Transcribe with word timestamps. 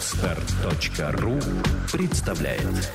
Отстар.ру 0.00 1.34
представляет 1.92 2.90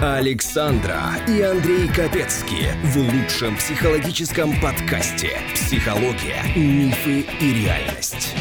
Александра 0.00 0.98
и 1.28 1.42
Андрей 1.42 1.88
Капецки 1.88 2.68
в 2.84 2.96
лучшем 2.96 3.54
психологическом 3.58 4.58
подкасте 4.62 5.32
«Психология, 5.52 6.40
мифы 6.56 7.26
и 7.38 7.64
реальность». 7.64 8.34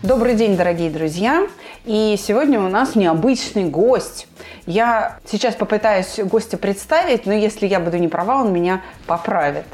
Добрый 0.00 0.34
день, 0.34 0.56
дорогие 0.56 0.88
друзья! 0.88 1.46
И 1.84 2.16
сегодня 2.18 2.58
у 2.58 2.70
нас 2.70 2.94
необычный 2.94 3.64
гость. 3.64 4.28
Я 4.64 5.18
сейчас 5.26 5.54
попытаюсь 5.54 6.20
гостя 6.20 6.56
представить, 6.56 7.26
но 7.26 7.34
если 7.34 7.66
я 7.66 7.80
буду 7.80 7.98
не 7.98 8.08
права, 8.08 8.40
он 8.40 8.50
меня 8.50 8.80
поправит. 9.06 9.66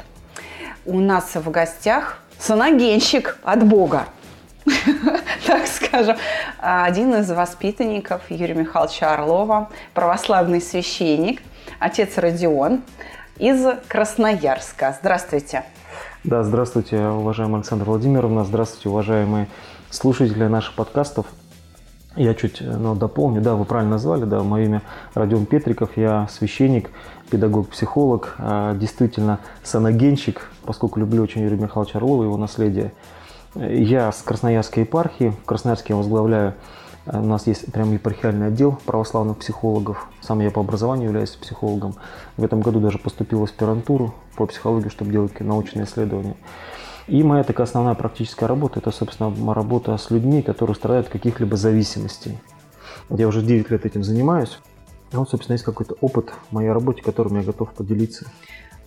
У 0.85 0.99
нас 0.99 1.35
в 1.35 1.49
гостях 1.49 2.19
саногенщик 2.37 3.37
от 3.43 3.65
Бога. 3.65 4.05
так 5.47 5.65
скажем, 5.67 6.17
один 6.59 7.13
из 7.15 7.31
воспитанников 7.31 8.21
Юрия 8.29 8.53
Михайловича 8.53 9.13
Орлова, 9.13 9.69
православный 9.93 10.59
священник, 10.59 11.41
отец 11.79 12.17
Родион 12.17 12.81
из 13.37 13.65
Красноярска. 13.87 14.97
Здравствуйте. 14.99 15.63
Да, 16.25 16.43
здравствуйте, 16.43 16.99
уважаемая 16.99 17.57
Александра 17.57 17.85
Владимировна, 17.85 18.43
здравствуйте, 18.43 18.89
уважаемые 18.89 19.47
слушатели 19.89 20.47
наших 20.47 20.73
подкастов. 20.75 21.27
Я 22.15 22.33
чуть 22.35 22.61
ну, 22.61 22.93
дополню, 22.93 23.41
да, 23.41 23.55
вы 23.55 23.65
правильно 23.65 23.93
назвали, 23.93 24.25
да, 24.25 24.43
мое 24.43 24.65
имя 24.65 24.81
Родион 25.15 25.45
Петриков, 25.45 25.97
я 25.97 26.27
священник, 26.29 26.91
педагог-психолог, 27.29 28.35
а, 28.37 28.75
действительно 28.75 29.39
саногенщик, 29.63 30.49
поскольку 30.65 30.99
люблю 30.99 31.23
очень 31.23 31.41
Юрия 31.41 31.57
Михайловича 31.57 31.99
Орлова 31.99 32.23
и 32.23 32.25
его 32.25 32.37
наследие. 32.37 32.91
Я 33.55 34.11
с 34.11 34.21
Красноярской 34.21 34.83
епархии. 34.83 35.29
В 35.43 35.45
Красноярске 35.45 35.93
я 35.93 35.97
возглавляю, 35.97 36.55
э, 37.05 37.19
у 37.19 37.25
нас 37.25 37.45
есть 37.45 37.71
прям 37.71 37.93
епархиальный 37.93 38.47
отдел 38.47 38.79
православных 38.85 39.37
психологов. 39.37 40.07
Сам 40.21 40.39
я 40.39 40.49
по 40.49 40.61
образованию 40.61 41.07
являюсь 41.07 41.29
психологом. 41.31 41.93
В 42.35 42.43
этом 42.43 42.61
году 42.61 42.79
даже 42.79 42.97
поступил 42.97 43.41
в 43.41 43.43
аспирантуру 43.43 44.13
по 44.35 44.47
психологии, 44.47 44.89
чтобы 44.89 45.11
делать 45.11 45.39
научные 45.39 45.85
исследования. 45.85 46.35
И 47.07 47.21
моя 47.21 47.43
такая 47.43 47.67
основная 47.67 47.95
практическая 47.95 48.47
работа– 48.47 48.79
это, 48.81 48.91
собственно, 48.91 49.53
работа 49.53 49.95
с 49.97 50.09
людьми, 50.09 50.41
которые 50.41 50.75
страдают 50.75 51.09
каких-либо 51.09 51.57
зависимостей. 51.57 52.39
Я 53.09 53.27
уже 53.27 53.41
9 53.41 53.69
лет 53.69 53.85
этим 53.85 54.03
занимаюсь. 54.03 54.57
И 55.13 55.15
вот, 55.15 55.29
собственно, 55.29 55.53
есть 55.53 55.63
какой-то 55.63 55.95
опыт 56.01 56.31
в 56.49 56.53
моей 56.53 56.71
работе, 56.71 57.01
которым 57.01 57.37
я 57.37 57.43
готов 57.43 57.71
поделиться 57.73 58.25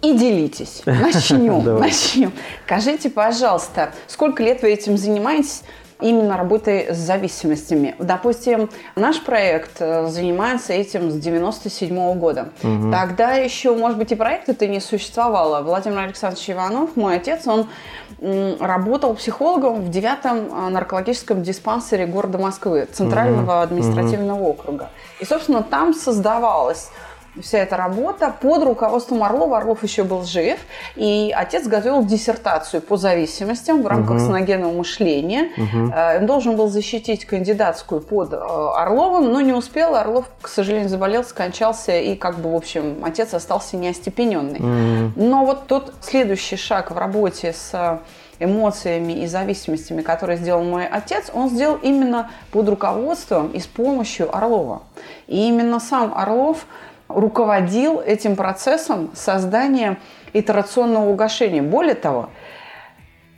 и 0.03 0.17
делитесь. 0.17 0.83
Начнем. 0.87 1.79
Начнем. 1.79 2.33
Скажите, 2.67 3.11
пожалуйста, 3.11 3.93
сколько 4.07 4.43
лет 4.43 4.63
вы 4.63 4.73
этим 4.73 4.97
занимаетесь? 4.97 5.63
Именно 6.01 6.37
работой 6.37 6.95
с 6.95 6.99
зависимостями. 6.99 7.95
Допустим, 7.99 8.69
наш 8.97 9.23
проект 9.23 9.77
э, 9.81 10.07
занимается 10.09 10.73
этим 10.73 11.11
с 11.11 11.15
97 11.15 11.95
-го 11.95 12.15
года. 12.15 12.49
Угу. 12.63 12.91
Тогда 12.93 13.33
еще, 13.33 13.75
может 13.75 13.99
быть, 13.99 14.13
и 14.13 14.15
проект 14.15 14.49
это 14.49 14.67
не 14.67 14.81
существовало. 14.81 15.63
Владимир 15.63 16.01
Александрович 16.01 16.51
Иванов, 16.51 16.97
мой 16.97 17.17
отец, 17.17 17.47
он 17.47 17.67
работал 18.61 19.15
психологом 19.15 19.83
в 19.83 19.91
девятом 19.91 20.49
э, 20.51 20.69
наркологическом 20.71 21.43
диспансере 21.43 22.07
города 22.07 22.39
Москвы, 22.39 22.89
Центрального 22.91 23.57
угу. 23.57 23.63
административного 23.63 24.41
угу. 24.41 24.51
округа. 24.51 24.91
И, 25.21 25.25
собственно, 25.25 25.63
там 25.63 25.95
создавалось 25.95 26.91
вся 27.43 27.59
эта 27.59 27.77
работа 27.77 28.35
под 28.41 28.65
руководством 28.65 29.23
Орлова. 29.23 29.59
Орлов 29.59 29.83
еще 29.83 30.05
был 30.05 30.25
жив, 30.25 30.59
и 30.95 31.33
отец 31.37 31.67
готовил 31.67 32.05
диссертацию 32.05 32.83
по 32.83 32.97
зависимостям 32.97 33.83
в 33.83 33.87
рамках 33.87 34.17
угу. 34.17 34.27
саногенного 34.27 34.73
мышления. 34.73 35.51
Угу. 35.57 35.93
Он 36.21 36.27
должен 36.27 36.57
был 36.57 36.69
защитить 36.69 37.25
кандидатскую 37.25 38.01
под 38.01 38.33
э, 38.33 38.37
Орловым, 38.37 39.33
но 39.33 39.41
не 39.41 39.53
успел. 39.53 39.95
Орлов, 39.95 40.27
к 40.41 40.49
сожалению, 40.49 40.89
заболел, 40.89 41.25
скончался, 41.25 41.99
и 41.99 42.15
как 42.15 42.39
бы, 42.39 42.53
в 42.53 42.57
общем, 42.57 43.03
отец 43.03 43.35
остался 43.35 43.77
неостепененный. 43.77 44.61
Угу. 44.61 45.13
Но 45.17 45.45
вот 45.45 45.67
тот 45.67 45.95
следующий 46.01 46.57
шаг 46.57 46.91
в 46.91 46.99
работе 46.99 47.53
с 47.53 48.01
эмоциями 48.39 49.13
и 49.13 49.27
зависимостями, 49.27 50.03
которые 50.03 50.39
сделал 50.39 50.63
мой 50.63 50.87
отец, 50.87 51.31
он 51.33 51.49
сделал 51.51 51.77
именно 51.77 52.31
под 52.51 52.69
руководством 52.69 53.49
и 53.49 53.61
с 53.61 53.67
помощью 53.67 54.35
Орлова. 54.35 54.83
И 55.27 55.49
именно 55.49 55.81
сам 55.81 56.13
Орлов 56.15 56.67
руководил 57.09 58.01
этим 58.01 58.37
процессом 58.37 59.11
создания 59.15 59.99
итерационного 60.33 61.09
угошения. 61.09 61.63
Более 61.63 61.95
того, 61.95 62.31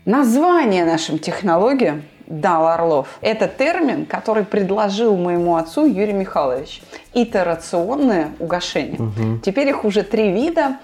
название 0.05 0.85
нашим 0.85 1.19
технологиям 1.19 2.03
дал 2.29 2.69
Орлов. 2.69 3.19
Это 3.21 3.49
термин, 3.49 4.07
который 4.07 4.45
предложил 4.45 5.17
моему 5.17 5.57
отцу 5.57 5.87
Юрий 5.87 6.13
Михайлович. 6.13 6.83
Итерационное 7.15 8.31
угошение. 8.39 9.01
Угу. 9.01 9.41
Теперь 9.45 9.69
их 9.69 9.85
уже 9.85 10.03
три 10.03 10.31
вида. 10.31 10.77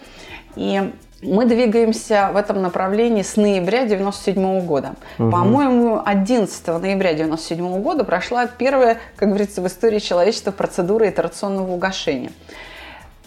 И 0.57 0.91
мы 1.23 1.47
двигаемся 1.47 2.31
в 2.33 2.37
этом 2.37 2.63
направлении 2.63 3.23
с 3.23 3.37
ноября 3.37 3.83
1997 3.83 4.67
года. 4.67 4.95
Угу. 5.19 5.31
По-моему, 5.31 6.03
11 6.05 6.67
ноября 6.67 7.11
1997 7.11 7.83
года 7.83 8.05
прошла 8.05 8.47
первая, 8.47 8.99
как 9.17 9.29
говорится, 9.29 9.61
в 9.61 9.67
истории 9.67 9.99
человечества 9.99 10.51
процедура 10.51 11.09
итерационного 11.09 11.73
угошения. 11.73 12.31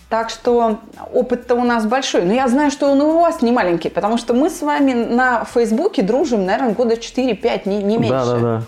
Так 0.09 0.29
что 0.29 0.79
опыт-то 1.13 1.55
у 1.55 1.63
нас 1.63 1.85
большой. 1.85 2.23
Но 2.23 2.33
я 2.33 2.47
знаю, 2.47 2.71
что 2.71 2.89
он 2.89 3.01
у 3.01 3.19
вас 3.19 3.41
не 3.41 3.51
маленький, 3.51 3.89
потому 3.89 4.17
что 4.17 4.33
мы 4.33 4.49
с 4.49 4.61
вами 4.61 4.93
на 4.93 5.43
Фейсбуке 5.43 6.01
дружим, 6.01 6.45
наверное, 6.45 6.73
года 6.73 6.95
4-5, 6.95 7.67
не, 7.67 7.83
не 7.83 7.97
меньше. 7.97 8.09
Да, 8.09 8.25
да, 8.25 8.39
да. 8.39 8.63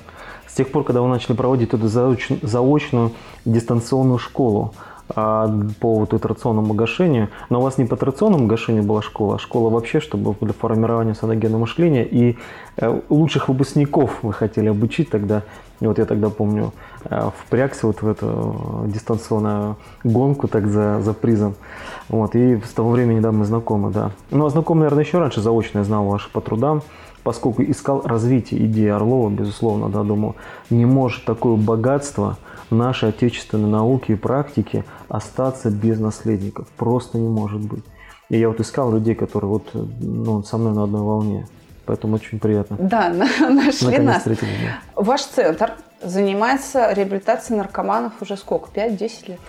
С 0.47 0.53
тех 0.55 0.69
пор, 0.69 0.83
когда 0.83 1.01
вы 1.01 1.07
начали 1.07 1.35
проводить 1.35 1.73
эту 1.73 1.87
заочную 1.87 3.13
дистанционную 3.45 4.17
школу 4.17 4.73
по 5.13 5.95
вот 5.95 6.13
итерационному 6.13 6.73
гашению. 6.73 7.29
Но 7.49 7.59
у 7.59 7.63
вас 7.63 7.77
не 7.77 7.85
по 7.85 7.95
итерационному 7.95 8.47
гашению 8.47 8.83
была 8.83 9.01
школа, 9.01 9.35
а 9.35 9.39
школа 9.39 9.69
вообще, 9.69 9.99
чтобы 9.99 10.35
для 10.39 10.53
формирования 10.53 11.15
саногенного 11.15 11.61
мышления. 11.61 12.05
И 12.05 12.37
э, 12.77 13.01
лучших 13.09 13.49
выпускников 13.49 14.19
вы 14.21 14.33
хотели 14.33 14.69
обучить 14.69 15.09
тогда. 15.09 15.43
И 15.79 15.87
вот 15.87 15.97
я 15.97 16.05
тогда 16.05 16.29
помню, 16.29 16.73
э, 17.05 17.29
впрягся 17.37 17.87
вот 17.87 18.01
в 18.01 18.07
эту 18.07 18.85
дистанционную 18.87 19.77
гонку 20.03 20.47
так 20.47 20.67
за, 20.67 21.01
за 21.01 21.13
призом. 21.13 21.55
Вот, 22.09 22.35
и 22.35 22.57
с 22.57 22.69
того 22.73 22.91
времени, 22.91 23.19
да, 23.19 23.31
мы 23.31 23.45
знакомы, 23.45 23.91
да. 23.91 24.11
Ну, 24.29 24.45
а 24.45 24.49
знакомы, 24.49 24.81
наверное, 24.81 25.03
еще 25.03 25.19
раньше 25.19 25.41
заочно 25.41 25.79
я 25.79 25.83
знал 25.83 26.05
ваши 26.05 26.29
по 26.31 26.41
трудам 26.41 26.83
поскольку 27.29 27.61
искал 27.61 28.01
развитие 28.01 28.65
идеи 28.65 28.87
Орлова, 28.87 29.29
безусловно, 29.29 29.87
да, 29.87 30.01
думаю, 30.01 30.35
не 30.71 30.85
может 30.85 31.25
такое 31.25 31.57
богатство 31.57 32.39
нашей 32.71 33.09
отечественной 33.09 33.69
науки 33.69 34.13
и 34.13 34.15
практики 34.15 34.83
остаться 35.09 35.69
без 35.69 35.99
наследников. 35.99 36.67
Просто 36.75 37.19
не 37.19 37.29
может 37.29 37.61
быть. 37.61 37.83
И 38.29 38.39
я 38.39 38.47
вот 38.47 38.59
искал 38.59 38.91
людей, 38.91 39.13
которые 39.13 39.47
вот 39.47 39.69
ну, 39.73 40.41
со 40.41 40.57
мной 40.57 40.73
на 40.73 40.85
одной 40.85 41.03
волне. 41.03 41.47
Поэтому 41.85 42.15
очень 42.15 42.39
приятно. 42.39 42.77
Да, 42.79 43.13
нашли 43.47 43.99
нас. 43.99 44.25
Ваш 44.95 45.21
центр 45.21 45.73
занимается 46.01 46.91
реабилитацией 46.93 47.59
наркоманов 47.59 48.13
уже 48.21 48.37
сколько? 48.37 48.71
5-10 48.71 49.11
лет? 49.27 49.39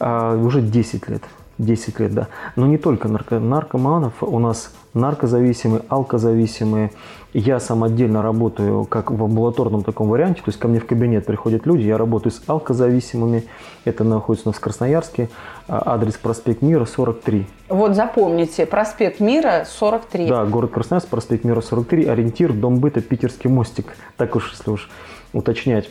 А, 0.00 0.34
уже 0.34 0.60
10 0.60 1.08
лет. 1.08 1.22
10 1.58 2.00
лет, 2.00 2.14
да. 2.14 2.28
Но 2.56 2.66
не 2.66 2.78
только 2.78 3.08
нарко 3.08 3.38
наркоманов, 3.38 4.22
у 4.22 4.38
нас 4.38 4.72
наркозависимые, 4.94 5.82
алкозависимые. 5.88 6.92
Я 7.34 7.60
сам 7.60 7.84
отдельно 7.84 8.22
работаю 8.22 8.86
как 8.86 9.10
в 9.10 9.22
амбулаторном 9.22 9.84
таком 9.84 10.08
варианте, 10.08 10.40
то 10.40 10.48
есть 10.48 10.58
ко 10.58 10.66
мне 10.66 10.80
в 10.80 10.86
кабинет 10.86 11.26
приходят 11.26 11.66
люди, 11.66 11.82
я 11.82 11.98
работаю 11.98 12.32
с 12.32 12.42
алкозависимыми, 12.46 13.44
это 13.84 14.02
находится 14.02 14.48
у 14.48 14.50
нас 14.50 14.56
в 14.56 14.60
Красноярске, 14.60 15.28
а, 15.66 15.94
адрес 15.94 16.14
проспект 16.14 16.62
Мира, 16.62 16.86
43. 16.86 17.46
Вот 17.68 17.94
запомните, 17.94 18.64
проспект 18.64 19.20
Мира, 19.20 19.64
43. 19.68 20.26
Да, 20.26 20.46
город 20.46 20.70
Красноярск, 20.70 21.08
проспект 21.08 21.44
Мира, 21.44 21.60
43, 21.60 22.06
ориентир, 22.06 22.54
дом 22.54 22.78
быта, 22.78 23.02
Питерский 23.02 23.50
мостик, 23.50 23.94
так 24.16 24.34
уж, 24.34 24.52
если 24.52 24.70
уж 24.70 24.88
уточнять 25.34 25.90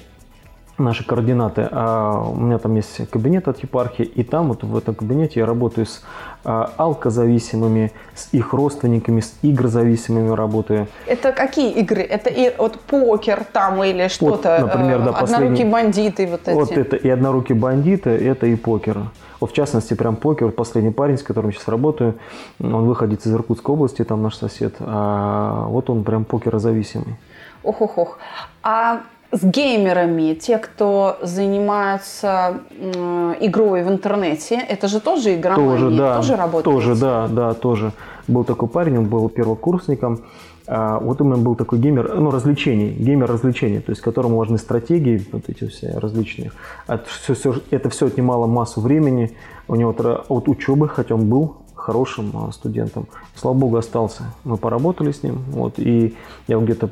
наши 0.77 1.05
координаты. 1.05 1.67
А 1.71 2.21
у 2.21 2.35
меня 2.35 2.57
там 2.57 2.75
есть 2.75 3.09
кабинет 3.09 3.47
от 3.47 3.63
епархии, 3.63 4.03
и 4.03 4.23
там 4.23 4.49
вот 4.49 4.63
в 4.63 4.77
этом 4.77 4.95
кабинете 4.95 5.39
я 5.39 5.45
работаю 5.45 5.85
с 5.85 6.03
а, 6.43 6.71
алкозависимыми, 6.77 7.91
с 8.15 8.33
их 8.33 8.53
родственниками, 8.53 9.21
с 9.21 9.35
игрозависимыми 9.41 10.29
работаю. 10.29 10.87
Это 11.05 11.31
какие 11.31 11.71
игры? 11.71 12.01
Это 12.01 12.29
и 12.29 12.53
вот 12.57 12.79
покер 12.79 13.43
там 13.43 13.83
или 13.83 14.07
что-то? 14.07 14.59
Вот, 14.61 14.73
например, 14.73 15.03
да, 15.03 15.11
Однорукие 15.11 15.67
бандиты 15.67 16.27
вот 16.27 16.47
эти? 16.47 16.55
Вот 16.55 16.71
это 16.71 16.95
и 16.95 17.09
однорукие 17.09 17.57
бандиты, 17.57 18.09
это 18.09 18.45
и 18.47 18.55
покер. 18.55 18.97
Вот 19.39 19.51
в 19.51 19.53
частности, 19.53 19.93
прям 19.93 20.15
покер. 20.15 20.51
Последний 20.51 20.91
парень, 20.91 21.17
с 21.17 21.23
которым 21.23 21.51
сейчас 21.51 21.67
работаю, 21.67 22.15
он 22.59 22.85
выходит 22.85 23.25
из 23.25 23.33
Иркутской 23.33 23.73
области, 23.73 24.03
там 24.03 24.23
наш 24.23 24.35
сосед. 24.35 24.75
А 24.79 25.65
вот 25.67 25.89
он 25.89 26.03
прям 26.03 26.25
покерозависимый. 26.25 27.17
Ох-ох-ох. 27.63 28.17
А 28.63 29.01
с 29.31 29.43
геймерами, 29.43 30.33
те, 30.33 30.57
кто 30.57 31.17
занимаются 31.21 32.61
э, 32.69 33.35
игрой 33.41 33.83
в 33.83 33.89
интернете, 33.89 34.55
это 34.55 34.87
же 34.87 34.99
тоже 34.99 35.35
игромания, 35.35 35.77
тоже, 35.77 35.97
да, 35.97 36.15
тоже 36.17 36.35
работает? 36.35 36.63
Тоже, 36.63 36.95
да, 36.95 37.27
да, 37.27 37.53
тоже. 37.53 37.91
Был 38.27 38.43
такой 38.43 38.69
парень, 38.69 38.97
он 38.97 39.05
был 39.05 39.29
первокурсником, 39.29 40.25
а, 40.67 40.99
вот 40.99 41.21
именно 41.21 41.37
был 41.37 41.55
такой 41.55 41.79
геймер, 41.79 42.15
ну, 42.15 42.29
развлечений, 42.29 42.89
геймер 42.89 43.27
развлечений, 43.27 43.79
то 43.79 43.91
есть 43.91 44.01
которому 44.01 44.37
важны 44.37 44.57
стратегии, 44.57 45.25
вот 45.31 45.43
эти 45.47 45.67
все 45.67 45.97
различные. 45.97 46.51
Это 46.87 47.05
все, 47.07 47.33
все, 47.33 47.55
это 47.71 47.89
все 47.89 48.07
отнимало 48.07 48.47
массу 48.47 48.81
времени 48.81 49.31
у 49.67 49.75
него 49.75 49.95
от 50.27 50.49
учебы, 50.49 50.89
хотя 50.89 51.15
он 51.15 51.29
был 51.29 51.57
хорошим 51.87 52.33
а, 52.35 52.51
студентом. 52.51 53.07
Слава 53.33 53.55
богу, 53.55 53.77
остался. 53.77 54.23
Мы 54.43 54.57
поработали 54.57 55.13
с 55.13 55.23
ним. 55.23 55.37
Вот, 55.51 55.79
и 55.79 56.17
я 56.47 56.55
его 56.55 56.61
где-то 56.61 56.89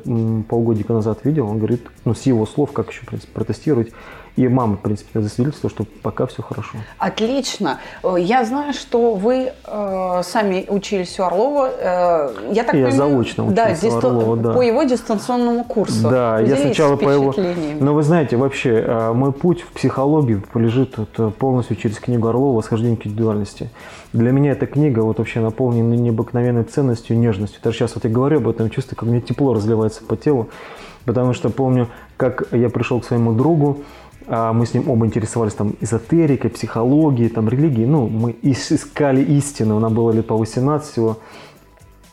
полгодика 0.48 0.94
назад 0.94 1.18
видел. 1.24 1.48
Он 1.48 1.58
говорит, 1.58 1.86
ну, 2.06 2.14
с 2.14 2.22
его 2.22 2.46
слов, 2.46 2.72
как 2.72 2.88
еще, 2.88 3.02
в 3.02 3.06
принципе, 3.06 3.32
протестировать. 3.34 3.92
И 4.36 4.48
мама, 4.48 4.76
в 4.76 4.80
принципе, 4.80 5.20
засвидетельствовала, 5.20 5.70
что 5.70 5.86
пока 6.02 6.26
все 6.26 6.42
хорошо. 6.42 6.76
Отлично. 6.98 7.78
Э, 8.02 8.16
я 8.18 8.44
знаю, 8.44 8.74
что 8.74 9.14
вы 9.14 9.52
э, 9.66 10.22
сами 10.24 10.66
учились 10.68 11.18
у 11.18 11.22
Орлова. 11.22 11.70
Э, 11.70 12.34
я 12.52 12.64
так 12.64 12.74
я 12.74 12.86
понимаю, 12.86 12.92
заочно 12.92 13.44
учился 13.44 13.64
да, 13.64 13.70
дистан... 13.70 14.16
у 14.16 14.20
Орлова, 14.20 14.36
да. 14.36 14.52
По 14.52 14.60
его 14.60 14.82
дистанционному 14.82 15.64
курсу. 15.64 16.10
Да, 16.10 16.36
Поделитесь 16.36 16.58
я 16.58 16.66
сначала 16.66 16.96
по 16.96 17.08
его... 17.08 17.34
Но 17.80 17.94
вы 17.94 18.02
знаете, 18.02 18.36
вообще, 18.36 18.84
э, 18.86 19.12
мой 19.12 19.32
путь 19.32 19.62
в 19.62 19.72
психологию 19.72 20.42
лежит 20.54 20.96
полностью 21.38 21.76
через 21.76 21.98
книгу 21.98 22.28
Орлова 22.28 22.56
«Восхождение 22.58 22.98
к 22.98 23.06
индивидуальности». 23.06 23.70
Для 24.16 24.32
меня 24.32 24.52
эта 24.52 24.66
книга 24.66 25.00
вот 25.00 25.18
вообще 25.18 25.40
наполнена 25.40 25.92
необыкновенной 25.92 26.64
ценностью, 26.64 27.18
нежностью. 27.18 27.60
Даже 27.62 27.76
сейчас 27.76 27.96
вот 27.96 28.04
я 28.04 28.10
говорю 28.10 28.38
об 28.38 28.48
этом, 28.48 28.70
чувствую, 28.70 28.96
как 28.96 29.06
мне 29.06 29.20
тепло 29.20 29.52
разливается 29.52 30.02
по 30.02 30.16
телу. 30.16 30.48
Потому 31.04 31.34
что 31.34 31.50
помню, 31.50 31.88
как 32.16 32.48
я 32.52 32.70
пришел 32.70 32.98
к 33.00 33.04
своему 33.04 33.34
другу, 33.34 33.82
а 34.26 34.54
мы 34.54 34.64
с 34.64 34.72
ним 34.72 34.88
оба 34.88 35.04
интересовались 35.04 35.52
там 35.52 35.74
эзотерикой, 35.82 36.48
психологией, 36.48 37.28
там 37.28 37.50
религией. 37.50 37.86
Ну, 37.86 38.08
мы 38.08 38.34
искали 38.40 39.22
истину, 39.22 39.78
нам 39.80 39.92
было 39.92 40.12
лет 40.12 40.26
по 40.26 40.34
18 40.34 40.90
всего. 40.90 41.18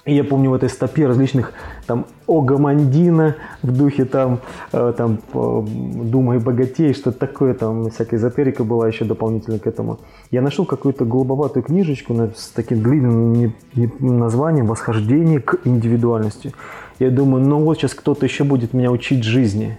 И 0.05 0.13
я 0.13 0.25
помню 0.25 0.49
в 0.49 0.53
этой 0.53 0.67
стопе 0.67 1.07
различных 1.07 1.53
там 1.87 2.05
Огамандина 2.27 3.37
в 3.61 3.71
духе 3.71 4.03
там, 4.03 4.41
э, 4.73 4.93
там 4.97 5.19
Дума 5.33 6.35
и 6.35 6.39
богатей, 6.39 6.93
что-то 6.93 7.19
такое, 7.19 7.53
там 7.53 7.89
всякая 7.89 8.17
эзотерика 8.17 8.65
была 8.65 8.89
еще 8.89 9.05
дополнительно 9.05 9.59
к 9.59 9.67
этому. 9.67 9.99
Я 10.29 10.41
нашел 10.41 10.65
какую-то 10.65 11.05
голубоватую 11.05 11.63
книжечку 11.63 12.13
с 12.35 12.49
таким 12.49 12.83
длинным 12.83 13.53
названием 13.99 14.65
«Восхождение 14.65 15.39
к 15.39 15.59
индивидуальности». 15.63 16.53
Я 16.99 17.09
думаю, 17.09 17.45
ну 17.45 17.63
вот 17.63 17.77
сейчас 17.77 17.93
кто-то 17.93 18.25
еще 18.25 18.43
будет 18.43 18.73
меня 18.73 18.91
учить 18.91 19.23
жизни. 19.23 19.77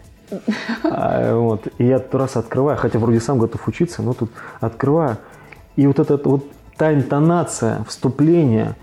А, 0.85 1.37
вот. 1.37 1.69
И 1.79 1.85
я 1.85 2.03
раз 2.13 2.37
открываю, 2.37 2.79
хотя 2.79 2.99
вроде 2.99 3.21
сам 3.21 3.39
готов 3.39 3.69
учиться, 3.69 4.03
но 4.03 4.15
тут 4.15 4.31
открываю. 4.61 5.19
И 5.77 5.87
вот 5.87 5.99
эта 5.99 6.17
вот 6.17 6.47
та 6.77 6.95
интонация, 6.95 7.85
вступление, 7.89 8.75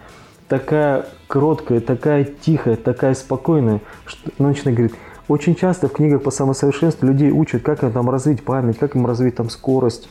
такая 0.52 1.06
кроткая, 1.30 1.80
такая 1.80 2.26
тихая, 2.26 2.76
такая 2.76 3.14
спокойная, 3.14 3.80
что 4.06 4.30
начинает 4.38 4.78
говорить, 4.78 4.98
очень 5.30 5.56
часто 5.56 5.88
в 5.88 5.94
книгах 5.94 6.24
по 6.24 6.30
самосовершенству 6.30 7.08
людей 7.08 7.32
учат, 7.32 7.62
как 7.62 7.84
им 7.84 7.94
там 7.94 8.10
развить 8.10 8.44
память, 8.44 8.78
как 8.78 8.98
им 8.98 9.06
развить 9.06 9.36
там 9.36 9.50
скорость, 9.50 10.10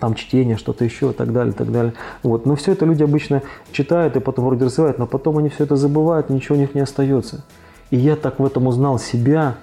там 0.00 0.14
чтение, 0.14 0.56
что-то 0.56 0.86
еще 0.86 1.10
и 1.10 1.12
так 1.12 1.34
далее, 1.34 1.52
и 1.52 1.54
так 1.54 1.70
далее. 1.70 1.92
Вот. 2.22 2.46
Но 2.46 2.56
все 2.56 2.72
это 2.72 2.86
люди 2.86 3.02
обычно 3.02 3.42
читают 3.70 4.16
и 4.16 4.20
потом 4.20 4.46
вроде 4.46 4.64
развивают, 4.64 4.98
но 4.98 5.06
потом 5.06 5.36
они 5.36 5.50
все 5.50 5.64
это 5.64 5.76
забывают, 5.76 6.30
ничего 6.30 6.56
у 6.56 6.58
них 6.58 6.74
не 6.74 6.80
остается. 6.80 7.44
И 7.90 7.98
я 7.98 8.16
так 8.16 8.38
в 8.38 8.46
этом 8.46 8.68
узнал 8.68 8.98
себя, 8.98 9.56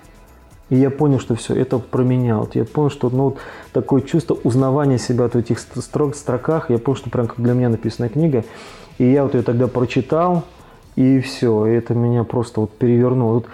и 0.70 0.76
я 0.76 0.92
понял, 0.92 1.20
что 1.20 1.34
все, 1.34 1.56
это 1.56 1.80
про 1.80 2.04
меня. 2.04 2.38
Вот 2.38 2.54
я 2.54 2.64
понял, 2.64 2.92
что 2.92 3.10
ну, 3.10 3.24
вот 3.24 3.38
такое 3.74 4.02
чувство 4.02 4.38
узнавания 4.44 5.00
себя 5.00 5.28
в 5.30 5.36
этих 5.36 5.58
строк, 5.58 6.16
строках, 6.16 6.70
я 6.70 6.78
понял, 6.78 6.96
что 6.96 7.10
прям 7.10 7.26
как 7.26 7.42
для 7.42 7.54
меня 7.54 7.70
написанная 7.70 8.10
книга. 8.10 8.44
И 8.98 9.12
я 9.12 9.24
вот 9.24 9.36
ее 9.36 9.42
тогда 9.42 9.68
прочитал, 9.68 10.46
и 10.96 11.20
все, 11.20 11.68
и 11.68 11.74
это 11.74 11.94
меня 11.94 12.24
просто 12.24 12.62
вот 12.62 12.78
перевернуло. 12.78 13.34
Вот 13.36 13.48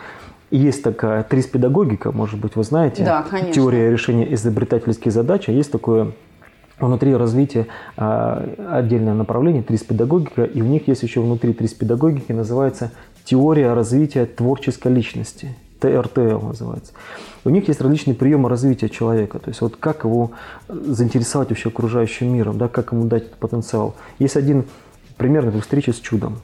есть 0.52 0.84
такая 0.84 1.24
трис-педагогика, 1.24 2.12
может 2.12 2.40
быть, 2.40 2.56
вы 2.56 2.64
знаете, 2.64 3.04
да, 3.04 3.24
конечно. 3.24 3.54
теория 3.54 3.90
решения 3.90 4.32
изобретательских 4.34 5.12
задач, 5.12 5.48
а 5.48 5.52
есть 5.52 5.72
такое 5.72 6.12
внутри 6.80 7.16
развития 7.16 7.68
а, 7.96 8.44
отдельное 8.70 9.14
направление, 9.14 9.64
трис-педагогика, 9.64 10.44
и 10.44 10.62
у 10.62 10.66
них 10.66 10.88
есть 10.88 11.04
еще 11.04 11.22
внутри 11.22 11.54
трис-педагогики, 11.54 12.32
называется 12.32 12.92
теория 13.24 13.74
развития 13.74 14.26
творческой 14.26 14.92
личности. 14.92 15.56
ТРТЛ 15.80 16.46
называется. 16.46 16.94
У 17.44 17.50
них 17.50 17.68
есть 17.68 17.82
различные 17.82 18.14
приемы 18.14 18.50
развития 18.50 18.88
человека, 18.88 19.40
то 19.40 19.50
есть 19.50 19.62
вот 19.62 19.78
как 19.78 20.04
его 20.04 20.32
заинтересовать 20.70 21.50
вообще 21.50 21.70
окружающим 21.70 22.32
миром, 22.32 22.60
да, 22.60 22.68
как 22.68 22.92
ему 22.92 23.06
дать 23.06 23.24
этот 23.24 23.38
потенциал. 23.38 23.96
Есть 24.20 24.36
один 24.36 24.66
пример, 25.18 25.44
например, 25.46 25.64
встречи 25.64 25.92
с 25.92 26.00
чудом. 26.00 26.38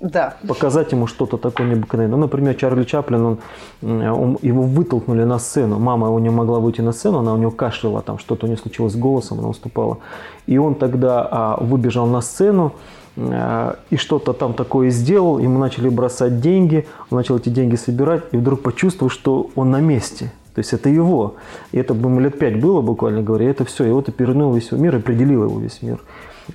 Да. 0.00 0.36
Показать 0.46 0.92
ему 0.92 1.08
что-то 1.08 1.38
такое 1.38 1.66
необыкновенное. 1.66 2.16
Ну, 2.16 2.22
например, 2.22 2.54
Чарли 2.54 2.84
Чаплин, 2.84 3.24
он, 3.24 3.38
он, 3.82 4.38
его 4.42 4.62
вытолкнули 4.62 5.24
на 5.24 5.40
сцену. 5.40 5.80
Мама 5.80 6.08
у 6.10 6.20
него 6.20 6.34
могла 6.36 6.60
выйти 6.60 6.82
на 6.82 6.92
сцену, 6.92 7.18
она 7.18 7.34
у 7.34 7.36
него 7.36 7.50
кашляла, 7.50 8.00
там 8.00 8.18
что-то 8.18 8.46
у 8.46 8.48
нее 8.48 8.58
случилось 8.58 8.92
с 8.92 8.96
голосом, 8.96 9.40
она 9.40 9.48
уступала. 9.48 9.98
И 10.46 10.56
он 10.56 10.76
тогда 10.76 11.26
а, 11.28 11.56
выбежал 11.60 12.06
на 12.06 12.20
сцену, 12.20 12.74
Э, 13.18 13.74
и 13.90 13.96
что-то 13.96 14.32
там 14.32 14.54
такое 14.54 14.90
сделал, 14.90 15.38
ему 15.38 15.58
начали 15.58 15.88
бросать 15.88 16.40
деньги, 16.40 16.86
он 17.10 17.18
начал 17.18 17.36
эти 17.36 17.48
деньги 17.48 17.76
собирать, 17.76 18.22
и 18.32 18.36
вдруг 18.36 18.62
почувствовал, 18.62 19.10
что 19.10 19.50
он 19.56 19.70
на 19.70 19.80
месте. 19.80 20.32
То 20.58 20.60
есть 20.60 20.72
это 20.72 20.88
его. 20.88 21.36
И 21.70 21.78
это 21.78 21.94
ему 21.94 22.18
лет 22.18 22.36
пять 22.36 22.60
было, 22.60 22.80
буквально 22.80 23.22
говоря, 23.22 23.46
и 23.46 23.48
это 23.48 23.64
все. 23.64 23.84
И 23.84 23.90
вот 23.92 24.08
и 24.08 24.10
перевернул 24.10 24.52
весь 24.52 24.72
мир, 24.72 24.96
определил 24.96 25.44
его 25.44 25.60
весь 25.60 25.82
мир. 25.82 26.00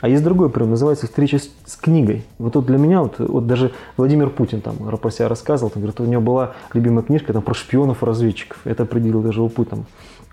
А 0.02 0.10
есть 0.10 0.22
другой 0.26 0.50
пример, 0.50 0.72
называется 0.72 1.08
«Встреча 1.08 1.40
с, 1.40 1.50
с 1.66 1.78
книгой». 1.78 2.26
Вот 2.38 2.52
тут 2.52 2.66
для 2.66 2.78
меня, 2.78 3.02
вот, 3.02 3.16
вот 3.20 3.48
даже 3.48 3.72
Владимир 3.96 4.30
Путин 4.30 4.60
там 4.60 4.76
про 4.76 5.10
себя 5.10 5.30
рассказывал, 5.30 5.70
там, 5.70 5.82
говорит, 5.82 6.02
у 6.02 6.04
него 6.04 6.22
была 6.22 6.52
любимая 6.74 7.06
книжка 7.06 7.32
там, 7.32 7.44
про 7.44 7.54
шпионов 7.54 8.04
разведчиков. 8.04 8.60
Это 8.66 8.84
определил 8.84 9.22
даже 9.22 9.40
его 9.40 9.48
Путин. 9.48 9.86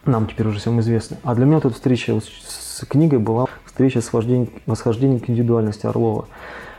Нам 0.04 0.26
теперь 0.26 0.48
уже 0.48 0.58
всем 0.58 0.80
известно. 0.80 1.18
А 1.22 1.36
для 1.36 1.46
меня 1.46 1.60
тут 1.60 1.74
встреча 1.74 2.18
с 2.20 2.84
книгой 2.88 3.20
была 3.20 3.46
встреча 3.64 4.00
с 4.00 4.12
восхождением 4.12 5.20
к 5.20 5.30
индивидуальности 5.30 5.86
Орлова. 5.86 6.26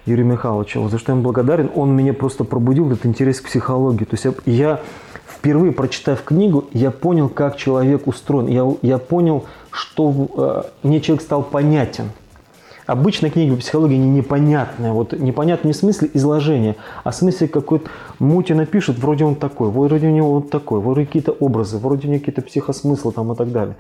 Юрия 0.06 0.26
Михайловича, 0.26 0.82
вот 0.82 0.92
за 0.92 0.98
что 0.98 1.14
я 1.14 1.14
ему 1.14 1.24
благодарен, 1.24 1.72
он 1.74 1.96
меня 1.96 2.14
просто 2.14 2.44
пробудил 2.44 2.92
этот 2.92 3.06
интерес 3.06 3.40
к 3.40 3.46
психологии. 3.46 4.04
То 4.04 4.16
есть 4.16 4.38
я 4.46 4.82
впервые 5.42 5.72
прочитав 5.72 6.24
книгу, 6.24 6.66
я 6.72 6.92
понял, 6.92 7.28
как 7.28 7.58
человек 7.58 8.06
устроен. 8.06 8.46
Я, 8.46 8.72
я 8.84 9.00
понял, 9.00 9.46
что 9.72 10.28
э, 10.84 10.88
мне 10.88 11.02
человек 11.02 11.24
стал 11.24 11.42
понятен. 11.42 12.12
Обычно 12.86 13.32
книги 13.32 13.50
по 13.50 13.58
психологии 13.58 13.96
они 13.96 14.10
непонятные. 14.10 14.92
Вот 14.92 15.14
непонятно 15.14 15.68
не 15.68 15.74
в 15.74 15.78
смысле 15.78 16.12
изложения, 16.14 16.76
а 17.04 17.10
в 17.10 17.16
смысле 17.16 17.48
какой-то 17.48 17.90
мути 18.20 18.54
напишут, 18.54 19.00
вроде 19.00 19.26
он 19.26 19.34
такой, 19.34 19.72
вроде 19.72 20.08
у 20.08 20.12
него 20.12 20.34
вот 20.34 20.52
такой, 20.52 20.80
вроде 20.80 21.06
какие-то 21.08 21.32
образы, 21.32 21.78
вроде 21.78 22.08
у 22.08 22.12
него 22.12 22.20
какие-то 22.20 22.44
психосмыслы 22.44 23.12
там 23.12 23.32
и 23.32 23.36
так 23.36 23.52
далее. 23.52 23.76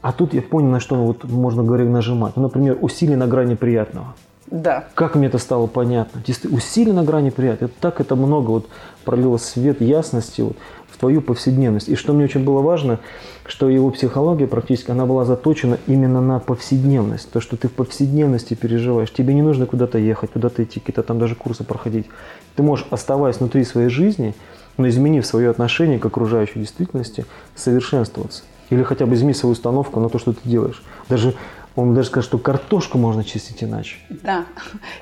А 0.00 0.12
тут 0.12 0.32
я 0.32 0.40
понял, 0.40 0.68
на 0.68 0.80
что 0.80 0.94
вот 0.94 1.24
можно, 1.24 1.62
говоря, 1.62 1.84
нажимать. 1.84 2.36
Ну, 2.36 2.44
например, 2.44 2.78
усилие 2.80 3.18
на 3.18 3.26
грани 3.26 3.56
приятного. 3.56 4.14
Да. 4.52 4.84
Как 4.94 5.14
мне 5.14 5.28
это 5.28 5.38
стало 5.38 5.66
понятно? 5.66 6.22
Усилие 6.50 6.92
на 6.92 7.02
грани 7.02 7.30
приятного. 7.30 7.70
Это 7.70 7.80
так 7.80 8.02
это 8.02 8.16
много 8.16 8.50
вот 8.50 8.68
пролило 9.02 9.38
свет 9.38 9.80
ясности 9.80 10.42
вот 10.42 10.58
в 10.90 10.98
твою 10.98 11.22
повседневность. 11.22 11.88
И 11.88 11.96
что 11.96 12.12
мне 12.12 12.24
очень 12.24 12.44
было 12.44 12.60
важно, 12.60 13.00
что 13.46 13.70
его 13.70 13.90
психология 13.90 14.46
практически, 14.46 14.90
она 14.90 15.06
была 15.06 15.24
заточена 15.24 15.78
именно 15.86 16.20
на 16.20 16.38
повседневность. 16.38 17.32
То, 17.32 17.40
что 17.40 17.56
ты 17.56 17.68
в 17.68 17.72
повседневности 17.72 18.52
переживаешь. 18.52 19.10
Тебе 19.10 19.32
не 19.32 19.40
нужно 19.40 19.64
куда-то 19.64 19.96
ехать, 19.96 20.32
куда-то 20.32 20.62
идти, 20.64 20.80
какие-то 20.80 21.02
там 21.02 21.18
даже 21.18 21.34
курсы 21.34 21.64
проходить. 21.64 22.08
Ты 22.54 22.62
можешь, 22.62 22.86
оставаясь 22.90 23.38
внутри 23.38 23.64
своей 23.64 23.88
жизни, 23.88 24.34
но 24.76 24.86
изменив 24.86 25.24
свое 25.24 25.48
отношение 25.48 25.98
к 25.98 26.04
окружающей 26.04 26.58
действительности, 26.58 27.24
совершенствоваться. 27.56 28.42
Или 28.68 28.82
хотя 28.82 29.06
бы 29.06 29.14
изменить 29.14 29.38
свою 29.38 29.54
установку 29.54 29.98
на 29.98 30.10
то, 30.10 30.18
что 30.18 30.34
ты 30.34 30.40
делаешь. 30.44 30.82
Даже 31.08 31.34
он 31.76 31.94
даже 31.94 32.08
скажет, 32.08 32.28
что 32.28 32.38
картошку 32.38 32.98
можно 32.98 33.24
чистить 33.24 33.62
иначе. 33.64 33.96
Да. 34.10 34.44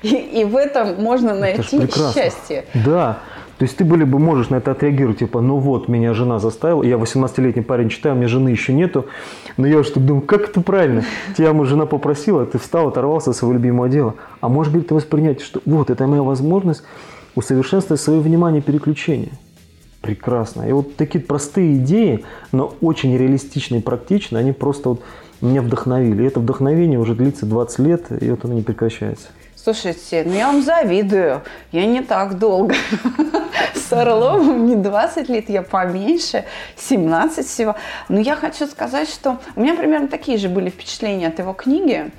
И, 0.01 0.15
и 0.15 0.43
в 0.45 0.55
этом 0.55 1.01
можно 1.01 1.33
найти 1.33 1.79
счастье. 2.13 2.65
Да. 2.73 3.19
То 3.57 3.65
есть 3.65 3.77
ты 3.77 3.85
были 3.85 4.05
бы 4.05 4.17
можешь 4.17 4.49
на 4.49 4.55
это 4.55 4.71
отреагировать, 4.71 5.19
типа, 5.19 5.39
ну 5.39 5.57
вот, 5.57 5.87
меня 5.87 6.15
жена 6.15 6.39
заставила, 6.39 6.81
я 6.81 6.95
18-летний 6.95 7.61
парень 7.61 7.89
читаю, 7.89 8.15
у 8.15 8.17
меня 8.17 8.27
жены 8.27 8.49
еще 8.49 8.73
нету, 8.73 9.05
но 9.55 9.67
я 9.67 9.77
уже 9.77 9.93
думаю, 9.93 10.23
как 10.23 10.49
это 10.49 10.61
правильно? 10.61 11.03
Тебя 11.37 11.53
мою 11.53 11.65
жена 11.65 11.85
попросила, 11.85 12.43
ты 12.47 12.57
встал, 12.57 12.87
оторвался 12.87 13.29
от 13.29 13.35
своего 13.35 13.53
любимого 13.53 13.87
дела. 13.87 14.15
А 14.39 14.49
может 14.49 14.73
быть, 14.73 14.87
ты 14.87 14.95
воспринять, 14.95 15.41
что 15.41 15.61
вот, 15.65 15.91
это 15.91 16.07
моя 16.07 16.23
возможность 16.23 16.81
усовершенствовать 17.35 18.01
свое 18.01 18.19
внимание 18.19 18.63
переключения. 18.63 19.29
Прекрасно. 20.01 20.63
И 20.63 20.71
вот 20.71 20.95
такие 20.95 21.23
простые 21.23 21.77
идеи, 21.77 22.25
но 22.51 22.73
очень 22.81 23.15
реалистичные 23.15 23.81
и 23.81 23.83
практичные, 23.83 24.39
они 24.39 24.53
просто 24.53 24.89
вот 24.89 25.03
меня 25.41 25.61
вдохновили. 25.61 26.23
И 26.23 26.27
это 26.27 26.39
вдохновение 26.39 26.99
уже 26.99 27.15
длится 27.15 27.45
20 27.45 27.79
лет, 27.79 28.21
и 28.21 28.29
вот 28.29 28.45
оно 28.45 28.53
не 28.53 28.61
прекращается. 28.61 29.27
Слушайте, 29.55 30.23
ну 30.25 30.33
я 30.33 30.47
вам 30.47 30.63
завидую. 30.63 31.41
Я 31.71 31.85
не 31.85 32.01
так 32.01 32.39
долго. 32.39 32.73
с 33.91 33.93
Орловым 33.93 34.65
не 34.65 34.75
20 34.75 35.29
лет, 35.29 35.49
я 35.49 35.61
поменьше, 35.61 36.45
17 36.77 37.45
всего. 37.45 37.75
Но 38.09 38.19
я 38.19 38.35
хочу 38.35 38.65
сказать, 38.67 39.09
что 39.09 39.37
у 39.55 39.61
меня 39.61 39.75
примерно 39.75 40.07
такие 40.07 40.37
же 40.37 40.49
были 40.49 40.69
впечатления 40.69 41.27
от 41.27 41.39
его 41.39 41.53
книги. 41.53 42.09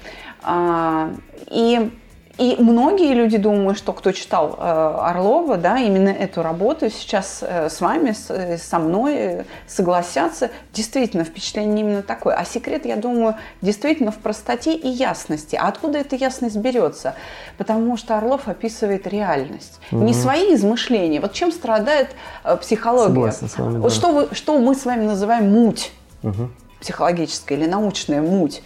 А, 0.43 1.11
и 1.51 1.91
и 2.39 2.57
многие 2.59 3.13
люди 3.13 3.37
думают, 3.37 3.77
что 3.77 3.93
кто 3.93 4.11
читал 4.13 4.57
э, 4.59 4.63
Орлова, 4.63 5.59
да, 5.59 5.79
именно 5.79 6.09
эту 6.09 6.43
работу 6.43 6.89
сейчас 6.89 7.41
э, 7.43 7.69
с 7.69 7.81
вами, 7.81 8.15
э, 8.31 8.57
со 8.57 8.79
мной 8.79 9.45
согласятся. 9.67 10.51
Действительно, 10.73 11.25
впечатление 11.25 11.81
именно 11.85 12.03
такое. 12.03 12.35
А 12.35 12.45
секрет, 12.45 12.87
я 12.87 12.97
думаю, 12.97 13.37
действительно 13.61 14.13
в 14.13 14.17
простоте 14.17 14.75
и 14.75 14.89
ясности. 14.89 15.57
А 15.57 15.69
откуда 15.69 15.99
эта 15.99 16.17
ясность 16.17 16.57
берется? 16.57 17.15
Потому 17.59 17.99
что 17.99 18.17
Орлов 18.17 18.49
описывает 18.49 19.07
реальность. 19.07 19.79
Угу. 19.91 20.03
Не 20.03 20.15
свои 20.15 20.55
измышления. 20.55 21.21
Вот 21.21 21.35
чем 21.35 21.53
страдает 21.53 22.11
психология? 22.63 23.09
Согласен 23.09 23.49
с 23.49 23.59
вами, 23.59 23.75
да. 23.75 23.81
Вот 23.81 23.93
что, 23.93 24.11
вы, 24.11 24.29
что 24.35 24.59
мы 24.59 24.75
с 24.75 24.87
вами 24.87 25.05
называем 25.05 25.53
муть 25.53 25.93
угу. 26.23 26.49
психологическая 26.81 27.59
или 27.59 27.67
научная 27.67 28.23
муть. 28.23 28.63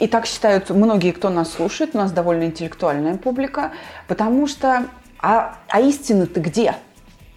И 0.00 0.08
так 0.08 0.26
считают 0.26 0.70
многие, 0.70 1.12
кто 1.12 1.28
нас 1.28 1.52
слушает, 1.52 1.90
у 1.94 1.98
нас 1.98 2.10
довольно 2.10 2.44
интеллектуальная 2.44 3.16
публика, 3.16 3.72
потому 4.08 4.46
что 4.46 4.86
а, 5.20 5.58
а 5.68 5.80
истина-то 5.80 6.40
где? 6.40 6.74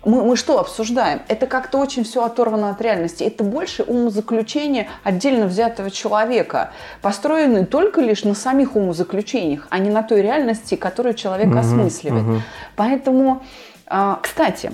Мы, 0.06 0.24
мы 0.24 0.38
что 0.38 0.60
обсуждаем? 0.60 1.22
Это 1.28 1.46
как-то 1.46 1.78
очень 1.78 2.06
все 2.06 2.24
оторвано 2.24 2.70
от 2.70 2.82
реальности. 2.82 3.24
Это 3.24 3.44
больше 3.44 3.84
умозаключение 3.84 4.88
отдельно 5.04 5.46
взятого 5.48 5.92
человека, 5.92 6.72
построенное 7.02 7.66
только 7.66 8.00
лишь 8.00 8.24
на 8.24 8.34
самих 8.34 8.78
умозаключениях, 8.78 9.68
а 9.70 9.80
не 9.80 9.90
на 9.90 10.02
той 10.02 10.22
реальности, 10.22 10.76
которую 10.76 11.16
человек 11.16 11.50
угу, 11.50 11.58
осмысливает. 11.58 12.24
Угу. 12.24 12.42
Поэтому, 12.78 13.44
а, 13.88 14.20
кстати, 14.22 14.72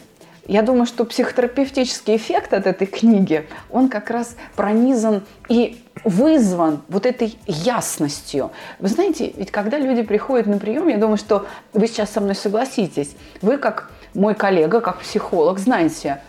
я 0.50 0.64
думаю, 0.64 0.88
что 0.88 1.06
психотерапевтический 1.06 2.16
эффект 2.16 2.54
от 2.54 2.66
этой 2.66 2.88
книги, 2.88 3.48
он 3.70 3.88
как 3.88 4.10
раз 4.10 4.36
пронизан 4.56 5.24
и 5.48 5.80
вызван 6.04 6.82
вот 6.88 7.06
этой 7.06 7.38
ясностью. 7.46 8.50
Вы 8.80 8.88
знаете, 8.88 9.32
ведь 9.38 9.52
когда 9.52 9.78
люди 9.78 10.02
приходят 10.02 10.48
на 10.48 10.58
прием, 10.58 10.88
я 10.88 10.98
думаю, 10.98 11.18
что 11.18 11.46
вы 11.74 11.86
сейчас 11.86 12.10
со 12.10 12.20
мной 12.20 12.34
согласитесь, 12.34 13.16
вы 13.44 13.58
как 13.58 13.92
мой 14.16 14.34
коллега, 14.34 14.82
как 14.82 15.02
психолог, 15.02 15.60
знаете, 15.60 16.20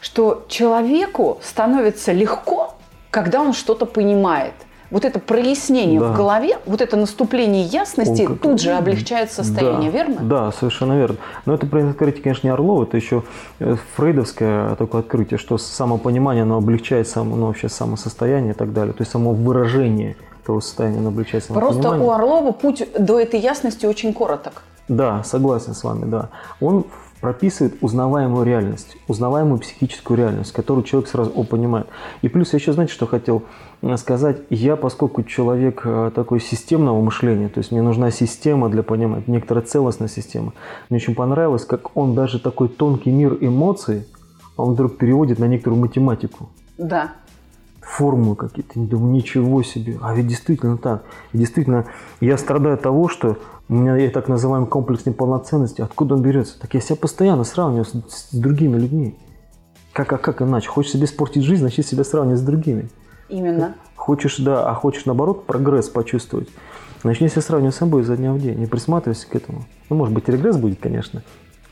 что 0.00 0.46
человеку 0.48 1.38
становится 1.42 2.12
легко, 2.12 2.76
когда 3.10 3.42
он 3.42 3.52
что-то 3.52 3.84
понимает 3.84 4.54
вот 4.90 5.04
это 5.04 5.18
прояснение 5.18 6.00
да. 6.00 6.08
в 6.08 6.16
голове, 6.16 6.58
вот 6.66 6.80
это 6.80 6.96
наступление 6.96 7.64
ясности 7.64 8.22
Он, 8.22 8.38
тут 8.38 8.60
же 8.60 8.72
облегчает 8.72 9.32
состояние, 9.32 9.90
да, 9.90 9.98
верно? 9.98 10.16
Да, 10.22 10.52
совершенно 10.52 10.98
верно. 10.98 11.16
Но 11.44 11.54
это 11.54 11.66
открытие, 11.66 12.22
конечно, 12.22 12.46
не 12.46 12.52
Орлова, 12.52 12.84
это 12.84 12.96
еще 12.96 13.22
э, 13.58 13.76
фрейдовское 13.96 14.74
такое 14.76 15.00
открытие, 15.00 15.38
что 15.38 15.58
самопонимание, 15.58 16.42
оно 16.42 16.58
облегчает 16.58 17.08
само, 17.08 17.36
ну, 17.36 17.46
вообще 17.46 17.68
самосостояние 17.68 18.52
и 18.52 18.56
так 18.56 18.72
далее, 18.72 18.92
то 18.92 19.02
есть 19.02 19.10
само 19.10 19.32
выражение 19.32 20.16
того 20.44 20.60
состояния, 20.60 20.98
оно 20.98 21.08
облегчает 21.08 21.44
самопонимание. 21.44 21.82
Просто 21.82 22.04
у 22.04 22.10
Орлова 22.10 22.52
путь 22.52 22.88
до 22.98 23.18
этой 23.18 23.40
ясности 23.40 23.86
очень 23.86 24.14
короток. 24.14 24.62
Да, 24.88 25.24
согласен 25.24 25.74
с 25.74 25.82
вами, 25.82 26.04
да. 26.04 26.28
Он 26.60 26.84
прописывает 27.20 27.76
узнаваемую 27.80 28.44
реальность, 28.44 28.96
узнаваемую 29.08 29.58
психическую 29.58 30.18
реальность, 30.18 30.52
которую 30.52 30.84
человек 30.84 31.08
сразу 31.08 31.32
о, 31.34 31.44
понимает. 31.44 31.86
И 32.22 32.28
плюс 32.28 32.52
я 32.52 32.58
еще, 32.58 32.72
знаете, 32.72 32.92
что 32.92 33.06
хотел 33.06 33.42
э, 33.82 33.96
сказать? 33.96 34.42
Я, 34.50 34.76
поскольку 34.76 35.22
человек 35.22 35.82
э, 35.84 36.10
такой 36.14 36.40
системного 36.40 37.00
мышления, 37.00 37.48
то 37.48 37.58
есть 37.58 37.72
мне 37.72 37.82
нужна 37.82 38.10
система 38.10 38.68
для 38.68 38.82
понимания, 38.82 39.24
некоторая 39.26 39.64
целостная 39.64 40.08
система, 40.08 40.52
мне 40.90 40.98
очень 40.98 41.14
понравилось, 41.14 41.64
как 41.64 41.96
он 41.96 42.14
даже 42.14 42.38
такой 42.38 42.68
тонкий 42.68 43.10
мир 43.10 43.36
эмоций, 43.40 44.04
он 44.56 44.72
вдруг 44.72 44.96
переводит 44.96 45.38
на 45.38 45.46
некоторую 45.46 45.80
математику. 45.80 46.48
Да. 46.78 47.12
Формулы 47.80 48.36
какие-то. 48.36 48.78
Думаю, 48.80 49.12
ничего 49.12 49.62
себе. 49.62 49.98
А 50.02 50.14
ведь 50.14 50.26
действительно 50.26 50.76
так. 50.76 51.04
И 51.32 51.38
действительно, 51.38 51.86
я 52.20 52.36
страдаю 52.36 52.74
от 52.74 52.82
того, 52.82 53.08
что 53.08 53.38
у 53.68 53.74
меня 53.74 53.96
есть 53.96 54.12
так 54.14 54.28
называемый 54.28 54.68
комплекс 54.68 55.06
неполноценности. 55.06 55.80
Откуда 55.80 56.14
он 56.14 56.22
берется? 56.22 56.58
Так 56.60 56.74
я 56.74 56.80
себя 56.80 56.96
постоянно 56.96 57.44
сравниваю 57.44 57.84
с, 57.84 57.92
с 57.92 58.32
другими 58.32 58.78
людьми. 58.78 59.16
Как, 59.92 60.12
а 60.12 60.18
как 60.18 60.40
иначе? 60.42 60.68
Хочешь 60.68 60.92
себе 60.92 61.06
испортить 61.06 61.42
жизнь, 61.42 61.62
значит 61.62 61.86
себя 61.86 62.04
сравнивать 62.04 62.38
с 62.38 62.44
другими. 62.44 62.88
Именно. 63.28 63.74
Хочешь, 63.96 64.36
да, 64.38 64.68
а 64.70 64.74
хочешь 64.74 65.04
наоборот 65.04 65.46
прогресс 65.46 65.88
почувствовать. 65.88 66.48
Начни 67.02 67.28
себя 67.28 67.42
сравнивать 67.42 67.74
с 67.74 67.78
собой 67.78 68.02
изо 68.02 68.16
дня 68.16 68.32
в 68.32 68.40
день. 68.40 68.58
Не 68.58 68.66
присматривайся 68.66 69.28
к 69.28 69.34
этому. 69.34 69.64
Ну, 69.90 69.96
может 69.96 70.14
быть, 70.14 70.28
регресс 70.28 70.56
будет, 70.56 70.78
конечно, 70.80 71.22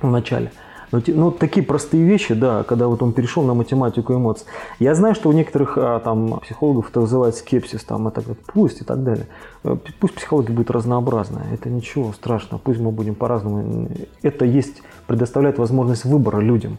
в 0.01 0.11
начале. 0.11 0.51
Но, 0.93 1.01
ну, 1.07 1.31
такие 1.31 1.65
простые 1.65 2.05
вещи, 2.05 2.35
да, 2.35 2.63
когда 2.63 2.89
вот 2.89 3.03
он 3.03 3.13
перешел 3.13 3.43
на 3.43 3.55
математику 3.55 4.15
эмоций. 4.15 4.47
Я 4.79 4.95
знаю, 4.95 5.15
что 5.15 5.29
у 5.29 5.33
некоторых 5.33 5.77
а, 5.77 6.01
там 6.01 6.41
психологов 6.41 6.91
это 6.91 7.01
вызывает 7.01 7.35
скепсис, 7.35 7.85
там, 7.85 8.09
это 8.09 8.23
так, 8.23 8.37
пусть 8.47 8.81
и 8.81 8.85
так 8.85 9.03
далее. 9.03 9.27
Э, 9.65 9.77
пусть 9.99 10.15
психология 10.15 10.53
будет 10.53 10.71
разнообразная, 10.71 11.47
это 11.53 11.69
ничего 11.69 12.13
страшного, 12.13 12.61
пусть 12.63 12.81
мы 12.81 12.91
будем 12.91 13.15
по-разному. 13.15 13.89
Это 14.23 14.45
есть, 14.45 14.83
предоставляет 15.07 15.59
возможность 15.59 16.05
выбора 16.05 16.41
людям. 16.41 16.79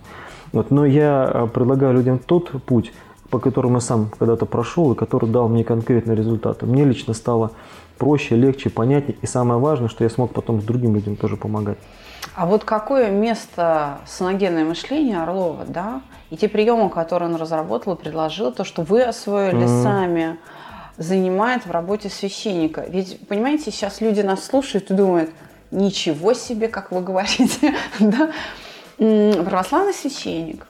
Вот, 0.51 0.71
но 0.71 0.85
я 0.85 1.25
а, 1.25 1.47
предлагаю 1.47 1.93
людям 1.93 2.19
тот 2.19 2.51
путь, 2.63 2.93
по 3.29 3.39
которому 3.39 3.75
я 3.75 3.81
сам 3.81 4.09
когда-то 4.17 4.45
прошел 4.45 4.93
и 4.93 4.95
который 4.95 5.29
дал 5.29 5.49
мне 5.49 5.63
конкретные 5.63 6.15
результаты. 6.15 6.65
Мне 6.65 6.85
лично 6.85 7.13
стало 7.13 7.51
проще, 7.97 8.35
легче, 8.35 8.69
понятнее. 8.69 9.17
И 9.21 9.25
самое 9.27 9.59
важное, 9.59 9.89
что 9.89 10.03
я 10.03 10.09
смог 10.09 10.31
потом 10.33 10.61
с 10.61 10.63
другим 10.63 10.95
людям 10.95 11.15
тоже 11.15 11.35
помогать. 11.37 11.77
А 12.33 12.45
вот 12.45 12.63
какое 12.63 13.11
место 13.11 13.99
саногенное 14.05 14.65
мышление 14.65 15.21
Орлова, 15.21 15.65
да, 15.65 16.01
и 16.29 16.37
те 16.37 16.49
приемы, 16.49 16.89
которые 16.89 17.29
он 17.29 17.35
разработал 17.35 17.93
и 17.93 17.97
предложил, 17.97 18.51
то, 18.51 18.63
что 18.63 18.81
вы 18.81 19.03
освоили 19.03 19.65
mm-hmm. 19.65 19.83
сами, 19.83 20.39
занимает 20.97 21.65
в 21.65 21.71
работе 21.71 22.09
священника. 22.09 22.85
Ведь, 22.87 23.27
понимаете, 23.27 23.71
сейчас 23.71 24.01
люди 24.01 24.21
нас 24.21 24.43
слушают 24.43 24.89
и 24.91 24.93
думают, 24.93 25.29
ничего 25.71 26.33
себе, 26.33 26.67
как 26.67 26.91
вы 26.91 27.01
говорите, 27.01 27.75
да? 27.99 28.31
Православный 28.97 29.93
священник 29.93 30.67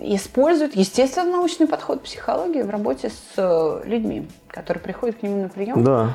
использует, 0.00 0.76
естественно, 0.76 1.32
научный 1.32 1.66
подход 1.66 2.02
психологии 2.02 2.62
в 2.62 2.70
работе 2.70 3.10
с 3.10 3.34
э, 3.36 3.82
людьми, 3.84 4.28
которые 4.48 4.82
приходят 4.82 5.16
к 5.16 5.22
нему 5.22 5.42
на 5.42 5.48
прием. 5.48 5.84
Да. 5.84 6.14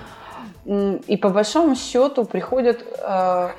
И 0.65 1.17
по 1.17 1.29
большому 1.29 1.75
счету 1.75 2.25
приходят 2.25 2.81
э, 2.81 3.49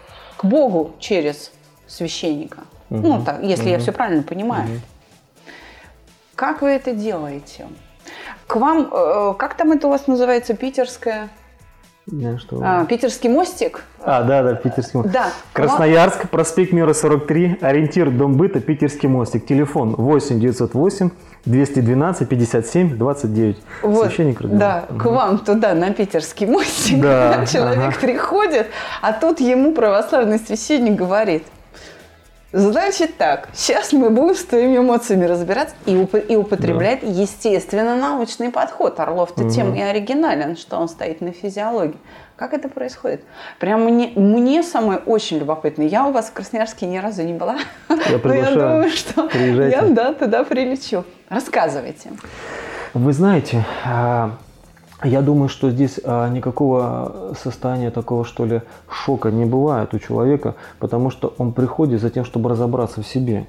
к 0.44 0.46
Богу 0.46 0.94
через 0.98 1.50
священника. 1.86 2.64
Угу. 2.90 3.00
Ну, 3.00 3.24
так, 3.24 3.42
если 3.42 3.64
угу. 3.64 3.70
я 3.70 3.78
все 3.78 3.92
правильно 3.92 4.22
понимаю. 4.22 4.64
Угу. 4.64 4.80
Как 6.34 6.62
вы 6.62 6.70
это 6.70 6.92
делаете? 6.92 7.66
К 8.46 8.56
вам, 8.56 8.90
э, 8.92 9.34
как 9.38 9.54
там 9.54 9.72
это 9.72 9.86
у 9.86 9.90
вас 9.90 10.06
называется, 10.06 10.54
питерская? 10.54 11.30
Да, 12.06 12.38
что... 12.38 12.60
а, 12.62 12.84
Питерский 12.84 13.30
мостик. 13.30 13.82
А, 14.02 14.22
да, 14.22 14.42
да, 14.42 14.54
Питерский 14.54 14.98
мостик. 14.98 15.12
Да. 15.12 15.32
Красноярск, 15.54 16.28
проспект 16.28 16.72
Мира 16.72 16.92
43, 16.92 17.58
ориентир 17.62 18.10
Дом 18.10 18.36
быта, 18.36 18.60
Питерский 18.60 19.08
мостик. 19.08 19.46
Телефон 19.46 19.94
8 19.96 20.38
908 20.38 21.10
212 21.46 22.28
57 22.28 22.96
29. 22.98 23.56
Вот, 23.82 24.06
Священник 24.06 24.40
Родион. 24.40 24.58
Да, 24.58 24.84
угу. 24.88 24.98
к 24.98 25.04
вам 25.06 25.38
туда, 25.38 25.74
на 25.74 25.92
питерский 25.92 26.46
мостик, 26.46 27.00
да, 27.00 27.46
человек 27.50 27.94
ага. 27.94 28.00
приходит, 28.00 28.66
а 29.00 29.12
тут 29.12 29.40
ему 29.40 29.72
православный 29.72 30.38
священник 30.38 30.96
говорит, 30.96 31.44
Значит 32.54 33.16
так, 33.16 33.48
сейчас 33.52 33.92
мы 33.92 34.10
будем 34.10 34.36
с 34.36 34.44
твоими 34.44 34.76
эмоциями 34.78 35.24
разбираться 35.24 35.74
и, 35.86 35.94
уп- 35.96 36.24
и 36.24 36.36
употребляет 36.36 37.00
да. 37.00 37.08
естественно 37.08 37.96
научный 37.96 38.50
подход. 38.50 39.00
Орлов-то 39.00 39.42
угу. 39.42 39.50
тем 39.50 39.74
и 39.74 39.80
оригинален, 39.80 40.56
что 40.56 40.76
он 40.76 40.88
стоит 40.88 41.20
на 41.20 41.32
физиологии. 41.32 41.98
Как 42.36 42.54
это 42.54 42.68
происходит? 42.68 43.22
Прям 43.58 43.82
мне, 43.82 44.12
мне 44.14 44.62
самое 44.62 45.00
очень 45.00 45.38
любопытно. 45.38 45.82
Я 45.82 46.06
у 46.06 46.12
вас 46.12 46.26
в 46.26 46.32
Красноярске 46.32 46.86
ни 46.86 46.98
разу 46.98 47.24
не 47.24 47.32
была. 47.32 47.56
Я 47.88 48.20
Но 48.22 48.34
я 48.34 48.50
думаю, 48.52 48.90
что 48.90 49.28
я 49.36 49.82
да, 49.82 50.14
туда 50.14 50.44
прилечу. 50.44 51.04
Рассказывайте. 51.28 52.12
Вы 52.92 53.12
знаете, 53.12 53.64
а, 53.84 54.30
я 55.04 55.22
думаю, 55.22 55.48
что 55.48 55.70
здесь 55.70 56.00
а, 56.02 56.28
никакого 56.28 57.34
состояния 57.40 57.90
такого, 57.90 58.24
что 58.24 58.44
ли, 58.44 58.62
шока 58.88 59.30
не 59.30 59.44
бывает 59.44 59.94
у 59.94 59.98
человека, 59.98 60.54
потому 60.78 61.10
что 61.10 61.34
он 61.38 61.52
приходит 61.52 62.00
за 62.00 62.10
тем, 62.10 62.24
чтобы 62.24 62.50
разобраться 62.50 63.02
в 63.02 63.06
себе. 63.06 63.46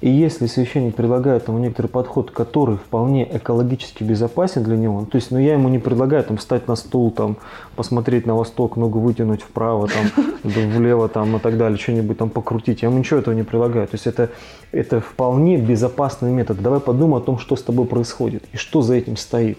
И 0.00 0.08
если 0.08 0.46
священник 0.46 0.94
предлагает 0.94 1.48
ему 1.48 1.58
некоторый 1.58 1.88
подход, 1.88 2.30
который 2.30 2.76
вполне 2.76 3.28
экологически 3.36 4.02
безопасен 4.02 4.62
для 4.62 4.78
него, 4.78 5.04
то 5.04 5.16
есть, 5.16 5.30
ну, 5.30 5.38
я 5.38 5.52
ему 5.52 5.68
не 5.68 5.78
предлагаю 5.78 6.24
там 6.24 6.38
встать 6.38 6.68
на 6.68 6.76
стул, 6.76 7.10
там, 7.10 7.36
посмотреть 7.76 8.24
на 8.24 8.34
восток, 8.34 8.76
ногу 8.76 8.98
вытянуть 8.98 9.42
вправо, 9.42 9.88
там, 9.88 10.30
влево, 10.42 11.08
там, 11.10 11.36
и 11.36 11.38
так 11.38 11.58
далее, 11.58 11.78
что-нибудь 11.78 12.16
там 12.16 12.30
покрутить. 12.30 12.80
Я 12.80 12.88
ему 12.88 12.98
ничего 12.98 13.20
этого 13.20 13.34
не 13.34 13.42
предлагаю. 13.42 13.86
То 13.88 13.96
есть 13.96 14.06
это, 14.06 14.30
это 14.72 15.00
вполне 15.00 15.58
безопасный 15.58 16.32
метод. 16.32 16.62
Давай 16.62 16.80
подумай 16.80 17.20
о 17.20 17.22
том, 17.22 17.38
что 17.38 17.54
с 17.54 17.62
тобой 17.62 17.84
происходит 17.84 18.44
и 18.52 18.56
что 18.56 18.80
за 18.80 18.94
этим 18.94 19.18
стоит. 19.18 19.58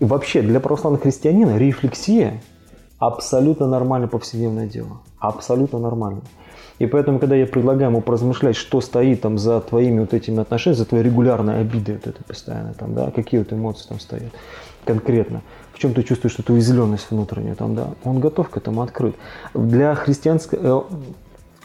И 0.00 0.04
вообще 0.04 0.42
для 0.42 0.60
православного 0.60 1.02
христианина 1.02 1.56
рефлексия, 1.56 2.40
абсолютно 2.98 3.66
нормально 3.66 4.08
повседневное 4.08 4.66
дело. 4.66 5.00
Абсолютно 5.18 5.78
нормально. 5.78 6.22
И 6.78 6.86
поэтому, 6.86 7.20
когда 7.20 7.36
я 7.36 7.46
предлагаю 7.46 7.90
ему 7.90 8.00
поразмышлять, 8.00 8.56
что 8.56 8.80
стоит 8.80 9.20
там 9.20 9.38
за 9.38 9.60
твоими 9.60 10.00
вот 10.00 10.12
этими 10.12 10.40
отношениями, 10.40 10.78
за 10.78 10.86
твоей 10.86 11.04
регулярной 11.04 11.60
обидой 11.60 11.94
вот 11.96 12.06
этой 12.08 12.24
постоянно, 12.24 12.74
там, 12.74 12.94
да, 12.94 13.10
какие 13.12 13.38
вот 13.38 13.52
эмоции 13.52 13.88
там 13.88 14.00
стоят 14.00 14.32
конкретно, 14.84 15.42
в 15.72 15.78
чем 15.78 15.94
ты 15.94 16.02
чувствуешь 16.02 16.38
эту 16.38 16.54
уязвленность 16.54 17.10
внутреннюю, 17.10 17.56
там, 17.56 17.74
да, 17.74 17.90
он 18.04 18.20
готов 18.20 18.48
к 18.48 18.56
этому 18.56 18.82
открыть. 18.82 19.14
Для 19.54 19.94
христианской... 19.94 20.58
Э, 20.60 20.82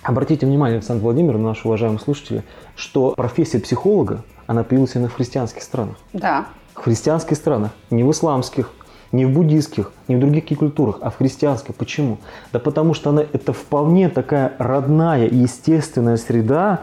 обратите 0.04 0.46
внимание, 0.46 0.78
Александр 0.78 1.04
Владимирович, 1.04 1.42
наши 1.44 1.68
уважаемые 1.68 2.00
слушатели, 2.00 2.44
что 2.76 3.12
профессия 3.12 3.60
психолога, 3.60 4.24
она 4.48 4.64
появилась 4.64 4.96
именно 4.96 5.10
в 5.10 5.16
христианских 5.16 5.64
странах. 5.64 5.96
Да. 6.14 6.46
В 6.80 6.84
христианских 6.84 7.36
странах, 7.36 7.72
не 7.90 8.04
в 8.04 8.12
исламских, 8.12 8.72
не 9.12 9.26
в 9.26 9.32
буддийских, 9.32 9.92
не 10.08 10.16
в 10.16 10.20
других 10.20 10.58
культурах, 10.58 11.00
а 11.02 11.10
в 11.10 11.18
христианских. 11.18 11.76
Почему? 11.76 12.20
Да 12.54 12.60
потому 12.60 12.94
что 12.94 13.10
она 13.10 13.22
это 13.22 13.52
вполне 13.52 14.08
такая 14.08 14.54
родная 14.60 15.28
естественная 15.28 16.16
среда, 16.16 16.82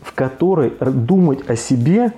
в 0.00 0.14
которой 0.14 0.70
думать 0.80 1.48
о 1.48 1.56
себе, 1.56 2.12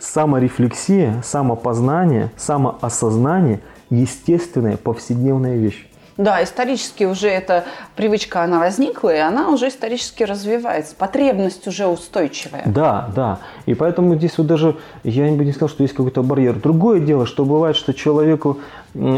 саморефлексия, 0.00 1.22
самопознание, 1.24 2.32
самоосознание– 2.36 3.60
естественная 3.90 4.76
повседневная 4.76 5.56
вещь. 5.56 5.87
Да, 6.18 6.42
исторически 6.42 7.04
уже 7.04 7.28
эта 7.28 7.64
привычка, 7.94 8.42
она 8.42 8.58
возникла, 8.58 9.14
и 9.14 9.18
она 9.18 9.50
уже 9.50 9.68
исторически 9.68 10.24
развивается. 10.24 10.96
Потребность 10.96 11.66
уже 11.68 11.86
устойчивая. 11.86 12.64
Да, 12.66 13.08
да. 13.14 13.38
И 13.66 13.74
поэтому 13.74 14.16
здесь 14.16 14.36
вот 14.36 14.48
даже, 14.48 14.76
я 15.04 15.30
бы 15.30 15.44
не 15.44 15.52
сказал, 15.52 15.68
что 15.68 15.84
есть 15.84 15.94
какой-то 15.94 16.24
барьер. 16.24 16.56
Другое 16.56 16.98
дело, 16.98 17.24
что 17.24 17.44
бывает, 17.44 17.76
что 17.76 17.94
человеку 17.94 18.58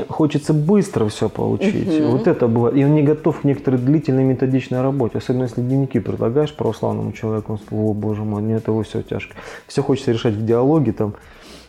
хочется 0.09 0.53
быстро 0.53 1.09
все 1.09 1.31
получить. 1.31 2.01
Угу. 2.01 2.09
Вот 2.09 2.27
это 2.27 2.49
бывает. 2.49 2.77
И 2.77 2.85
он 2.85 2.95
не 2.95 3.03
готов 3.03 3.41
к 3.41 3.45
некоторой 3.45 3.81
длительной 3.81 4.25
методичной 4.25 4.83
работе. 4.83 5.19
Особенно 5.19 5.45
если 5.45 5.63
дневники 5.63 6.01
предлагаешь 6.01 6.55
православному 6.55 7.13
человеку, 7.13 7.53
он 7.53 7.59
скажет, 7.59 7.73
о, 7.73 7.95
боже 7.95 8.25
мой, 8.25 8.43
мне 8.43 8.57
этого 8.57 8.83
все 8.83 9.01
тяжко. 9.01 9.37
Все 9.67 9.83
хочется 9.83 10.13
решать 10.13 10.35
в 10.35 10.45
диалоге 10.45 10.93
там. 10.93 11.15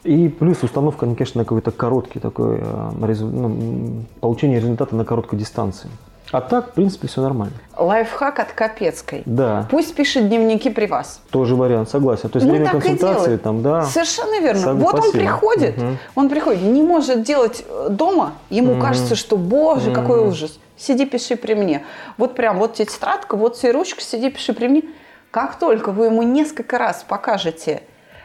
И 0.03 0.29
плюс 0.29 0.63
установка, 0.63 1.05
конечно, 1.05 1.39
на 1.39 1.46
какой-то 1.46 1.72
короткий 1.72 2.20
такой, 2.20 2.60
э, 2.60 3.13
ну, 3.22 4.03
получение 4.20 4.60
результата 4.60 4.96
на 4.96 5.05
короткой 5.05 5.38
дистанции. 5.38 5.89
А 6.31 6.39
так, 6.39 6.70
в 6.70 6.72
принципе, 6.72 7.08
все 7.08 7.22
нормально. 7.22 7.53
Лайфхак 7.77 8.39
от 8.39 8.53
Капецкой. 8.53 9.24
Да. 9.25 9.67
Пусть 9.70 9.93
пишет 9.96 10.29
дневники 10.29 10.70
при 10.70 10.86
вас. 10.86 11.22
Тоже 11.29 11.55
вариант, 11.55 11.89
согласен. 11.89 12.29
То 12.29 12.38
есть 12.38 12.48
ну, 12.48 12.53
время 12.53 12.72
консультации 12.72 13.36
там, 13.36 13.62
да. 13.62 13.84
Совершенно 13.84 14.39
верно. 14.39 14.62
Сог... 14.62 14.75
Вот 14.75 14.98
Спасибо. 14.98 15.05
он 15.05 15.12
приходит, 15.12 15.77
угу. 15.77 15.88
он 16.15 16.29
приходит, 16.29 16.62
не 16.62 16.81
может 16.81 17.24
делать 17.24 17.65
э, 17.67 17.88
дома, 17.89 18.34
ему 18.50 18.74
угу. 18.74 18.81
кажется, 18.81 19.15
что, 19.15 19.36
боже, 19.36 19.91
угу. 19.91 20.00
какой 20.00 20.27
ужас. 20.27 20.58
Сиди, 20.77 21.05
пиши 21.05 21.36
при 21.36 21.53
мне. 21.53 21.84
Вот 22.17 22.34
прям, 22.34 22.58
вот 22.58 22.74
тетрадка, 22.74 23.36
вот 23.36 23.58
тебе 23.58 23.72
ручка, 23.72 24.01
сиди, 24.01 24.31
пиши 24.31 24.53
при 24.53 24.67
мне. 24.67 24.84
Как 25.31 25.60
только 25.60 25.91
вы 25.91 26.05
ему 26.05 26.24
несколько 26.24 26.77
раз 26.77 27.05
покажете 27.08 27.84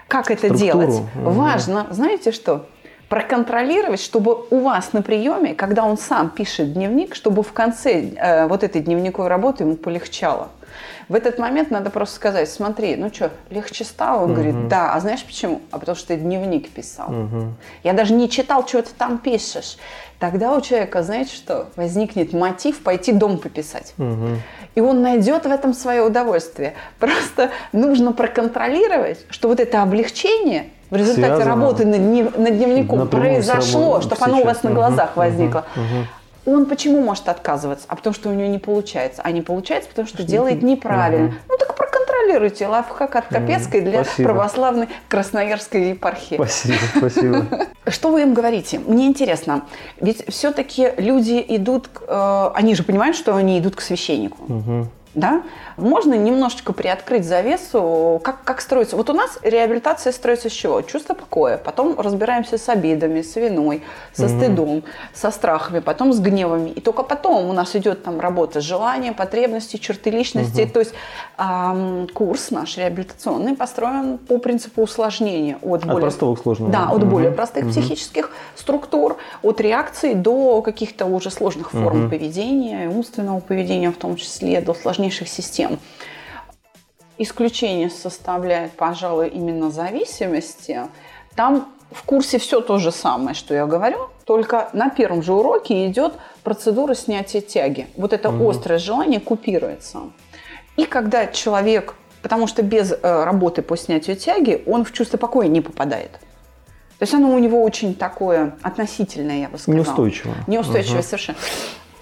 как 0.09 0.31
это 0.31 0.51
делать? 0.51 1.03
Угу. 1.15 1.31
Важно, 1.31 1.87
знаете 1.91 2.33
что? 2.33 2.67
Проконтролировать, 3.09 4.01
чтобы 4.01 4.47
у 4.51 4.61
вас 4.61 4.93
на 4.93 5.01
приеме, 5.01 5.55
когда 5.55 5.85
он 5.85 5.97
сам 5.97 6.31
пишет 6.31 6.73
дневник, 6.73 7.15
чтобы 7.15 7.43
в 7.43 7.53
конце 7.53 8.01
э, 8.01 8.49
вот 8.49 8.65
этой 8.65 8.83
дневниковой 8.83 9.29
работы 9.29 9.63
ему 9.63 9.77
полегчало. 9.77 10.49
В 11.09 11.15
этот 11.15 11.39
момент 11.39 11.71
надо 11.71 11.91
просто 11.91 12.17
сказать, 12.17 12.51
смотри, 12.51 12.97
ну 12.97 13.13
что, 13.13 13.31
легче 13.51 13.85
стало? 13.85 14.25
Он 14.25 14.33
угу. 14.33 14.35
говорит, 14.35 14.69
да. 14.69 14.93
А 14.93 15.01
знаешь 15.01 15.25
почему? 15.25 15.61
А 15.71 15.79
потому 15.79 15.97
что 15.97 16.09
ты 16.09 16.17
дневник 16.17 16.69
писал. 16.71 17.11
Угу. 17.11 17.55
Я 17.85 17.93
даже 17.93 18.13
не 18.13 18.29
читал, 18.29 18.67
что 18.67 18.83
ты 18.83 18.91
там 18.97 19.19
пишешь. 19.19 19.77
Тогда 20.19 20.57
у 20.57 20.61
человека, 20.61 21.03
знаете 21.03 21.35
что, 21.35 21.69
возникнет 21.77 22.33
мотив 22.33 22.83
пойти 22.83 23.13
дом 23.13 23.39
пописать. 23.39 23.95
Угу. 23.99 24.29
И 24.77 24.81
он 24.81 25.03
найдет 25.03 25.45
в 25.45 25.51
этом 25.51 25.75
свое 25.75 26.03
удовольствие. 26.03 26.75
Просто 27.01 27.51
нужно 27.73 28.13
проконтролировать, 28.13 29.19
что 29.31 29.49
вот 29.49 29.59
это 29.59 29.83
облегчение 29.83 30.71
в 30.91 30.97
результате 30.97 31.35
Связано. 31.37 31.51
работы 31.51 31.85
над, 31.85 32.39
над 32.39 32.57
дневником 32.57 33.01
Напрямую 33.01 33.33
произошло, 33.33 34.01
чтобы 34.01 34.25
оно 34.25 34.41
у 34.43 34.45
вас 34.45 34.63
на 34.63 34.71
глазах 34.71 35.11
угу, 35.13 35.21
возникло. 35.21 35.65
Угу 35.75 36.07
он 36.47 36.67
почему 36.67 37.03
может 37.03 37.29
отказываться? 37.29 37.87
А 37.89 37.97
потому 37.97 38.15
что 38.15 38.31
у 38.31 38.33
него 38.33 38.49
не 38.49 38.59
получается. 38.59 39.21
А 39.25 39.33
не 39.33 39.43
получается, 39.43 39.91
потому 39.91 40.07
что, 40.07 40.23
делает 40.23 40.63
неправильно. 40.63 41.27
Угу. 41.27 41.35
Ну 41.49 41.57
так 41.59 41.77
проконтролируйте. 42.27 42.67
Лайфхак 42.67 43.17
от 43.17 43.27
Капецкой 43.27 43.81
для 43.81 44.05
спасибо. 44.05 44.29
православной 44.29 44.89
Красноярской 45.09 45.91
епархии. 45.91 46.35
Спасибо, 46.35 46.79
спасибо. 46.97 47.47
Что 47.89 48.11
вы 48.11 48.23
им 48.23 48.35
говорите? 48.35 48.79
Мне 48.79 49.07
интересно. 49.07 49.63
Ведь 50.01 50.25
все-таки 50.29 50.91
люди 50.97 51.45
идут, 51.49 51.89
э, 52.07 52.51
они 52.55 52.75
же 52.75 52.83
понимают, 52.83 53.17
что 53.17 53.37
они 53.37 53.59
идут 53.59 53.77
к 53.77 53.81
священнику. 53.81 54.43
Угу 54.43 54.89
да, 55.17 55.43
можно 55.77 56.15
немножечко 56.15 56.73
приоткрыть 56.73 57.25
завесу, 57.25 58.21
как, 58.25 58.43
как 58.45 58.61
строится. 58.61 58.97
Вот 58.97 59.11
у 59.11 59.13
нас 59.13 59.39
реабилитация 59.43 60.13
строится 60.13 60.49
с 60.49 60.53
чего? 60.53 60.83
Чувство 60.83 61.15
покоя, 61.15 61.59
потом 61.59 61.99
разбираемся 61.99 62.59
с 62.59 62.69
обидами, 62.69 63.23
с 63.23 63.37
виной, 63.37 63.83
со 64.13 64.29
стыдом, 64.29 64.83
со 65.13 65.31
страхами, 65.31 65.81
потом 65.81 66.13
с 66.13 66.21
гневами. 66.21 66.71
И 66.71 66.81
только 66.81 67.03
потом 67.03 67.49
у 67.49 67.53
нас 67.53 67.77
идет 67.77 68.05
там 68.05 68.21
работа 68.21 68.61
с 68.61 68.65
желанием, 68.65 69.15
потребности, 69.15 69.77
черты 69.77 70.11
личности. 70.11 70.63
Угу. 70.63 70.71
То 70.71 70.81
есть 70.81 70.95
эм, 71.39 72.09
курс 72.13 72.51
наш 72.51 72.77
реабилитационный 72.79 73.55
построен 73.55 74.19
по 74.19 74.39
принципу 74.39 74.83
усложнения. 74.83 75.59
От, 75.63 75.83
от 75.83 75.87
более, 75.87 76.01
простого 76.01 76.35
к 76.37 76.43
сложному. 76.43 76.73
Да, 76.73 76.89
от 76.89 77.03
угу. 77.03 77.07
более 77.07 77.31
простых 77.33 77.65
угу. 77.65 77.73
психических 77.73 78.31
структур, 78.55 79.17
от 79.43 79.61
реакций 79.61 80.15
до 80.15 80.63
каких-то 80.63 81.07
уже 81.07 81.31
сложных 81.31 81.71
форм 81.71 82.05
угу. 82.05 82.11
поведения, 82.11 82.89
умственного 82.89 83.41
поведения 83.41 83.91
в 83.91 83.97
том 83.97 84.17
числе, 84.17 84.61
до 84.61 84.75
сложнейших 84.75 85.29
систем. 85.29 85.66
Исключение 87.19 87.89
составляет, 87.89 88.73
пожалуй, 88.73 89.29
именно 89.29 89.71
зависимости. 89.71 90.81
Там 91.35 91.69
в 91.91 92.03
курсе 92.03 92.39
все 92.39 92.61
то 92.61 92.79
же 92.79 92.93
самое, 92.93 93.35
что 93.35 93.55
я 93.55 93.67
говорю, 93.67 94.09
только 94.25 94.69
на 94.73 94.91
первом 94.91 95.23
же 95.23 95.33
уроке 95.33 95.87
идет 95.87 96.15
процедура 96.43 96.95
снятия 96.95 97.41
тяги. 97.41 97.87
Вот 97.97 98.13
это 98.13 98.29
угу. 98.29 98.51
острое 98.51 98.79
желание 98.79 99.21
купируется. 99.21 100.01
И 100.77 100.85
когда 100.85 101.27
человек, 101.27 101.95
потому 102.23 102.47
что 102.47 102.63
без 102.63 102.93
э, 102.93 103.25
работы 103.25 103.63
по 103.63 103.77
снятию 103.77 104.17
тяги, 104.17 104.63
он 104.67 104.85
в 104.85 104.93
чувство 104.93 105.17
покоя 105.17 105.49
не 105.49 105.63
попадает. 105.63 106.13
То 106.99 107.03
есть 107.03 107.15
оно 107.15 107.35
у 107.35 107.39
него 107.39 107.63
очень 107.63 107.95
такое 107.95 108.57
относительное, 108.63 109.41
я 109.41 109.49
бы 109.49 109.59
сказала. 109.59 109.77
Неустойчивое. 109.77 110.37
Неустойчивое 110.47 111.01
угу. 111.01 111.07
совершенно 111.07 111.39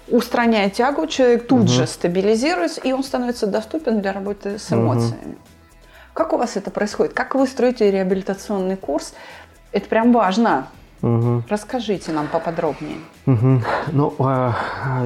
устраняя 0.07 0.69
тягу, 0.69 1.07
человек 1.07 1.47
тут 1.47 1.61
угу. 1.61 1.67
же 1.67 1.87
стабилизируется, 1.87 2.81
и 2.81 2.91
он 2.91 3.03
становится 3.03 3.47
доступен 3.47 4.01
для 4.01 4.13
работы 4.13 4.59
с 4.59 4.71
эмоциями. 4.71 5.33
Угу. 5.33 5.37
Как 6.13 6.33
у 6.33 6.37
вас 6.37 6.55
это 6.55 6.71
происходит? 6.71 7.13
Как 7.13 7.35
вы 7.35 7.45
строите 7.47 7.91
реабилитационный 7.91 8.77
курс? 8.77 9.13
Это 9.71 9.89
прям 9.89 10.13
важно. 10.13 10.67
Угу. 11.01 11.43
Расскажите 11.49 12.11
нам 12.13 12.27
поподробнее. 12.27 12.97
Угу. 13.27 13.61
Ну, 13.91 14.13
а, 14.19 14.55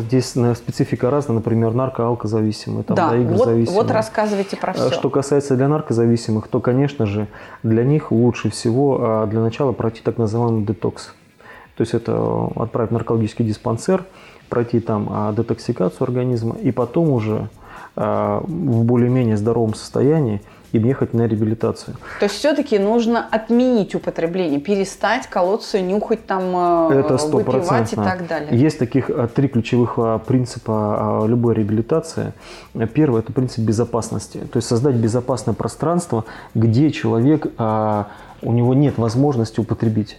здесь 0.01 0.29
специфика 0.29 1.09
разная, 1.09 1.35
например, 1.37 1.73
нарко-алкозависимые, 1.73 2.83
там, 2.83 2.95
да, 2.95 3.09
да, 3.09 3.17
вот, 3.17 3.69
вот 3.69 3.91
рассказывайте 3.91 4.55
про 4.55 4.73
все. 4.73 4.87
А 4.87 4.91
что 4.91 5.09
касается 5.09 5.55
для 5.55 5.67
наркозависимых, 5.67 6.47
то, 6.47 6.61
конечно 6.61 7.05
же, 7.05 7.27
для 7.63 7.83
них 7.83 8.11
лучше 8.11 8.49
всего 8.49 8.99
а, 9.01 9.25
для 9.25 9.41
начала 9.41 9.71
пройти 9.71 10.01
так 10.01 10.17
называемый 10.17 10.63
детокс. 10.63 11.13
То 11.75 11.81
есть 11.81 11.93
это 11.93 12.49
отправить 12.55 12.91
в 12.91 12.93
наркологический 12.93 13.45
диспансер, 13.45 14.05
пройти 14.49 14.79
там 14.79 15.07
а, 15.09 15.33
детоксикацию 15.33 16.05
организма 16.05 16.55
и 16.57 16.71
потом 16.71 17.09
уже 17.11 17.49
а, 17.95 18.41
в 18.45 18.83
более-менее 18.83 19.37
здоровом 19.37 19.73
состоянии 19.73 20.41
им 20.71 20.85
ехать 20.85 21.15
на 21.15 21.25
реабилитацию. 21.27 21.97
То 22.19 22.25
есть 22.25 22.35
все-таки 22.35 22.77
нужно 22.77 23.25
отменить 23.31 23.95
употребление, 23.95 24.59
перестать 24.59 25.25
колоться, 25.25 25.81
нюхать 25.81 26.27
там, 26.27 26.91
э, 26.91 26.99
Это 26.99 27.15
выпивать 27.15 27.93
и 27.93 27.95
так 27.95 28.27
далее. 28.27 28.49
Есть 28.51 28.77
таких 28.77 29.09
а, 29.09 29.27
три 29.27 29.47
ключевых 29.47 29.97
принципа 30.27 31.23
любой 31.25 31.55
реабилитации. 31.55 32.33
Первый– 32.93 33.21
это 33.21 33.33
принцип 33.33 33.59
безопасности. 33.59 34.37
То 34.51 34.57
есть 34.57 34.67
создать 34.67 34.95
безопасное 34.95 35.55
пространство, 35.55 36.25
где 36.53 36.91
человек, 36.91 37.47
у 38.41 38.53
него 38.53 38.73
нет 38.73 38.97
возможности 38.97 39.59
употребить. 39.59 40.17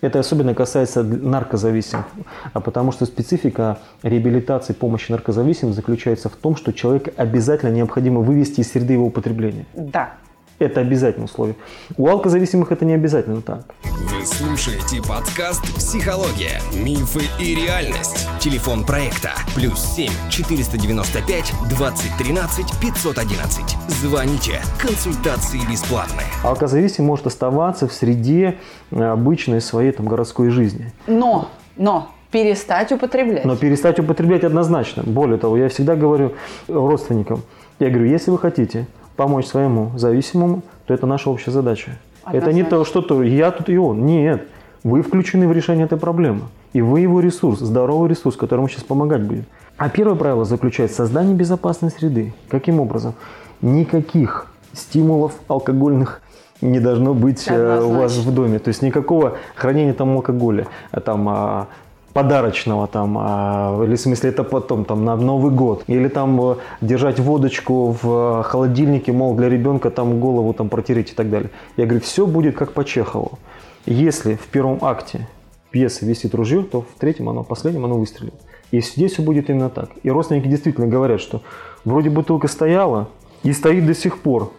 Это 0.00 0.18
особенно 0.18 0.54
касается 0.54 1.02
наркозависимых, 1.02 2.06
а 2.52 2.60
потому 2.60 2.92
что 2.92 3.04
специфика 3.06 3.78
реабилитации 4.02 4.72
помощи 4.72 5.10
наркозависимым 5.10 5.74
заключается 5.74 6.28
в 6.28 6.36
том, 6.36 6.56
что 6.56 6.72
человека 6.72 7.12
обязательно 7.16 7.70
необходимо 7.70 8.20
вывести 8.20 8.60
из 8.60 8.72
среды 8.72 8.94
его 8.94 9.06
употребления. 9.06 9.66
Да. 9.74 10.14
Это 10.60 10.80
обязательное 10.80 11.24
условие. 11.24 11.56
У 11.96 12.06
алкозависимых 12.06 12.70
это 12.70 12.84
не 12.84 12.92
обязательно 12.92 13.40
так. 13.40 13.74
Вы 13.82 14.26
слушаете 14.26 14.98
подкаст 14.98 15.64
«Психология. 15.74 16.60
Мифы 16.74 17.22
и 17.42 17.54
реальность». 17.54 18.28
Телефон 18.40 18.84
проекта 18.84 19.30
«Плюс 19.54 19.82
7 19.82 20.12
495 20.28 21.52
2013 21.70 22.66
511». 22.66 23.88
Звоните. 23.88 24.60
Консультации 24.78 25.60
бесплатные. 25.70 26.26
Алкозависимый 26.44 27.08
может 27.08 27.26
оставаться 27.26 27.88
в 27.88 27.94
среде 27.94 28.58
э, 28.90 29.02
обычной 29.02 29.62
своей 29.62 29.92
там, 29.92 30.08
городской 30.08 30.50
жизни. 30.50 30.92
Но, 31.06 31.48
но 31.78 32.10
Перестать 32.30 32.92
употреблять. 32.92 33.46
Но 33.46 33.56
перестать 33.56 33.98
употреблять 33.98 34.44
однозначно. 34.44 35.02
Более 35.04 35.38
того, 35.38 35.56
я 35.56 35.70
всегда 35.70 35.96
говорю 35.96 36.34
родственникам, 36.68 37.42
я 37.80 37.88
говорю, 37.88 38.08
если 38.08 38.30
вы 38.30 38.38
хотите 38.38 38.86
помочь 39.20 39.44
своему 39.44 39.92
зависимому, 39.98 40.62
то 40.86 40.94
это 40.94 41.06
наша 41.06 41.28
общая 41.28 41.50
задача. 41.50 41.90
Однозначно. 42.24 42.48
Это 42.48 42.56
не 42.56 42.64
то, 42.64 42.86
что-то 42.86 43.22
я 43.22 43.50
тут 43.50 43.68
и 43.68 43.76
он. 43.76 44.06
Нет. 44.06 44.48
Вы 44.82 45.02
включены 45.02 45.46
в 45.46 45.52
решение 45.52 45.84
этой 45.84 45.98
проблемы. 45.98 46.44
И 46.72 46.80
вы 46.80 47.00
его 47.00 47.20
ресурс, 47.20 47.58
здоровый 47.58 48.08
ресурс, 48.08 48.36
которому 48.36 48.66
сейчас 48.70 48.82
помогать 48.82 49.20
будет. 49.20 49.44
А 49.76 49.90
первое 49.90 50.14
правило 50.14 50.46
заключается 50.46 50.94
в 50.94 50.96
создании 50.96 51.34
безопасной 51.34 51.90
среды. 51.90 52.32
Каким 52.48 52.80
образом? 52.80 53.12
Никаких 53.60 54.46
стимулов 54.72 55.34
алкогольных 55.48 56.22
не 56.62 56.80
должно 56.80 57.12
быть 57.12 57.46
Однозначно. 57.46 57.84
Э, 57.84 57.84
у 57.84 58.00
вас 58.00 58.16
в 58.16 58.34
доме. 58.34 58.58
То 58.58 58.68
есть 58.68 58.80
никакого 58.80 59.36
хранения 59.54 59.92
там 59.92 60.16
алкоголя. 60.16 60.66
А 60.92 61.00
там, 61.00 61.28
а, 61.28 61.66
подарочного 62.12 62.86
там, 62.86 63.16
а, 63.18 63.84
или 63.84 63.94
в 63.94 64.00
смысле 64.00 64.30
это 64.30 64.44
потом 64.44 64.84
там 64.84 65.04
на 65.04 65.16
Новый 65.16 65.52
год, 65.52 65.84
или 65.86 66.08
там 66.08 66.40
э, 66.52 66.56
держать 66.80 67.20
водочку 67.20 67.96
в 68.02 68.42
холодильнике, 68.42 69.12
мол, 69.12 69.34
для 69.34 69.48
ребенка 69.48 69.90
там 69.90 70.18
голову 70.18 70.52
там 70.52 70.68
протереть 70.68 71.12
и 71.12 71.14
так 71.14 71.30
далее. 71.30 71.50
Я 71.76 71.86
говорю, 71.86 72.00
все 72.00 72.26
будет 72.26 72.56
как 72.56 72.72
по 72.72 72.84
Чехову. 72.84 73.38
Если 73.86 74.34
в 74.34 74.46
первом 74.48 74.78
акте 74.82 75.28
пьеса 75.70 76.04
висит 76.04 76.34
ружье, 76.34 76.62
то 76.62 76.82
в 76.82 76.98
третьем 76.98 77.28
оно, 77.28 77.44
последнем 77.44 77.84
оно 77.84 77.96
выстрелит. 77.96 78.34
И 78.72 78.80
здесь 78.80 79.12
все 79.12 79.22
будет 79.22 79.48
именно 79.48 79.70
так. 79.70 79.90
И 80.02 80.10
родственники 80.10 80.48
действительно 80.48 80.86
говорят, 80.86 81.20
что 81.20 81.42
вроде 81.84 82.10
бутылка 82.10 82.48
стояла 82.48 83.08
и 83.42 83.52
стоит 83.52 83.86
до 83.86 83.94
сих 83.94 84.18
пор. 84.18 84.52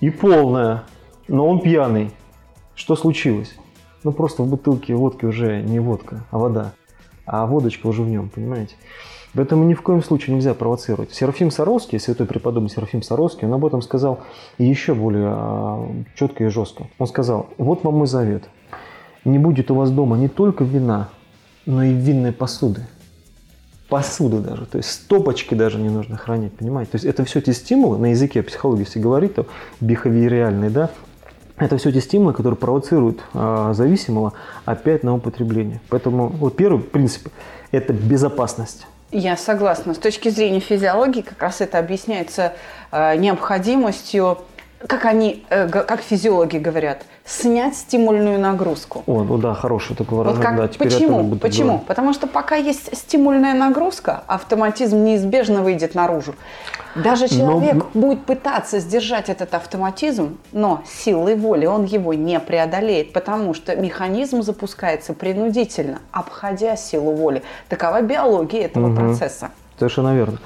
И 0.00 0.10
полная, 0.10 0.84
но 1.28 1.48
он 1.48 1.60
пьяный. 1.60 2.10
Что 2.74 2.94
случилось? 2.94 3.56
Ну 4.06 4.12
просто 4.12 4.44
в 4.44 4.48
бутылке 4.48 4.94
водки 4.94 5.24
уже 5.24 5.62
не 5.62 5.80
водка, 5.80 6.22
а 6.30 6.38
вода. 6.38 6.74
А 7.24 7.44
водочка 7.44 7.88
уже 7.88 8.02
в 8.02 8.08
нем, 8.08 8.28
понимаете? 8.28 8.76
Поэтому 9.34 9.64
ни 9.64 9.74
в 9.74 9.82
коем 9.82 10.00
случае 10.00 10.36
нельзя 10.36 10.54
провоцировать. 10.54 11.12
Серафим 11.12 11.50
Саровский, 11.50 11.98
святой 11.98 12.28
преподобный 12.28 12.70
Серафим 12.70 13.02
Саровский, 13.02 13.48
он 13.48 13.54
об 13.54 13.66
этом 13.66 13.82
сказал 13.82 14.20
еще 14.58 14.94
более 14.94 15.26
а, 15.26 15.90
четко 16.14 16.44
и 16.44 16.46
жестко. 16.50 16.86
Он 17.00 17.08
сказал, 17.08 17.48
вот 17.58 17.82
вам 17.82 17.94
мой 17.94 18.06
завет. 18.06 18.44
Не 19.24 19.40
будет 19.40 19.72
у 19.72 19.74
вас 19.74 19.90
дома 19.90 20.16
не 20.16 20.28
только 20.28 20.62
вина, 20.62 21.08
но 21.66 21.82
и 21.82 21.92
винной 21.92 22.30
посуды. 22.30 22.86
Посуды 23.88 24.38
даже, 24.38 24.66
то 24.66 24.78
есть 24.78 24.88
стопочки 24.88 25.54
даже 25.54 25.78
не 25.78 25.88
нужно 25.88 26.16
хранить, 26.16 26.56
понимаете? 26.56 26.92
То 26.92 26.96
есть 26.98 27.06
это 27.06 27.24
все 27.24 27.40
те 27.40 27.52
стимулы, 27.52 27.98
на 27.98 28.10
языке 28.12 28.44
психологии 28.44 28.84
все 28.84 29.00
говорит, 29.00 29.34
то 29.34 29.46
бихавиориальные, 29.80 30.70
да, 30.70 30.90
это 31.58 31.78
все 31.78 31.90
те 31.92 32.00
стимулы, 32.00 32.32
которые 32.32 32.56
провоцируют 32.56 33.20
а, 33.34 33.72
зависимого 33.72 34.32
опять 34.64 35.02
на 35.02 35.14
употребление. 35.14 35.80
Поэтому 35.88 36.28
вот 36.28 36.56
первый 36.56 36.82
принцип– 36.82 37.28
это 37.70 37.92
безопасность. 37.92 38.86
Я 39.12 39.36
согласна. 39.36 39.94
С 39.94 39.98
точки 39.98 40.28
зрения 40.28 40.60
физиологии 40.60 41.22
как 41.22 41.40
раз 41.40 41.60
это 41.60 41.78
объясняется 41.78 42.54
э, 42.90 43.16
необходимостью 43.16 44.38
как 44.86 45.04
они, 45.04 45.44
э, 45.50 45.68
как 45.68 46.00
физиологи 46.00 46.58
говорят, 46.58 47.02
снять 47.24 47.76
стимульную 47.76 48.38
нагрузку. 48.38 49.02
О, 49.06 49.22
ну 49.24 49.38
да, 49.38 49.54
хороший 49.54 49.96
такой 49.96 50.18
выражение. 50.18 50.50
Вот 50.50 50.58
как, 50.58 50.78
да, 50.78 50.84
почему? 50.84 51.36
Почему? 51.36 51.66
Говорить. 51.68 51.86
Потому 51.86 52.12
что 52.12 52.26
пока 52.26 52.56
есть 52.56 52.96
стимульная 52.96 53.54
нагрузка, 53.54 54.22
автоматизм 54.26 55.02
неизбежно 55.02 55.62
выйдет 55.62 55.94
наружу. 55.94 56.34
Даже 56.94 57.28
человек 57.28 57.74
но... 57.74 58.00
будет 58.00 58.24
пытаться 58.24 58.78
сдержать 58.78 59.28
этот 59.28 59.54
автоматизм, 59.54 60.38
но 60.52 60.82
силой 60.86 61.36
воли 61.36 61.66
он 61.66 61.84
его 61.84 62.14
не 62.14 62.40
преодолеет, 62.40 63.12
потому 63.12 63.54
что 63.54 63.76
механизм 63.76 64.42
запускается 64.42 65.12
принудительно, 65.12 66.00
обходя 66.10 66.76
силу 66.76 67.12
воли. 67.12 67.42
Такова 67.68 68.00
биология 68.00 68.64
этого 68.64 68.88
угу. 68.88 68.96
процесса. 68.96 69.50
Совершенно 69.78 70.14
верно. 70.14 70.38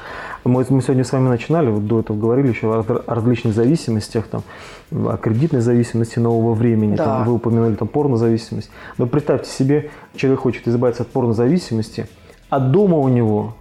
Мы, 0.45 0.67
мы 0.69 0.83
сегодня 0.83 1.05
с 1.05 1.13
вами 1.13 1.29
начинали, 1.29 1.71
вот 1.71 1.87
до 1.87 2.01
этого 2.01 2.17
говорили 2.17 2.49
еще 2.49 2.73
о, 2.73 3.03
различных 3.07 3.55
зависимостях, 3.55 4.27
там, 4.27 4.43
о 4.91 5.17
кредитной 5.17 5.61
зависимости 5.61 6.19
нового 6.19 6.55
времени, 6.55 6.97
да. 6.97 7.05
там, 7.05 7.25
вы 7.25 7.35
упоминали 7.35 7.75
там 7.75 7.87
порнозависимость. 7.87 8.71
Но 8.99 9.07
представьте 9.07 9.51
себе, 9.51 9.91
человек 10.17 10.41
хочет 10.41 10.67
избавиться 10.67 11.03
от 11.03 11.11
порнозависимости, 11.11 12.09
а 12.49 12.59
дома 12.59 12.97
у 12.97 13.09
него 13.09 13.55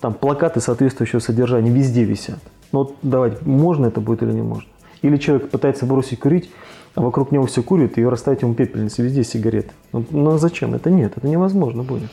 там 0.00 0.14
плакаты 0.14 0.60
соответствующего 0.60 1.20
содержания 1.20 1.70
везде 1.70 2.04
висят. 2.04 2.40
Ну 2.72 2.80
вот 2.80 2.96
давайте, 3.02 3.38
можно 3.42 3.86
это 3.86 4.00
будет 4.00 4.22
или 4.22 4.32
не 4.32 4.42
можно? 4.42 4.68
Или 5.02 5.18
человек 5.18 5.50
пытается 5.50 5.86
бросить 5.86 6.18
курить, 6.18 6.50
а 6.94 7.02
вокруг 7.02 7.30
него 7.30 7.46
все 7.46 7.62
курят, 7.62 7.98
и 7.98 8.04
расставить 8.04 8.42
ему 8.42 8.54
пепельницы, 8.54 9.02
везде 9.02 9.22
сигареты. 9.22 9.70
Ну, 9.92 10.04
ну 10.10 10.38
зачем? 10.38 10.74
Это 10.74 10.90
нет, 10.90 11.12
это 11.16 11.28
невозможно 11.28 11.82
будет. 11.82 12.10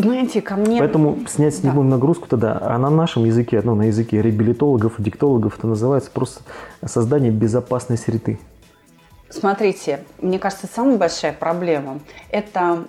Знаете, 0.00 0.42
ко 0.42 0.56
мне... 0.56 0.78
Поэтому 0.78 1.18
снять 1.26 1.54
с 1.54 1.62
него 1.62 1.82
да. 1.82 1.88
нагрузку 1.90 2.26
тогда, 2.28 2.58
а 2.60 2.78
на 2.78 2.90
нашем 2.90 3.24
языке, 3.24 3.60
ну, 3.64 3.74
на 3.74 3.84
языке 3.84 4.20
реабилитологов, 4.20 4.94
диктологов, 4.98 5.58
это 5.58 5.66
называется 5.66 6.10
просто 6.12 6.42
создание 6.84 7.30
безопасной 7.30 7.96
среды. 7.96 8.38
Смотрите, 9.28 10.04
мне 10.20 10.38
кажется, 10.38 10.68
самая 10.72 10.96
большая 10.96 11.32
проблема– 11.32 11.98
это 12.30 12.84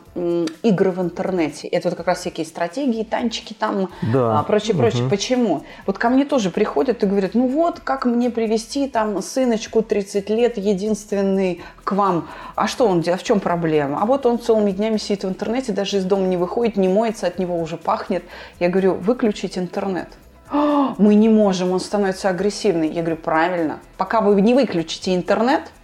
игры 0.62 0.92
в 0.92 1.02
интернете. 1.02 1.68
Это 1.68 1.90
вот 1.90 1.98
как 1.98 2.08
раз 2.08 2.20
всякие 2.20 2.46
стратегии, 2.46 3.04
танчики 3.04 3.54
там, 3.54 3.90
да. 4.14 4.40
а, 4.40 4.44
прочее, 4.44 4.76
прочее. 4.76 5.04
Угу. 5.04 5.10
Почему? 5.10 5.64
Вот 5.88 5.98
ко 5.98 6.10
мне 6.10 6.26
тоже 6.26 6.52
приходят 6.52 7.02
и 7.02 7.08
говорят, 7.08 7.34
ну 7.34 7.48
вот, 7.48 7.80
как 7.80 8.06
мне 8.06 8.30
привести 8.30 8.88
там 8.88 9.20
сыночку 9.24 9.82
30 9.82 10.30
лет, 10.30 10.58
единственный 10.60 11.64
к 11.84 11.94
вам. 11.94 12.28
А 12.56 12.68
что 12.68 12.88
он 12.88 13.02
делает? 13.02 13.22
В 13.22 13.26
чем 13.26 13.40
проблема? 13.40 14.00
А 14.02 14.06
вот 14.06 14.28
он 14.28 14.40
целыми 14.40 14.72
днями 14.72 14.98
сидит 14.98 15.24
в 15.24 15.30
интернете, 15.30 15.72
даже 15.72 15.98
из 15.98 16.06
дома 16.06 16.28
не 16.28 16.38
выходит, 16.38 16.78
не 16.78 16.88
моется, 16.88 17.26
от 17.26 17.40
него 17.40 17.60
уже 17.60 17.78
пахнет. 17.78 18.24
Я 18.60 18.70
говорю, 18.70 18.94
выключить 18.94 19.58
интернет. 19.58 20.10
Мы 20.52 21.16
не 21.16 21.30
можем, 21.30 21.72
он 21.72 21.80
становится 21.80 22.30
агрессивный. 22.30 22.90
Я 22.90 23.02
говорю, 23.02 23.18
правильно. 23.18 23.80
Пока 23.98 24.22
вы 24.22 24.40
не 24.40 24.54
выключите 24.54 25.16
интернет– 25.16 25.64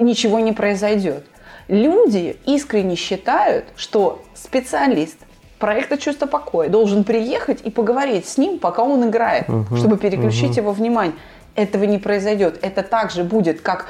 ничего 0.00 0.40
не 0.40 0.52
произойдет. 0.52 1.24
Люди 1.68 2.36
искренне 2.46 2.96
считают, 2.96 3.66
что 3.76 4.22
специалист 4.34 5.16
проекта 5.58 5.98
«Чувство 5.98 6.26
покоя» 6.26 6.68
должен 6.68 7.04
приехать 7.04 7.60
и 7.62 7.70
поговорить 7.70 8.26
с 8.26 8.38
ним, 8.38 8.58
пока 8.58 8.82
он 8.82 9.08
играет, 9.08 9.48
угу, 9.48 9.76
чтобы 9.76 9.96
переключить 9.96 10.52
угу. 10.52 10.60
его 10.60 10.72
внимание. 10.72 11.14
Этого 11.54 11.84
не 11.84 11.98
произойдет. 11.98 12.58
Это 12.62 12.82
также 12.82 13.22
будет, 13.22 13.60
как 13.60 13.86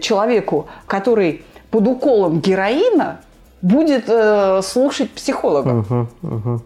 человеку, 0.00 0.68
который 0.86 1.44
под 1.70 1.88
уколом 1.88 2.40
героина 2.40 3.20
будет 3.62 4.04
э, 4.08 4.60
слушать 4.62 5.10
психолога. 5.10 5.68
Угу, 5.80 6.08
угу. 6.22 6.62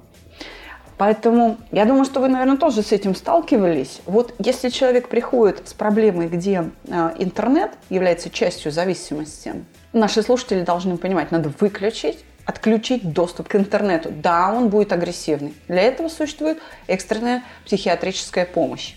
Поэтому 1.01 1.57
я 1.73 1.87
думаю, 1.87 2.05
что 2.05 2.21
вы, 2.21 2.29
наверное, 2.29 2.59
тоже 2.59 2.83
с 2.83 2.93
этим 2.93 3.15
сталкивались. 3.15 4.03
Вот 4.05 4.35
если 4.39 4.69
человек 4.69 5.09
приходит 5.09 5.67
с 5.67 5.73
проблемой, 5.73 6.29
где 6.29 6.69
э, 6.89 7.13
интернет 7.19 7.71
является 7.89 8.29
частью 8.29 8.71
зависимости, 8.71 9.65
наши 9.95 10.23
слушатели 10.23 10.61
должны 10.61 10.99
понимать, 10.99 11.31
надо 11.31 11.51
выключить 11.59 12.19
отключить 12.45 13.15
доступ 13.15 13.49
к 13.49 13.57
интернету. 13.57 14.11
Да, 14.11 14.53
он 14.53 14.69
будет 14.69 14.93
агрессивный. 14.93 15.55
Для 15.69 15.81
этого 15.81 16.09
существует 16.09 16.59
экстренная 16.87 17.45
психиатрическая 17.65 18.45
помощь. 18.45 18.97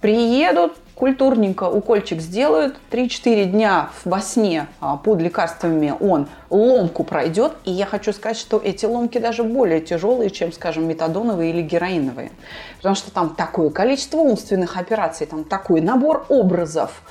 Приедут, 0.00 0.78
культурненько 1.00 1.64
укольчик 1.64 2.20
сделают, 2.20 2.76
3-4 2.90 3.46
дня 3.46 3.88
во 4.04 4.20
сне 4.20 4.66
а, 4.80 4.98
под 4.98 5.22
лекарствами 5.22 5.94
он 5.98 6.28
ломку 6.50 7.04
пройдет. 7.04 7.52
И 7.64 7.70
я 7.70 7.86
хочу 7.86 8.12
сказать, 8.12 8.36
что 8.36 8.60
эти 8.62 8.84
ломки 8.84 9.16
даже 9.16 9.42
более 9.42 9.80
тяжелые, 9.80 10.28
чем, 10.28 10.52
скажем, 10.52 10.86
метадоновые 10.86 11.52
или 11.52 11.62
героиновые. 11.62 12.30
Потому 12.76 12.94
что 12.94 13.10
там 13.10 13.30
такое 13.30 13.70
количество 13.70 14.18
умственных 14.18 14.76
операций, 14.76 15.26
там 15.26 15.44
такой 15.44 15.80
набор 15.80 16.26
образов, 16.28 17.02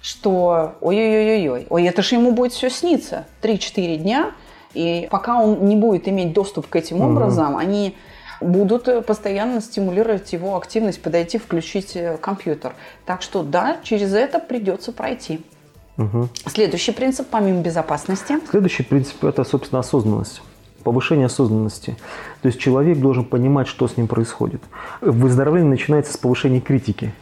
что 0.00 0.76
ой-ой-ой-ой, 0.80 1.66
ой, 1.68 1.84
это 1.86 2.00
же 2.00 2.14
ему 2.14 2.32
будет 2.32 2.52
все 2.54 2.70
сниться 2.70 3.26
3-4 3.42 3.96
дня, 3.96 4.30
и 4.72 5.06
пока 5.10 5.38
он 5.38 5.66
не 5.66 5.76
будет 5.76 6.08
иметь 6.08 6.32
доступ 6.32 6.66
к 6.66 6.76
этим 6.76 7.02
образам, 7.02 7.58
они 7.58 7.94
будут 8.42 8.88
э, 8.88 9.02
постоянно 9.02 9.60
стимулировать 9.60 10.32
его 10.32 10.56
активность, 10.56 11.02
подойти, 11.02 11.38
включить 11.38 11.96
э, 11.96 12.16
компьютер. 12.18 12.74
Так 13.06 13.22
что 13.22 13.42
да, 13.42 13.78
через 13.82 14.12
это 14.12 14.38
придется 14.38 14.92
пройти. 14.92 15.40
Угу. 15.98 16.28
Следующий 16.46 16.92
принцип, 16.92 17.28
помимо 17.30 17.62
безопасности. 17.62 18.38
Следующий 18.50 18.82
принцип– 18.82 19.24
это, 19.24 19.44
собственно, 19.44 19.80
осознанность 19.80 20.42
повышение 20.82 21.26
осознанности. 21.26 21.96
То 22.42 22.48
есть 22.48 22.58
человек 22.58 22.98
должен 22.98 23.24
понимать, 23.24 23.68
что 23.68 23.86
с 23.86 23.96
ним 23.96 24.08
происходит. 24.08 24.60
Выздоровление 25.00 25.70
начинается 25.70 26.12
с 26.12 26.16
повышения 26.16 26.60
критики. 26.60 27.12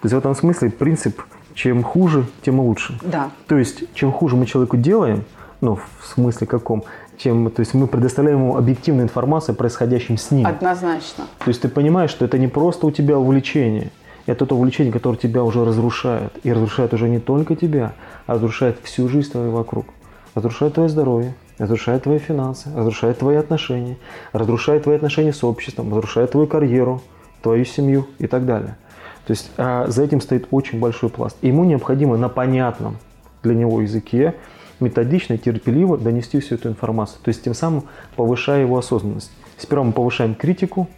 То 0.00 0.04
есть 0.04 0.14
в 0.14 0.18
этом 0.18 0.36
смысле 0.36 0.70
принцип 0.70 1.20
чем 1.54 1.82
хуже, 1.82 2.26
тем 2.42 2.60
лучше. 2.60 2.96
Да. 3.02 3.30
То 3.48 3.58
есть 3.58 3.92
чем 3.94 4.12
хуже 4.12 4.36
мы 4.36 4.46
человеку 4.46 4.76
делаем, 4.76 5.24
ну 5.60 5.74
в 5.74 6.06
смысле 6.06 6.46
каком, 6.46 6.84
чем, 7.18 7.50
то 7.50 7.60
есть 7.60 7.74
мы 7.74 7.86
предоставляем 7.86 8.38
ему 8.38 8.56
объективную 8.56 9.04
информацию 9.04 9.54
о 9.54 9.56
происходящем 9.56 10.16
с 10.16 10.30
ним. 10.30 10.46
Однозначно. 10.46 11.24
То 11.38 11.48
есть 11.48 11.60
ты 11.60 11.68
понимаешь, 11.68 12.10
что 12.10 12.24
это 12.24 12.38
не 12.38 12.48
просто 12.48 12.86
у 12.86 12.90
тебя 12.90 13.18
увлечение, 13.18 13.90
это 14.26 14.46
то 14.46 14.56
увлечение, 14.56 14.92
которое 14.92 15.16
тебя 15.16 15.42
уже 15.42 15.64
разрушает. 15.64 16.32
И 16.42 16.52
разрушает 16.52 16.92
уже 16.94 17.08
не 17.08 17.18
только 17.18 17.56
тебя, 17.56 17.94
а 18.26 18.34
разрушает 18.34 18.78
всю 18.82 19.08
жизнь 19.08 19.32
твою 19.32 19.52
вокруг. 19.52 19.86
Разрушает 20.34 20.74
твое 20.74 20.88
здоровье, 20.88 21.34
разрушает 21.56 22.02
твои 22.02 22.18
финансы, 22.18 22.70
разрушает 22.74 23.18
твои 23.18 23.36
отношения, 23.36 23.96
разрушает 24.32 24.84
твои 24.84 24.96
отношения 24.96 25.32
с 25.32 25.42
обществом, 25.42 25.90
разрушает 25.94 26.32
твою 26.32 26.46
карьеру, 26.46 27.00
твою 27.42 27.64
семью 27.64 28.06
и 28.18 28.26
так 28.26 28.44
далее. 28.44 28.76
То 29.26 29.32
есть 29.32 29.50
а, 29.56 29.86
за 29.88 30.02
этим 30.02 30.20
стоит 30.20 30.46
очень 30.50 30.78
большой 30.78 31.08
пласт. 31.08 31.36
И 31.40 31.48
ему 31.48 31.64
необходимо 31.64 32.16
на 32.16 32.28
понятном 32.28 32.98
для 33.42 33.54
него 33.54 33.80
языке 33.80 34.34
методично 34.80 35.38
терпеливо 35.38 35.98
донести 35.98 36.40
всю 36.40 36.56
эту 36.56 36.68
информацию. 36.68 37.18
То 37.22 37.28
есть 37.28 37.42
тем 37.42 37.54
самым 37.54 37.84
повышая 38.16 38.62
его 38.62 38.78
осознанность. 38.78 39.30
Сперва 39.56 39.84
мы 39.84 39.92
повышаем 39.92 40.34
критику 40.34 40.88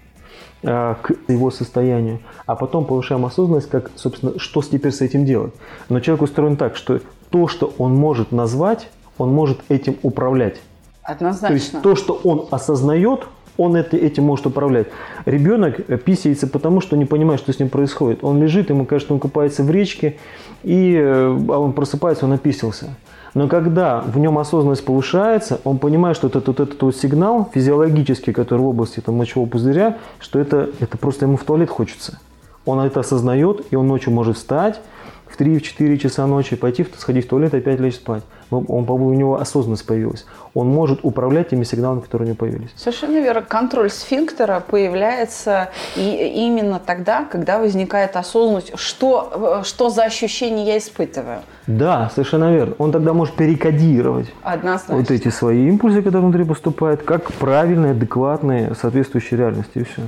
а, 0.63 0.95
к 0.95 1.13
его 1.29 1.51
состоянию, 1.51 2.21
а 2.47 2.55
потом 2.55 2.85
повышаем 2.85 3.25
осознанность, 3.25 3.71
как, 3.71 3.91
собственно, 3.97 4.39
что 4.39 4.61
теперь 4.63 4.93
с 4.93 5.01
этим 5.01 5.25
делать. 5.25 5.55
Но 5.89 6.01
человек 6.01 6.23
устроен 6.23 6.57
так, 6.57 6.77
что 6.77 7.01
то, 7.31 7.49
что 7.49 7.73
он 7.79 7.95
может 7.95 8.33
назвать, 8.33 8.89
он 9.17 9.33
может 9.33 9.61
этим 9.69 9.97
управлять. 10.03 10.61
Однозначно. 11.03 11.49
То 11.49 11.55
есть 11.55 11.83
то, 11.83 11.97
что 11.97 12.21
он 12.25 12.47
осознает, 12.51 13.27
он 13.57 13.77
это, 13.77 13.97
этим 13.97 14.25
может 14.25 14.47
управлять. 14.47 14.89
Ребенок 15.27 15.85
писается 16.05 16.47
потому, 16.47 16.81
что 16.81 16.97
не 16.97 17.05
понимает, 17.05 17.41
что 17.41 17.53
с 17.53 17.59
ним 17.59 17.69
происходит. 17.69 18.25
Он 18.25 18.41
лежит, 18.41 18.71
ему 18.71 18.87
кажется, 18.87 19.13
он 19.13 19.21
купается 19.21 19.63
в 19.63 19.71
речке, 19.71 20.17
и 20.63 20.95
э, 20.95 21.39
а 21.49 21.59
он 21.59 21.73
просыпается, 21.73 22.25
он 22.25 22.33
описался. 22.33 22.97
Но 23.35 23.49
когда 23.49 24.01
в 24.01 24.19
нем 24.19 24.39
осознанность 24.39 24.85
повышается, 24.85 25.61
он 25.65 25.79
понимает, 25.79 26.17
что 26.17 26.29
это 26.29 26.41
вот 26.45 26.61
этот 26.61 26.83
вот 26.83 26.97
сигнал 26.97 27.49
физиологический, 27.53 28.33
который 28.33 28.61
в 28.61 28.67
области 28.67 29.01
там, 29.01 29.17
мочевого 29.17 29.49
пузыря, 29.49 29.99
что 30.19 30.39
это, 30.39 30.71
это 30.81 30.99
просто 30.99 31.27
ему 31.27 31.37
в 31.37 31.45
туалет 31.45 31.71
хочется. 31.71 32.19
Он 32.65 32.81
это 32.81 33.01
осознает, 33.01 33.67
и 33.71 33.77
он 33.77 33.87
ночью 33.87 34.13
может 34.13 34.37
встать 34.37 34.81
в 35.27 35.41
3-4 35.41 35.97
часа 35.99 36.27
ночи, 36.27 36.57
пойти 36.57 36.87
сходить 36.99 37.27
в 37.27 37.29
туалет 37.29 37.55
и 37.55 37.59
опять 37.59 37.79
лечь 37.79 37.97
спать 37.97 38.23
он, 38.51 38.89
у 38.89 39.15
него 39.15 39.41
осознанность 39.41 39.87
появилась. 39.87 40.27
Он 40.55 40.69
может 40.69 41.01
управлять 41.03 41.51
теми 41.51 41.65
сигналами, 41.65 42.01
которые 42.01 42.27
у 42.27 42.29
него 42.31 42.37
появились. 42.37 42.71
Совершенно 42.77 43.19
верно. 43.19 43.43
Контроль 43.43 43.91
сфинктера 43.91 44.61
появляется 44.61 45.71
и 45.97 46.47
именно 46.47 46.81
тогда, 46.85 47.25
когда 47.25 47.59
возникает 47.59 48.17
осознанность, 48.17 48.73
что, 48.77 49.63
что 49.65 49.91
за 49.91 50.05
ощущение 50.05 50.67
я 50.67 50.79
испытываю. 50.79 51.41
Да, 51.67 52.11
совершенно 52.15 52.53
верно. 52.53 52.75
Он 52.79 52.93
тогда 52.93 53.13
может 53.13 53.37
перекодировать 53.37 54.27
Однозначно. 54.43 54.97
вот 54.97 55.11
эти 55.11 55.29
свои 55.29 55.69
импульсы, 55.69 56.03
которые 56.03 56.23
внутри 56.23 56.45
поступают, 56.45 57.03
как 57.03 57.33
правильные, 57.35 57.93
адекватные, 57.93 58.75
соответствующие 58.75 59.39
реальности, 59.39 59.79
и 59.79 59.85
все. 59.85 60.03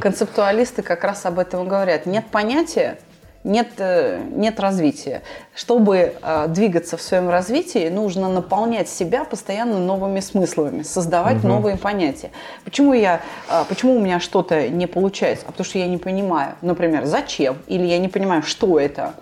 Концептуалисты 0.00 0.82
как 0.82 1.04
раз 1.04 1.24
об 1.26 1.38
этом 1.38 1.68
говорят. 1.68 2.06
Нет 2.06 2.26
понятия, 2.30 2.98
нет, 3.46 3.68
э, 3.78 4.20
нет 4.32 4.58
развития. 4.58 5.22
Чтобы 5.54 6.14
э, 6.20 6.46
двигаться 6.48 6.96
в 6.96 7.02
своем 7.02 7.28
развитии, 7.30 7.88
нужно 7.88 8.28
наполнять 8.28 8.88
себя 8.88 9.24
постоянно 9.24 9.78
новыми 9.78 10.20
смыслами, 10.20 10.82
создавать 10.82 11.38
угу. 11.38 11.48
новые 11.48 11.76
понятия. 11.76 12.30
Почему, 12.64 12.92
я, 12.92 13.20
э, 13.48 13.64
почему 13.68 13.96
у 13.96 14.00
меня 14.00 14.18
что-то 14.18 14.68
не 14.68 14.86
получается? 14.86 15.44
А 15.46 15.52
потому 15.52 15.64
что 15.64 15.78
я 15.78 15.86
не 15.86 15.98
понимаю, 15.98 16.54
например, 16.60 17.06
зачем, 17.06 17.56
или 17.68 17.86
я 17.86 17.98
не 17.98 18.08
понимаю, 18.08 18.42
что 18.42 18.80
это. 18.80 19.14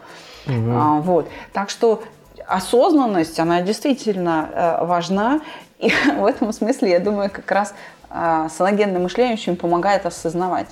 Угу. 0.46 0.70
А, 0.72 1.00
вот. 1.00 1.28
Так 1.52 1.68
что 1.68 2.02
осознанность, 2.46 3.38
она 3.38 3.60
действительно 3.60 4.48
э, 4.52 4.84
важна. 4.87 5.40
И 5.78 5.92
в 6.18 6.24
этом 6.24 6.52
смысле, 6.52 6.92
я 6.92 6.98
думаю, 6.98 7.30
как 7.30 7.50
раз 7.50 7.74
э, 8.08 8.48
мышление 8.58 9.34
очень 9.34 9.56
помогает 9.56 10.06
осознавать. 10.06 10.68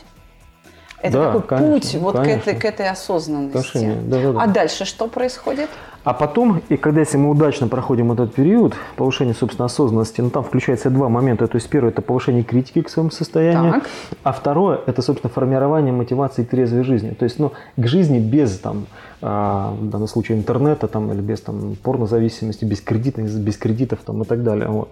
Это 1.02 1.18
да, 1.18 1.32
такой 1.32 1.42
конечно, 1.42 1.74
путь 1.74 1.94
вот 2.00 2.16
конечно. 2.16 2.40
к, 2.40 2.46
этой, 2.46 2.60
к 2.60 2.64
этой 2.64 2.88
осознанности. 2.88 3.96
Да, 4.04 4.22
да, 4.22 4.32
да. 4.32 4.42
А 4.42 4.46
дальше 4.46 4.84
что 4.84 5.08
происходит? 5.08 5.68
А 6.04 6.14
потом, 6.14 6.60
и 6.68 6.76
когда 6.76 7.00
если 7.00 7.16
мы 7.16 7.30
удачно 7.30 7.68
проходим 7.68 8.10
этот 8.10 8.34
период 8.34 8.74
повышения, 8.96 9.34
собственно, 9.34 9.66
осознанности, 9.66 10.20
ну 10.20 10.30
там 10.30 10.42
включается 10.42 10.90
два 10.90 11.08
момента. 11.08 11.46
То 11.46 11.56
есть 11.56 11.68
первое– 11.68 11.90
это 11.92 12.02
повышение 12.02 12.42
критики 12.42 12.82
к 12.82 12.88
своему 12.88 13.10
состоянию, 13.10 13.74
так. 13.74 13.86
а 14.24 14.32
второе– 14.32 14.80
это, 14.86 15.00
собственно, 15.00 15.32
формирование 15.32 15.92
мотивации 15.92 16.42
к 16.42 16.48
трезвой 16.48 16.82
жизни. 16.82 17.10
То 17.10 17.24
есть, 17.24 17.38
ну, 17.38 17.52
к 17.76 17.86
жизни 17.86 18.18
без, 18.18 18.58
там, 18.58 18.86
а, 19.20 19.76
в 19.78 19.88
данном 19.90 20.08
случае, 20.08 20.38
интернета, 20.38 20.88
там, 20.88 21.12
или 21.12 21.20
без 21.20 21.40
там, 21.40 21.76
порнозависимости, 21.80 22.64
без 22.64 22.80
кредитов, 22.80 23.30
без 23.36 23.56
кредитов 23.56 24.00
там, 24.04 24.22
и 24.22 24.24
так 24.24 24.42
далее. 24.42 24.68
Вот. 24.68 24.88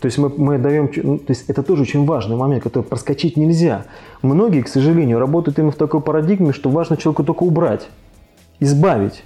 То 0.00 0.06
есть 0.06 0.16
мы, 0.16 0.30
мы 0.30 0.56
даем, 0.56 0.90
ну, 1.02 1.18
то 1.18 1.32
есть 1.32 1.50
это 1.50 1.62
тоже 1.62 1.82
очень 1.82 2.06
важный 2.06 2.36
момент, 2.36 2.62
который 2.62 2.84
проскочить 2.84 3.36
нельзя. 3.36 3.84
Многие, 4.22 4.62
к 4.62 4.68
сожалению, 4.68 5.18
работают 5.18 5.58
именно 5.58 5.72
в 5.72 5.76
такой 5.76 6.00
парадигме, 6.00 6.54
что 6.54 6.70
важно 6.70 6.96
человеку 6.96 7.24
только 7.24 7.42
убрать, 7.42 7.88
избавить. 8.58 9.22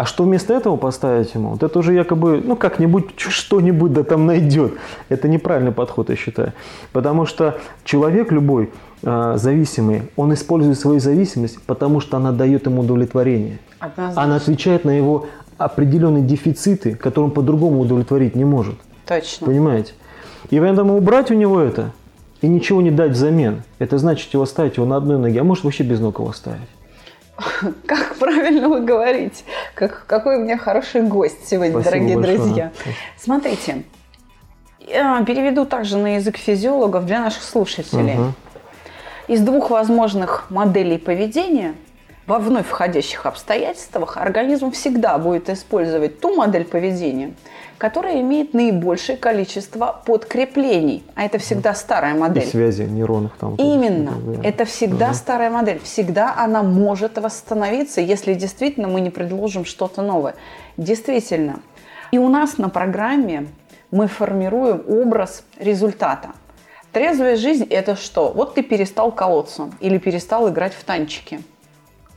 А 0.00 0.06
что 0.06 0.24
вместо 0.24 0.54
этого 0.54 0.78
поставить 0.78 1.34
ему? 1.34 1.50
Вот 1.50 1.62
это 1.62 1.78
уже 1.78 1.92
якобы, 1.92 2.40
ну, 2.42 2.56
как-нибудь, 2.56 3.10
что-нибудь 3.18 3.92
да 3.92 4.02
там 4.02 4.24
найдет. 4.24 4.72
Это 5.10 5.28
неправильный 5.28 5.72
подход, 5.72 6.08
я 6.08 6.16
считаю. 6.16 6.54
Потому 6.92 7.26
что 7.26 7.58
человек 7.84 8.32
любой 8.32 8.70
э, 9.02 9.34
зависимый, 9.36 10.04
он 10.16 10.32
использует 10.32 10.78
свою 10.78 11.00
зависимость, 11.00 11.60
потому 11.64 12.00
что 12.00 12.16
она 12.16 12.32
дает 12.32 12.64
ему 12.64 12.80
удовлетворение. 12.80 13.58
Однозначно. 13.78 14.22
Она 14.22 14.36
отвечает 14.36 14.86
на 14.86 14.96
его 14.96 15.26
определенные 15.58 16.24
дефициты, 16.24 16.94
которые 16.94 17.26
он 17.26 17.32
по-другому 17.32 17.80
удовлетворить 17.80 18.34
не 18.34 18.46
может. 18.46 18.76
Точно. 19.06 19.48
Понимаете? 19.48 19.92
И 20.48 20.58
поэтому 20.58 20.96
убрать 20.96 21.30
у 21.30 21.34
него 21.34 21.60
это 21.60 21.92
и 22.40 22.48
ничего 22.48 22.80
не 22.80 22.90
дать 22.90 23.10
взамен, 23.10 23.64
это 23.78 23.98
значит 23.98 24.32
его 24.32 24.44
оставить 24.44 24.78
его 24.78 24.86
на 24.86 24.96
одной 24.96 25.18
ноге, 25.18 25.42
а 25.42 25.44
может 25.44 25.64
вообще 25.64 25.82
без 25.82 26.00
ног 26.00 26.20
его 26.20 26.30
оставить. 26.30 26.70
Как 27.86 28.16
правильно 28.16 28.68
вы 28.68 28.80
говорите. 28.80 29.44
Как, 29.74 30.06
какой 30.06 30.36
у 30.36 30.40
меня 30.40 30.58
хороший 30.58 31.02
гость 31.02 31.48
сегодня, 31.48 31.72
Спасибо 31.72 31.90
дорогие 31.90 32.16
большое. 32.16 32.38
друзья. 32.38 32.72
Смотрите, 33.16 33.84
я 34.80 35.22
переведу 35.24 35.64
также 35.66 35.96
на 35.96 36.16
язык 36.16 36.36
физиологов 36.36 37.06
для 37.06 37.20
наших 37.20 37.42
слушателей. 37.42 38.14
Угу. 38.14 38.32
Из 39.28 39.40
двух 39.42 39.70
возможных 39.70 40.50
моделей 40.50 40.98
поведения 40.98 41.74
во 42.30 42.38
вновь 42.38 42.68
входящих 42.68 43.26
обстоятельствах 43.26 44.16
организм 44.16 44.70
всегда 44.70 45.18
будет 45.18 45.50
использовать 45.50 46.20
ту 46.20 46.36
модель 46.36 46.64
поведения, 46.64 47.34
которая 47.76 48.20
имеет 48.20 48.54
наибольшее 48.54 49.18
количество 49.18 50.00
подкреплений. 50.06 51.02
А 51.16 51.24
это 51.24 51.38
всегда 51.38 51.74
старая 51.74 52.14
модель. 52.14 52.44
И 52.44 52.46
связи 52.46 52.82
нейронных 52.82 53.32
там. 53.36 53.56
Именно. 53.56 54.12
Да. 54.12 54.48
Это 54.48 54.64
всегда 54.64 55.08
угу. 55.08 55.14
старая 55.14 55.50
модель. 55.50 55.80
Всегда 55.82 56.36
она 56.36 56.62
может 56.62 57.18
восстановиться, 57.18 58.00
если 58.00 58.34
действительно 58.34 58.86
мы 58.86 59.00
не 59.00 59.10
предложим 59.10 59.64
что-то 59.64 60.00
новое. 60.00 60.36
Действительно. 60.76 61.58
И 62.12 62.18
у 62.18 62.28
нас 62.28 62.58
на 62.58 62.68
программе 62.68 63.48
мы 63.90 64.06
формируем 64.06 64.84
образ 64.86 65.42
результата. 65.58 66.28
Трезвая 66.92 67.34
жизнь– 67.34 67.66
это 67.70 67.96
что? 67.96 68.30
Вот 68.30 68.54
ты 68.54 68.62
перестал 68.62 69.10
колоться 69.10 69.68
или 69.80 69.98
перестал 69.98 70.48
играть 70.48 70.74
в 70.74 70.84
танчики. 70.84 71.40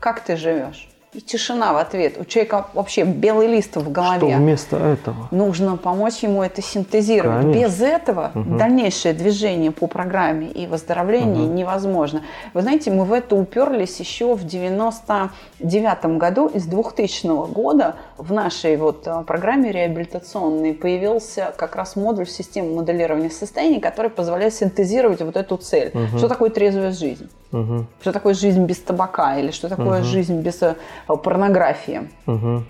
Как 0.04 0.20
ты 0.20 0.36
живешь? 0.36 0.90
И 1.14 1.22
тишина 1.22 1.74
в 1.74 1.78
ответ. 1.78 2.18
У 2.20 2.26
человека 2.26 2.68
вообще 2.74 3.04
белый 3.04 3.48
лист 3.48 3.76
в 3.76 3.92
голове. 3.92 4.30
Что 4.30 4.38
вместо 4.38 4.78
этого? 4.78 5.28
Нужно 5.32 5.78
помочь 5.78 6.20
ему 6.20 6.42
это 6.42 6.62
синтезировать. 6.62 7.42
Конечно. 7.42 7.60
Без 7.60 7.82
этого 7.82 8.32
угу. 8.34 8.58
дальнейшее 8.58 9.14
движение 9.14 9.72
по 9.72 9.88
программе 9.88 10.48
и 10.48 10.66
выздоровление 10.68 11.46
угу. 11.46 11.54
невозможно. 11.54 12.24
Вы 12.54 12.62
знаете, 12.62 12.92
мы 12.92 13.06
в 13.06 13.14
это 13.14 13.36
уперлись 13.36 14.00
еще 14.00 14.36
в 14.36 14.44
99 14.46 16.06
году, 16.18 16.48
из 16.48 16.66
2000 16.66 17.52
года 17.52 17.96
в 18.18 18.32
нашей 18.32 18.78
вот 18.78 19.04
э, 19.06 19.24
программе 19.26 19.72
реабилитационной 19.72 20.74
появился 20.74 21.54
как 21.58 21.76
раз 21.76 21.96
модуль 21.96 22.28
системы 22.28 22.76
моделирования 22.76 23.30
состояний, 23.30 23.80
который 23.80 24.10
позволяет 24.10 24.54
синтезировать 24.54 25.22
вот 25.22 25.38
эту 25.38 25.58
цель. 25.58 25.92
Угу. 25.94 26.18
Что 26.18 26.28
такое 26.28 26.50
трезвая 26.50 26.92
жизнь? 26.92 27.30
Угу. 27.52 27.86
Что 28.02 28.12
такое 28.12 28.34
жизнь 28.34 28.66
без 28.66 28.80
табака 28.80 29.38
или 29.38 29.52
что 29.52 29.70
такое 29.70 30.00
угу. 30.02 30.08
жизнь 30.08 30.42
без 30.42 30.62
э, 30.64 30.76
порнографии. 31.08 32.10
Угу. 32.28 32.64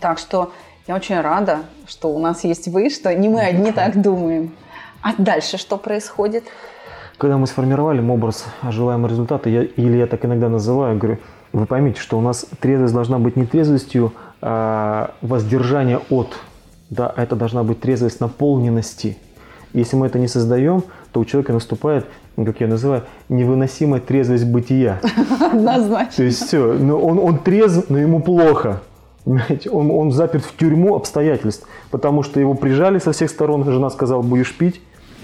Так 0.00 0.18
что 0.18 0.52
я 0.86 0.94
очень 0.94 1.20
рада, 1.20 1.60
что 1.86 2.08
у 2.08 2.18
нас 2.18 2.44
есть 2.44 2.68
вы, 2.68 2.90
что 2.90 3.14
не 3.14 3.28
мы 3.28 3.40
одни 3.40 3.72
так 3.72 4.00
думаем. 4.00 4.52
А 5.02 5.14
дальше 5.18 5.56
что 5.58 5.76
происходит? 5.76 6.44
Когда 7.18 7.38
мы 7.38 7.46
сформировали 7.46 8.06
образ 8.06 8.44
желаемого 8.68 9.08
результата, 9.08 9.48
я, 9.48 9.62
или 9.62 9.96
я 9.96 10.06
так 10.06 10.24
иногда 10.24 10.48
называю, 10.48 10.98
говорю, 10.98 11.18
вы 11.52 11.64
поймите, 11.66 12.00
что 12.00 12.18
у 12.18 12.20
нас 12.20 12.46
трезвость 12.60 12.92
должна 12.92 13.18
быть 13.18 13.36
не 13.36 13.46
трезвостью 13.46 14.12
а 14.42 15.14
воздержания 15.22 16.00
от, 16.10 16.36
да, 16.90 17.12
это 17.16 17.36
должна 17.36 17.62
быть 17.64 17.80
трезвость 17.80 18.20
наполненности. 18.20 19.16
Если 19.72 19.96
мы 19.96 20.06
это 20.06 20.18
не 20.18 20.28
создаем, 20.28 20.84
то 21.12 21.20
у 21.20 21.24
человека 21.24 21.52
наступает 21.52 22.06
как 22.44 22.60
я 22.60 22.66
называю, 22.66 23.04
невыносимая 23.28 24.00
трезвость 24.00 24.44
бытия. 24.46 25.00
Однозначно. 25.40 26.16
То 26.16 26.22
есть 26.24 26.46
все, 26.46 26.74
но 26.74 26.98
он, 26.98 27.18
он 27.18 27.38
трезв, 27.38 27.88
но 27.88 27.98
ему 27.98 28.20
плохо. 28.20 28.82
Понимаете? 29.24 29.70
Он, 29.70 29.90
он 29.90 30.12
заперт 30.12 30.44
в 30.44 30.56
тюрьму 30.56 30.94
обстоятельств, 30.94 31.66
потому 31.90 32.22
что 32.22 32.38
его 32.38 32.54
прижали 32.54 32.98
со 32.98 33.12
всех 33.12 33.30
сторон, 33.30 33.64
жена 33.64 33.90
сказала, 33.90 34.22
будешь 34.22 34.54
пить, 34.56 34.80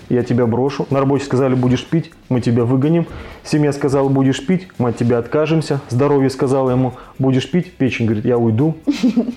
я 0.09 0.23
тебя 0.23 0.47
брошу. 0.47 0.87
На 0.91 1.01
работе 1.01 1.25
сказали, 1.25 1.55
будешь 1.55 1.87
пить, 1.87 2.11
мы 2.29 2.41
тебя 2.41 2.65
выгоним. 2.65 3.07
Семья 3.45 3.73
сказала, 3.73 4.09
будешь 4.09 4.45
пить, 4.45 4.69
мы 4.79 4.91
от 4.91 4.97
тебя 4.97 5.19
откажемся. 5.19 5.81
Здоровье 5.89 6.31
сказала 6.31 6.71
ему, 6.71 6.95
будешь 7.19 7.51
пить, 7.51 7.73
печень 7.77 8.07
говорит, 8.07 8.25
я 8.25 8.39
уйду. 8.39 8.75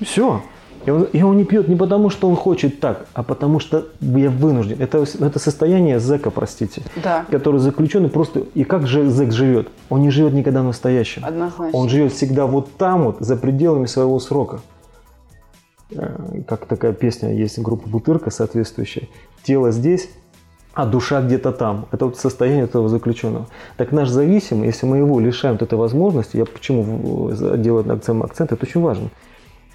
Все. 0.01 0.41
И 0.85 0.91
он, 0.91 1.03
и 1.03 1.21
он 1.23 1.37
не 1.37 1.45
пьет 1.45 1.67
не 1.67 1.75
потому, 1.75 2.09
что 2.09 2.29
он 2.29 2.35
хочет 2.35 2.79
так, 2.79 3.07
а 3.13 3.23
потому 3.23 3.59
что 3.59 3.87
я 4.01 4.29
вынужден. 4.29 4.77
Это, 4.79 5.03
это 5.19 5.39
состояние 5.39 5.99
зэка, 5.99 6.29
простите, 6.29 6.83
Да. 7.03 7.25
который 7.31 7.59
заключенный 7.59 8.09
просто... 8.09 8.41
И 8.53 8.63
как 8.63 8.85
же 8.85 9.09
зэк 9.09 9.31
живет? 9.31 9.69
Он 9.89 10.01
не 10.01 10.11
живет 10.11 10.33
никогда 10.33 10.61
в 10.61 10.65
настоящем. 10.65 11.25
Однозначно. 11.25 11.77
Он 11.77 11.89
живет 11.89 12.13
всегда 12.13 12.45
вот 12.45 12.77
там 12.77 13.05
вот, 13.05 13.17
за 13.19 13.35
пределами 13.35 13.87
своего 13.87 14.19
срока. 14.19 14.61
Э, 15.91 16.41
Как 16.47 16.65
такая 16.65 16.93
песня 16.93 17.33
есть, 17.33 17.59
группа 17.59 17.89
Бутырка 17.89 18.29
соответствующая. 18.29 19.07
Тело 19.43 19.71
здесь, 19.71 20.09
а 20.73 20.85
душа 20.85 21.21
где-то 21.21 21.51
там. 21.51 21.87
Это 21.91 22.05
вот 22.05 22.17
состояние 22.17 22.65
этого 22.65 22.89
заключенного. 22.89 23.47
Так 23.77 23.91
наш 23.91 24.09
зависимый, 24.09 24.67
если 24.67 24.85
мы 24.85 24.97
его 24.97 25.19
лишаем 25.19 25.55
вот 25.55 25.61
этой 25.63 25.77
возможности, 25.79 26.37
я 26.37 26.45
почему 26.45 27.31
делаю 27.57 27.91
акцент, 27.91 28.23
акцент, 28.23 28.51
это 28.51 28.65
очень 28.65 28.81
важно. 28.81 29.09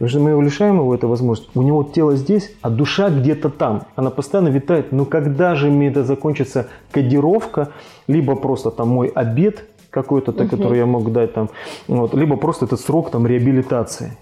Потому 0.00 0.08
что 0.08 0.20
мы 0.20 0.42
лишаем 0.42 0.78
его 0.78 0.94
этой 0.94 1.04
возможности. 1.10 1.50
У 1.54 1.60
него 1.60 1.84
тело 1.84 2.16
здесь, 2.16 2.50
а 2.62 2.70
душа 2.70 3.10
где-то 3.10 3.50
там. 3.50 3.82
Она 3.96 4.08
постоянно 4.08 4.48
витает. 4.48 4.92
Ну 4.92 5.04
когда 5.04 5.54
же 5.54 5.68
мне 5.68 5.88
это 5.88 6.04
закончится 6.04 6.68
кодировка, 6.90 7.68
либо 8.06 8.34
просто 8.34 8.70
там 8.70 8.88
мой 8.88 9.08
обед 9.08 9.62
какой-то, 9.90 10.32
так, 10.32 10.48
который 10.48 10.78
я 10.78 10.86
мог 10.86 11.12
дать 11.12 11.34
там, 11.34 11.50
вот, 11.86 12.14
либо 12.14 12.38
просто 12.38 12.64
этот 12.64 12.80
срок 12.80 13.10
там 13.10 13.26
реабилитации. 13.26 14.16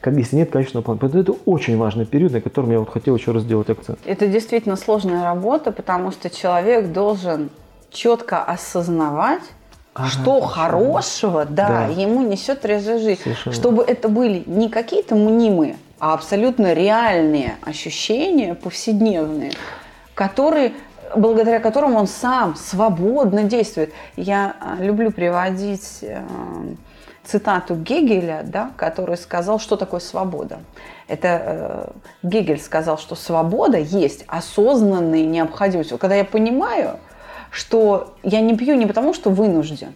Как, 0.00 0.14
если 0.14 0.34
нет 0.34 0.50
качественного 0.50 0.84
плана. 0.84 0.98
Поэтому 0.98 1.22
это 1.22 1.34
очень 1.44 1.78
важный 1.78 2.04
период, 2.04 2.32
на 2.32 2.40
котором 2.40 2.72
я 2.72 2.80
вот 2.80 2.90
хотел 2.90 3.14
еще 3.14 3.30
раз 3.30 3.44
сделать 3.44 3.70
акцент. 3.70 4.00
Это 4.04 4.26
действительно 4.26 4.74
сложная 4.74 5.22
работа, 5.22 5.70
потому 5.70 6.10
что 6.10 6.28
человек 6.28 6.90
должен 6.90 7.50
четко 7.92 8.42
осознавать, 8.42 9.42
Ага, 9.94 10.08
что 10.08 10.40
хорошего, 10.40 11.44
да, 11.44 11.68
Да. 11.68 11.86
ему 11.86 12.22
несет 12.22 12.62
трезвая 12.62 12.98
жизнь. 12.98 13.20
Совершенно. 13.22 13.54
Чтобы 13.54 13.84
это 13.84 14.08
были 14.08 14.42
не 14.46 14.68
какие-то 14.68 15.14
мнимые, 15.14 15.76
а 16.00 16.14
абсолютно 16.14 16.72
реальные 16.72 17.56
ощущения, 17.62 18.54
повседневные, 18.54 19.52
которые 20.14 20.72
благодаря 21.14 21.60
которым 21.60 21.94
он 21.96 22.06
сам 22.06 22.56
свободно 22.56 23.42
действует. 23.44 23.92
Я 24.16 24.56
а, 24.60 24.82
люблю 24.82 25.10
приводить 25.10 25.98
э, 26.00 26.22
цитату 27.24 27.74
Гегеля, 27.76 28.42
да, 28.44 28.70
который 28.76 29.16
сказал, 29.16 29.58
что 29.58 29.76
такое 29.76 30.00
свобода. 30.00 30.60
Это 31.08 31.28
э, 31.44 31.90
Гегель 32.22 32.60
сказал, 32.60 32.98
что 32.98 33.14
свобода 33.14 33.78
есть 33.78 34.24
осознанная 34.26 35.24
необходимость. 35.24 35.92
Вот 35.92 36.00
Когда 36.00 36.16
я 36.16 36.24
понимаю, 36.24 36.98
что 37.52 38.14
я 38.22 38.40
не 38.40 38.56
пью 38.56 38.74
не 38.74 38.86
потому, 38.86 39.14
что 39.14 39.30
вынужден, 39.30 39.92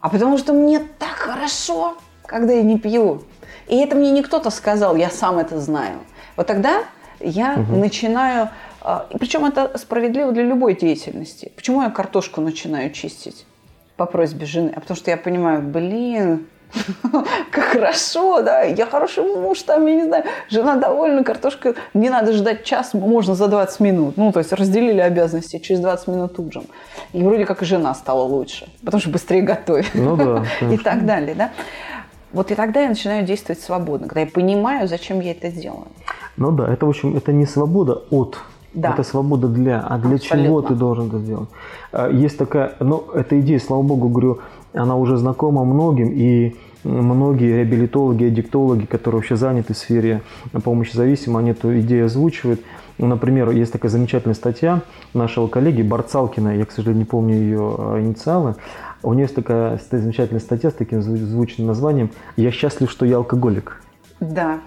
а 0.00 0.10
потому 0.10 0.36
что 0.36 0.52
мне 0.52 0.80
так 0.98 1.10
хорошо, 1.10 1.96
когда 2.26 2.52
я 2.52 2.62
не 2.62 2.78
пью. 2.78 3.22
И 3.68 3.76
это 3.76 3.94
мне 3.94 4.10
не 4.10 4.22
кто-то 4.22 4.50
сказал, 4.50 4.96
я 4.96 5.08
сам 5.08 5.38
это 5.38 5.60
знаю. 5.60 6.00
Вот 6.36 6.48
тогда 6.48 6.82
я 7.20 7.56
начинаю, 7.56 8.50
а, 8.80 9.06
причем 9.18 9.44
это 9.44 9.78
справедливо 9.78 10.32
для 10.32 10.42
любой 10.42 10.74
деятельности. 10.74 11.52
Почему 11.54 11.82
я 11.82 11.90
картошку 11.90 12.40
начинаю 12.40 12.90
чистить 12.90 13.46
по 13.96 14.06
просьбе 14.06 14.46
жены? 14.46 14.72
А 14.74 14.80
потому 14.80 14.96
что 14.96 15.10
я 15.10 15.16
понимаю, 15.16 15.62
блин, 15.62 16.48
как 17.50 17.64
хорошо, 17.64 18.42
да, 18.42 18.62
я 18.62 18.86
хороший 18.86 19.24
муж, 19.24 19.62
там, 19.62 19.86
я 19.86 19.94
не 19.94 20.04
знаю, 20.04 20.24
жена 20.48 20.76
довольна, 20.76 21.24
картошка, 21.24 21.74
не 21.94 22.10
надо 22.10 22.32
ждать 22.32 22.64
час, 22.64 22.94
можно 22.94 23.34
за 23.34 23.48
20 23.48 23.80
минут. 23.80 24.16
Ну, 24.16 24.32
то 24.32 24.38
есть 24.38 24.52
разделили 24.52 25.00
обязанности, 25.00 25.58
через 25.58 25.80
20 25.80 26.08
минут 26.08 26.38
ужин. 26.38 26.64
И 27.12 27.22
вроде 27.22 27.44
как 27.46 27.62
и 27.62 27.64
жена 27.64 27.94
стала 27.94 28.22
лучше, 28.22 28.68
потому 28.84 29.00
что 29.00 29.10
быстрее 29.10 29.42
готовит. 29.42 29.86
Ну 29.94 30.16
да, 30.16 30.44
И 30.72 30.76
так 30.78 31.04
далее, 31.06 31.34
да. 31.34 31.50
Вот 32.32 32.52
и 32.52 32.54
тогда 32.54 32.82
я 32.82 32.88
начинаю 32.88 33.24
действовать 33.24 33.60
свободно, 33.60 34.06
когда 34.06 34.20
я 34.20 34.26
понимаю, 34.26 34.86
зачем 34.86 35.20
я 35.20 35.32
это 35.32 35.50
делаю. 35.50 35.88
Ну 36.36 36.52
да, 36.52 36.72
это, 36.72 36.86
в 36.86 36.88
общем, 36.88 37.16
это 37.16 37.32
не 37.32 37.44
свобода 37.44 38.02
от, 38.10 38.38
Да. 38.72 38.92
это 38.92 39.02
свобода 39.02 39.48
для. 39.48 39.80
А 39.80 39.98
для 39.98 40.16
чего 40.18 40.36
Абсолютно. 40.38 40.68
ты 40.68 40.74
должен 40.74 41.08
это 41.08 41.18
сделать? 41.18 41.48
А, 41.92 42.08
Есть 42.08 42.38
такая, 42.38 42.74
ну, 42.78 43.04
эта 43.14 43.40
идея, 43.40 43.58
слава 43.58 43.82
богу, 43.82 44.08
говорю, 44.08 44.38
она 44.72 44.96
уже 44.96 45.16
знакома 45.16 45.64
многим, 45.64 46.12
и 46.12 46.56
многие 46.84 47.56
реабилитологи, 47.56 48.24
аддиктологи, 48.24 48.86
которые 48.86 49.18
вообще 49.18 49.36
заняты 49.36 49.74
в 49.74 49.76
сфере 49.76 50.22
помощи 50.64 50.94
зависимым, 50.96 51.38
они 51.38 51.50
эту 51.50 51.78
идею 51.80 52.06
озвучивают. 52.06 52.60
Ну, 52.98 53.06
Например, 53.06 53.50
есть 53.50 53.72
такая 53.72 53.90
замечательная 53.90 54.34
статья 54.34 54.82
нашего 55.14 55.46
коллеги 55.46 55.82
Барцалкина, 55.82 56.56
я, 56.58 56.64
к 56.66 56.70
сожалению, 56.70 57.00
не 57.00 57.04
помню 57.06 57.34
ее 57.34 57.74
э, 57.78 58.00
инициалы. 58.00 58.56
У 59.02 59.14
нее 59.14 59.22
есть 59.22 59.34
такая 59.34 59.80
замечательная 59.90 60.40
статья 60.40 60.70
с 60.70 60.74
таким 60.74 61.00
зву- 61.00 61.16
звучным 61.16 61.66
названием 61.66 62.10
«Я 62.36 62.50
счастлив, 62.50 62.90
что 62.90 63.06
я 63.06 63.16
алкоголик». 63.16 63.82
Да. 64.20 64.58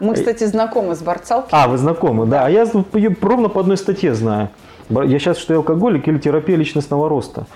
Мы, 0.00 0.14
кстати, 0.14 0.44
знакомы 0.44 0.94
с 0.94 1.02
Барцалки. 1.02 1.48
А, 1.52 1.68
вы 1.68 1.78
знакомы, 1.78 2.26
да. 2.26 2.46
А 2.46 2.50
я 2.50 2.66
ее 2.92 3.16
ровно 3.20 3.48
по 3.48 3.60
одной 3.60 3.76
статье 3.76 4.14
знаю. 4.14 4.48
Я 4.88 5.18
сейчас, 5.18 5.38
что 5.38 5.52
я 5.52 5.58
алкоголик 5.58 6.08
или 6.08 6.18
терапия 6.18 6.56
личностного 6.56 7.08
роста. 7.08 7.46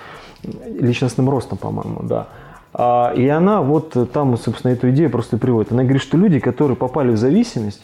Личностным 0.43 1.31
ростом, 1.31 1.59
по-моему, 1.59 2.01
да. 2.03 2.29
А, 2.75 3.13
и 3.15 3.27
она 3.29 3.63
вот 3.63 3.97
там, 4.13 4.37
собственно, 4.37 4.73
эту 4.73 4.91
идею 4.91 5.11
просто 5.11 5.39
приводит. 5.39 5.73
Она 5.73 5.83
говорит, 5.83 6.03
что 6.03 6.17
люди, 6.17 6.41
которые 6.41 6.77
попали 6.77 7.11
в 7.11 7.17
зависимость, 7.17 7.83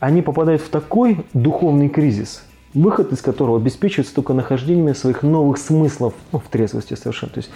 они 0.00 0.22
попадают 0.22 0.62
в 0.62 0.68
такой 0.68 1.24
духовный 1.32 1.88
кризис, 1.88 2.44
выход 2.74 3.12
из 3.12 3.22
которого 3.22 3.56
обеспечивается 3.58 4.14
только 4.14 4.34
нахождением 4.34 4.94
своих 4.94 5.22
новых 5.22 5.58
смыслов 5.58 6.14
ну, 6.32 6.38
в 6.38 6.48
трезвости 6.50 6.94
совершенно. 6.94 7.32
То 7.32 7.38
есть 7.38 7.50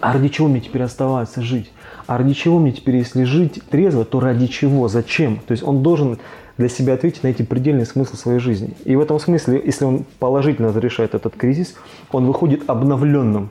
а 0.00 0.12
ради 0.12 0.28
чего 0.28 0.48
мне 0.48 0.60
теперь 0.60 0.82
оставаться 0.82 1.42
жить? 1.42 1.72
А 2.06 2.18
ради 2.18 2.34
чего 2.34 2.58
мне 2.58 2.72
теперь, 2.72 2.96
если 2.96 3.24
жить 3.24 3.60
трезво, 3.70 4.04
то 4.04 4.20
ради 4.20 4.46
чего? 4.46 4.88
Зачем? 4.88 5.40
То 5.46 5.52
есть 5.52 5.64
он 5.64 5.82
должен 5.82 6.18
для 6.58 6.68
себя 6.68 6.94
ответить 6.94 7.22
на 7.22 7.28
эти 7.28 7.42
предельные 7.42 7.86
смыслы 7.86 8.16
своей 8.16 8.38
жизни. 8.38 8.76
И 8.84 8.96
в 8.96 9.00
этом 9.00 9.18
смысле, 9.18 9.60
если 9.64 9.84
он 9.84 10.04
положительно 10.18 10.76
решает 10.78 11.14
этот 11.14 11.36
кризис, 11.36 11.74
он 12.10 12.26
выходит 12.26 12.68
обновленным. 12.68 13.50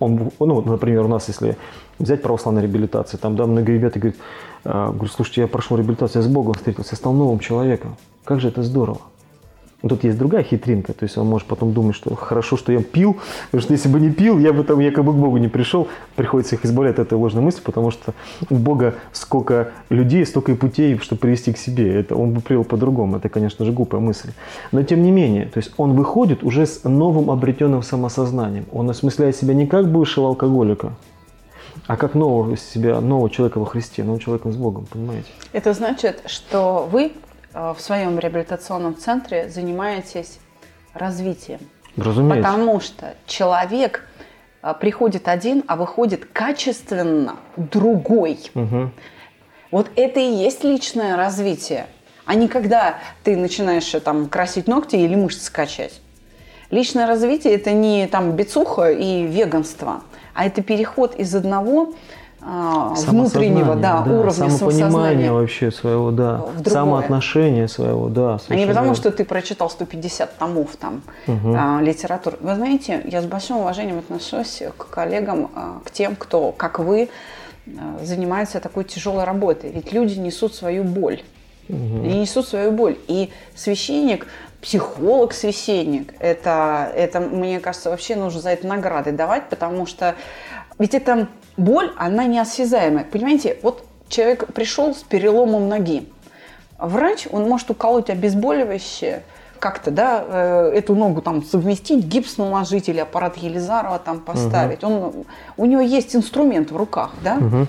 Он, 0.00 0.30
ну, 0.40 0.60
например, 0.62 1.04
у 1.04 1.08
нас, 1.08 1.28
если 1.28 1.56
взять 1.98 2.22
православную 2.22 2.64
реабилитацию, 2.64 3.20
там, 3.20 3.36
да, 3.36 3.46
многие 3.46 3.72
ребята 3.72 4.00
говорят, 4.00 4.18
а, 4.64 4.90
говорю, 4.90 5.08
слушайте, 5.08 5.42
я 5.42 5.46
прошел 5.46 5.76
реабилитацию, 5.76 6.22
я 6.22 6.28
с 6.28 6.30
Богом 6.30 6.54
встретился, 6.54 6.94
я 6.94 6.96
стал 6.96 7.12
новым 7.12 7.38
человеком. 7.38 7.96
Как 8.24 8.40
же 8.40 8.48
это 8.48 8.62
здорово. 8.62 9.00
Ну, 9.84 9.90
Тут 9.90 10.04
есть 10.04 10.16
другая 10.16 10.42
хитринка, 10.42 10.94
то 10.94 11.02
есть 11.02 11.18
он 11.18 11.26
может 11.26 11.46
потом 11.46 11.74
думать, 11.74 11.94
что 11.94 12.14
хорошо, 12.14 12.56
что 12.56 12.72
я 12.72 12.82
пил, 12.82 13.18
потому 13.50 13.60
что 13.60 13.74
если 13.74 13.90
бы 13.90 14.00
не 14.00 14.10
пил, 14.10 14.38
я 14.38 14.54
бы 14.54 14.64
там 14.64 14.80
якобы 14.80 15.12
к 15.12 15.16
Богу 15.16 15.36
не 15.36 15.48
пришел. 15.48 15.88
Приходится 16.16 16.54
их 16.54 16.64
избавлять 16.64 16.94
от 16.94 17.08
этой 17.08 17.18
ложной 17.18 17.42
мысли, 17.42 17.60
потому 17.60 17.90
что 17.90 18.14
у 18.48 18.54
Бога 18.54 18.94
сколько 19.12 19.72
людей, 19.90 20.24
столько 20.24 20.52
и 20.52 20.54
путей, 20.54 20.96
чтобы 21.00 21.20
привести 21.20 21.52
к 21.52 21.58
себе. 21.58 22.00
Это 22.00 22.16
он 22.16 22.32
бы 22.32 22.40
привел 22.40 22.64
по-другому. 22.64 23.18
Это, 23.18 23.28
конечно 23.28 23.66
же, 23.66 23.72
глупая 23.72 24.00
мысль. 24.00 24.30
Но 24.72 24.82
тем 24.82 25.02
не 25.02 25.10
менее, 25.10 25.44
то 25.44 25.58
есть 25.58 25.72
он 25.76 25.92
выходит 25.92 26.42
уже 26.44 26.64
с 26.64 26.84
новым 26.84 27.30
обретенным 27.30 27.82
самосознанием. 27.82 28.64
Он 28.72 28.88
осмысляет 28.88 29.36
себя 29.36 29.52
не 29.52 29.66
как 29.66 29.92
бывшего 29.92 30.28
алкоголика, 30.28 30.94
а 31.86 31.98
как 31.98 32.14
нового 32.14 32.56
себя, 32.56 33.02
нового 33.02 33.28
человека 33.28 33.58
во 33.58 33.66
Христе, 33.66 34.02
нового 34.02 34.20
человека 34.20 34.50
с 34.50 34.56
Богом, 34.56 34.86
понимаете? 34.90 35.28
Это 35.52 35.74
значит, 35.74 36.22
что 36.24 36.88
вы 36.90 37.12
в 37.54 37.76
своем 37.78 38.18
реабилитационном 38.18 38.96
центре 38.96 39.48
занимаетесь 39.48 40.40
развитием. 40.92 41.60
Разумеется. 41.96 42.36
Потому 42.36 42.80
что 42.80 43.14
человек 43.26 44.06
э, 44.62 44.74
приходит 44.80 45.28
один, 45.28 45.62
а 45.66 45.76
выходит 45.76 46.24
качественно 46.24 47.36
другой. 47.56 48.38
Мгм. 48.54 48.92
Вот 49.70 49.90
это 49.96 50.20
и 50.20 50.24
есть 50.24 50.64
личное 50.64 51.16
развитие, 51.16 51.86
а 52.24 52.34
не 52.34 52.48
когда 52.48 52.98
ты 53.22 53.36
начинаешь 53.36 53.94
э, 53.94 54.00
там 54.00 54.28
красить 54.28 54.66
ногти 54.66 54.96
или 54.96 55.14
мышцы 55.14 55.52
качать. 55.52 56.00
Личное 56.70 57.06
развитие 57.06 57.54
это 57.54 57.72
не 57.72 58.08
там 58.08 58.32
бицуха 58.32 58.90
и 58.90 59.24
веганство, 59.24 60.02
а 60.32 60.46
это 60.46 60.62
переход 60.62 61.14
из 61.14 61.32
одного 61.34 61.94
внутреннего 62.44 63.74
да, 63.74 64.04
Самосознание, 64.04 64.18
уровня 64.18 64.32
самопонимание 64.32 64.90
самосознания. 64.90 65.32
вообще 65.32 65.70
своего, 65.70 66.10
да, 66.10 66.44
самоотношения 66.66 67.68
своего, 67.68 68.08
да. 68.08 68.38
А 68.48 68.54
не 68.54 68.66
потому, 68.66 68.94
что 68.94 69.10
ты 69.10 69.24
прочитал 69.24 69.70
150 69.70 70.38
томов 70.38 70.76
там 70.76 71.02
а, 71.26 71.80
литературы. 71.80 72.36
Вы 72.40 72.54
знаете, 72.54 73.00
я 73.04 73.22
с 73.22 73.24
большим 73.24 73.58
уважением 73.58 73.98
отношусь 73.98 74.62
к 74.76 74.90
коллегам, 74.90 75.50
а, 75.54 75.80
к 75.84 75.90
тем, 75.90 76.16
кто, 76.16 76.52
как 76.52 76.78
вы, 76.78 77.08
а, 77.66 78.04
занимается 78.04 78.60
такой 78.60 78.84
тяжелой 78.84 79.24
работой. 79.24 79.70
Ведь 79.72 79.92
люди 79.92 80.18
несут 80.18 80.54
свою 80.54 80.84
боль. 80.84 81.22
Они 81.68 82.20
несут 82.20 82.46
свою 82.46 82.72
боль. 82.72 82.98
И 83.08 83.30
священник, 83.54 84.26
психолог-священник, 84.60 86.12
это, 86.18 86.92
это, 86.94 87.20
мне 87.20 87.58
кажется, 87.58 87.88
вообще 87.88 88.16
нужно 88.16 88.42
за 88.42 88.50
это 88.50 88.66
награды 88.66 89.12
давать, 89.12 89.48
потому 89.48 89.86
что 89.86 90.14
ведь 90.78 90.94
эта 90.94 91.28
боль, 91.56 91.92
она 91.96 92.26
неосязаемая. 92.26 93.04
Понимаете, 93.04 93.58
вот 93.62 93.84
человек 94.08 94.52
пришел 94.52 94.94
с 94.94 95.02
переломом 95.02 95.68
ноги. 95.68 96.08
Врач, 96.78 97.26
он 97.30 97.48
может 97.48 97.70
уколоть 97.70 98.10
обезболивающее, 98.10 99.22
как-то, 99.58 99.90
да, 99.90 100.24
э, 100.26 100.72
эту 100.74 100.94
ногу 100.94 101.22
там 101.22 101.42
совместить, 101.42 102.04
гипс 102.04 102.36
наложить 102.36 102.88
или 102.88 102.98
аппарат 102.98 103.36
Елизарова 103.38 103.98
там 103.98 104.20
поставить. 104.20 104.84
Он, 104.84 105.24
у 105.56 105.64
него 105.64 105.80
есть 105.80 106.14
инструмент 106.14 106.70
в 106.70 106.76
руках, 106.76 107.12
да? 107.22 107.36
Мгм. 107.36 107.68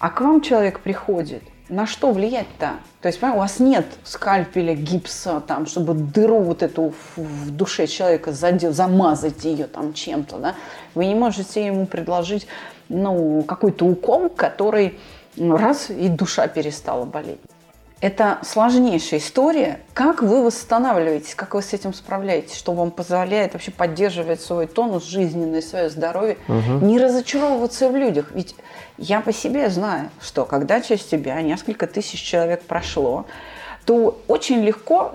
А 0.00 0.10
к 0.10 0.20
вам 0.20 0.40
человек 0.40 0.80
приходит, 0.80 1.42
на 1.70 1.86
что 1.86 2.12
влиять-то? 2.12 2.72
То 3.00 3.08
есть, 3.08 3.22
у 3.22 3.26
вас 3.26 3.60
нет 3.60 3.86
скальпеля, 4.04 4.74
гипса, 4.74 5.40
там, 5.40 5.66
чтобы 5.66 5.94
дыру 5.94 6.40
вот 6.40 6.62
эту 6.62 6.92
в 7.16 7.50
душе 7.50 7.86
человека 7.86 8.32
задел, 8.32 8.72
замазать 8.72 9.44
ее 9.44 9.66
там 9.66 9.94
чем-то, 9.94 10.38
да? 10.38 10.54
Вы 10.94 11.06
не 11.06 11.14
можете 11.14 11.64
ему 11.64 11.86
предложить, 11.86 12.46
ну, 12.88 13.42
какой-то 13.42 13.86
укол, 13.86 14.28
который 14.28 14.98
раз 15.36 15.90
и 15.90 16.08
душа 16.08 16.48
перестала 16.48 17.04
болеть. 17.04 17.40
Это 18.00 18.38
сложнейшая 18.42 19.20
история. 19.20 19.80
Как 19.92 20.22
вы 20.22 20.42
восстанавливаетесь, 20.42 21.34
как 21.34 21.54
вы 21.54 21.60
с 21.60 21.74
этим 21.74 21.92
справляетесь, 21.92 22.56
что 22.56 22.72
вам 22.72 22.90
позволяет 22.90 23.52
вообще 23.52 23.70
поддерживать 23.70 24.40
свой 24.40 24.66
тонус 24.66 25.04
жизненный, 25.04 25.60
свое 25.60 25.90
здоровье, 25.90 26.38
угу. 26.48 26.84
не 26.84 26.98
разочаровываться 26.98 27.90
в 27.90 27.96
людях. 27.96 28.30
Ведь 28.32 28.54
я 28.96 29.20
по 29.20 29.34
себе 29.34 29.68
знаю, 29.68 30.10
что 30.20 30.46
когда 30.46 30.80
через 30.80 31.04
тебя 31.04 31.40
несколько 31.42 31.86
тысяч 31.86 32.22
человек 32.22 32.62
прошло, 32.62 33.26
то 33.84 34.18
очень 34.28 34.62
легко 34.62 35.14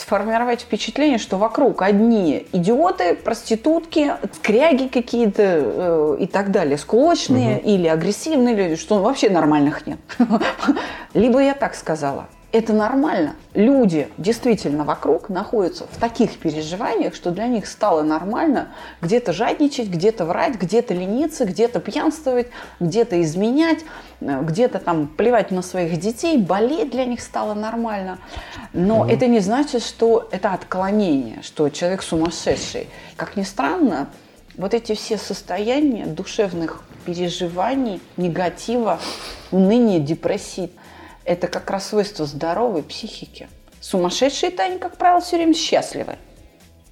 сформировать 0.00 0.62
впечатление, 0.62 1.18
что 1.18 1.36
вокруг 1.36 1.82
одни 1.82 2.46
идиоты, 2.52 3.14
проститутки, 3.14 4.14
скряги 4.34 4.88
какие-то 4.88 5.42
э, 5.42 6.16
и 6.20 6.26
так 6.26 6.50
далее, 6.50 6.78
склочные 6.78 7.58
угу. 7.58 7.68
или 7.68 7.86
агрессивные 7.86 8.54
люди, 8.54 8.76
что 8.76 8.98
вообще 9.00 9.30
нормальных 9.30 9.86
нет. 9.86 9.98
Либо 11.14 11.40
я 11.40 11.54
так 11.54 11.74
сказала– 11.74 12.26
это 12.52 12.72
нормально. 12.72 13.36
Люди 13.54 14.08
действительно 14.18 14.84
вокруг 14.84 15.28
находятся 15.28 15.86
в 15.90 15.98
таких 15.98 16.36
переживаниях, 16.38 17.14
что 17.14 17.30
для 17.30 17.46
них 17.46 17.66
стало 17.66 18.02
нормально 18.02 18.68
где-то 19.00 19.32
жадничать, 19.32 19.88
где-то 19.88 20.24
врать, 20.24 20.56
где-то 20.56 20.92
лениться, 20.92 21.44
где-то 21.44 21.80
пьянствовать, 21.80 22.48
где-то 22.80 23.20
изменять, 23.22 23.80
э, 24.20 24.40
где-то 24.42 24.80
там 24.80 25.06
плевать 25.06 25.50
на 25.52 25.62
своих 25.62 25.98
детей, 26.00 26.38
болеть 26.38 26.90
для 26.90 27.04
них 27.04 27.20
стало 27.20 27.54
нормально. 27.54 28.18
Но 28.72 29.00
угу. 29.00 29.10
это 29.10 29.26
не 29.26 29.40
значит, 29.40 29.82
что 29.84 30.28
это 30.32 30.52
отклонение, 30.52 31.42
что 31.42 31.68
человек 31.68 32.02
сумасшедший. 32.02 32.88
Как 33.16 33.36
ни 33.36 33.42
странно, 33.42 34.08
вот 34.56 34.74
эти 34.74 34.94
все 34.94 35.16
состояния 35.18 36.06
душевных 36.06 36.82
переживаний, 37.06 38.00
негатива, 38.16 38.98
уныния, 39.50 40.00
депрессии, 40.00 40.70
это 41.30 41.46
как 41.46 41.70
раз 41.70 41.86
свойство 41.86 42.26
здоровой 42.26 42.82
психики. 42.82 43.48
Сумасшедшие-то 43.80 44.64
они, 44.64 44.78
как 44.78 44.96
правило, 44.96 45.20
все 45.20 45.36
время 45.36 45.54
счастливы. 45.54 46.16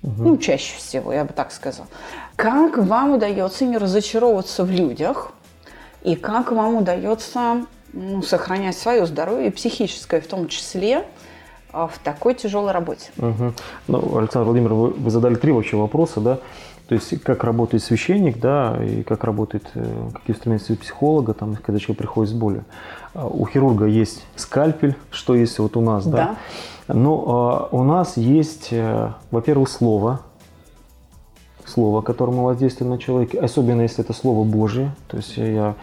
Угу. 0.05 0.23
Ну, 0.23 0.39
чаще 0.39 0.77
всего, 0.77 1.13
я 1.13 1.25
бы 1.25 1.33
так 1.33 1.51
сказала. 1.51 1.89
Как 2.37 2.79
вам 2.79 3.15
удается 3.15 3.65
не 3.65 3.77
разочаровываться 3.77 4.63
в 4.63 4.71
людях? 4.71 5.33
И 6.05 6.15
как 6.15 6.53
вам 6.53 6.77
удается 6.77 7.67
ну, 7.93 8.23
сохранять 8.23 8.79
свое 8.79 9.07
здоровье, 9.07 9.51
психическое 9.51 10.21
в 10.21 10.29
том 10.29 10.47
числе, 10.47 11.09
в 11.73 11.93
такой 12.03 12.35
тяжелой 12.35 12.73
работе? 12.73 13.11
Угу. 13.19 13.53
Ну, 13.89 14.19
Александр 14.19 14.47
Владимирович, 14.47 14.77
вы, 14.77 15.03
вы 15.05 15.11
задали 15.11 15.35
три 15.35 15.53
вообще 15.53 15.77
вопроса, 15.77 16.21
да? 16.21 16.39
То 16.89 16.95
есть 16.95 17.21
как 17.23 17.45
работает 17.45 17.83
священник, 17.85 18.41
да, 18.41 18.79
и 18.83 19.03
как 19.03 19.25
работает, 19.25 19.69
э, 19.75 20.09
какие 20.15 20.35
инструменты 20.35 20.75
психолога, 20.75 21.35
там, 21.35 21.55
когда 21.57 21.79
человек 21.79 21.99
приходит 21.99 22.31
с 22.31 22.35
болью. 22.35 22.65
А, 23.13 23.27
у 23.27 23.45
хирурга 23.47 23.85
есть 23.85 24.25
скальпель, 24.37 24.97
что 25.11 25.35
есть 25.35 25.59
вот 25.59 25.77
у 25.77 25.83
нас, 25.83 26.07
да. 26.07 26.37
да? 26.87 26.95
Но 26.95 27.69
э, 27.71 27.77
у 27.77 27.85
нас 27.85 28.17
есть, 28.17 28.69
э, 28.71 29.13
во-первых, 29.31 29.69
слово, 29.69 30.21
слово, 31.67 32.01
которое 32.01 32.33
мы 32.33 32.45
воздействуем 32.45 32.93
на 32.93 32.99
человека, 32.99 33.39
особенно 33.45 33.83
если 33.83 34.03
это 34.03 34.13
Слово 34.13 34.45
Божье. 34.45 34.95
То 35.09 35.19
есть 35.19 35.37
я 35.37 35.75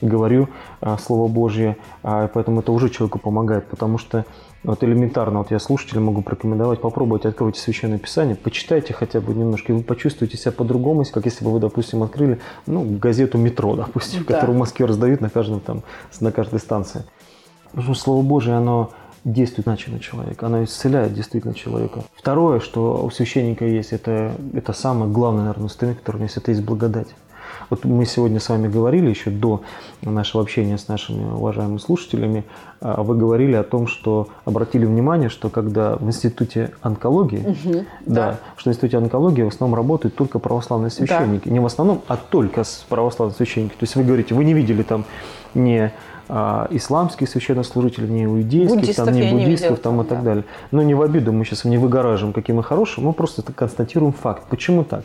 говорю 0.00 0.48
э, 0.80 0.96
Слово 0.98 1.28
Божье, 1.28 1.76
э, 2.02 2.28
поэтому 2.32 2.60
это 2.60 2.72
уже 2.72 2.88
человеку 2.88 3.18
помогает, 3.18 3.66
потому 3.66 3.98
что 3.98 4.24
вот 4.64 4.82
элементарно, 4.82 5.38
вот 5.38 5.50
я 5.50 5.58
слушателям 5.58 6.04
могу 6.04 6.22
порекомендовать, 6.22 6.80
попробуйте, 6.80 7.28
откройте 7.28 7.60
Священное 7.60 7.98
Писание, 7.98 8.34
почитайте 8.34 8.94
хотя 8.94 9.20
бы 9.20 9.34
немножко, 9.34 9.72
и 9.72 9.76
вы 9.76 9.82
почувствуете 9.82 10.38
себя 10.38 10.52
по-другому, 10.52 11.04
как 11.12 11.26
если 11.26 11.44
бы 11.44 11.52
вы, 11.52 11.60
допустим, 11.60 12.02
открыли 12.02 12.40
ну, 12.66 12.82
газету 12.98 13.36
«Метро», 13.36 13.76
допустим, 13.76 14.24
да. 14.26 14.34
которую 14.34 14.56
в 14.56 14.58
Москве 14.58 14.86
раздают 14.86 15.20
на, 15.20 15.28
каждом, 15.28 15.60
там, 15.60 15.82
на 16.20 16.32
каждой 16.32 16.60
станции. 16.60 17.04
Потому 17.70 17.94
что 17.94 18.04
Слово 18.04 18.22
Божие, 18.22 18.56
оно 18.56 18.90
действует 19.24 19.68
иначе 19.68 19.90
на 19.90 20.00
человека, 20.00 20.46
оно 20.46 20.64
исцеляет 20.64 21.12
действительно 21.12 21.54
человека. 21.54 22.04
Второе, 22.14 22.60
что 22.60 23.04
у 23.04 23.10
священника 23.10 23.66
есть, 23.66 23.92
это, 23.92 24.34
это 24.54 24.72
самое 24.72 25.10
главное, 25.10 25.42
наверное, 25.42 25.66
инструмент, 25.66 25.98
который 25.98 26.16
у 26.16 26.18
него 26.20 26.26
есть, 26.26 26.36
это 26.36 26.50
есть 26.50 26.62
благодать. 26.62 27.08
Вот 27.70 27.84
мы 27.84 28.04
сегодня 28.06 28.40
с 28.40 28.48
вами 28.48 28.68
говорили 28.68 29.08
еще 29.08 29.30
до 29.30 29.62
нашего 30.02 30.42
общения 30.42 30.78
с 30.78 30.88
нашими 30.88 31.24
уважаемыми 31.24 31.78
слушателями, 31.78 32.44
а, 32.80 33.02
вы 33.02 33.16
говорили 33.16 33.54
о 33.54 33.62
том, 33.62 33.86
что 33.86 34.28
обратили 34.44 34.84
внимание, 34.84 35.28
что 35.28 35.48
когда 35.48 35.96
в 35.96 36.06
институте 36.06 36.72
онкологии, 36.82 37.38
угу, 37.38 37.84
да, 38.06 38.14
да, 38.14 38.38
что 38.56 38.70
в 38.70 38.72
институте 38.72 38.98
онкологии 38.98 39.42
в 39.42 39.48
основном 39.48 39.76
работают 39.76 40.14
только 40.14 40.38
православные 40.38 40.90
священники. 40.90 41.48
Да. 41.48 41.54
Не 41.54 41.60
в 41.60 41.66
основном, 41.66 42.02
а 42.08 42.16
только 42.16 42.62
православные 42.88 43.36
священники. 43.36 43.72
То 43.72 43.84
есть 43.84 43.96
вы 43.96 44.04
говорите, 44.04 44.34
вы 44.34 44.44
не 44.44 44.52
видели 44.54 44.82
там 44.82 45.04
не 45.54 45.92
а, 46.28 46.68
исламских 46.70 47.28
священнослужителей, 47.28 48.08
не 48.08 48.24
иудейских, 48.24 48.96
там, 48.96 49.12
не 49.12 49.30
буддистов 49.30 49.70
не 49.70 49.76
там, 49.76 50.00
и 50.00 50.04
так 50.04 50.22
далее. 50.22 50.44
Но 50.70 50.82
не 50.82 50.94
в 50.94 51.02
обиду, 51.02 51.32
мы 51.32 51.44
сейчас 51.44 51.64
не 51.64 51.78
выгораживаем, 51.78 52.32
какие 52.32 52.54
мы 52.54 52.62
хорошие, 52.62 53.04
мы 53.04 53.12
просто 53.12 53.42
констатируем 53.42 54.12
факт. 54.12 54.44
Почему 54.48 54.84
так? 54.84 55.04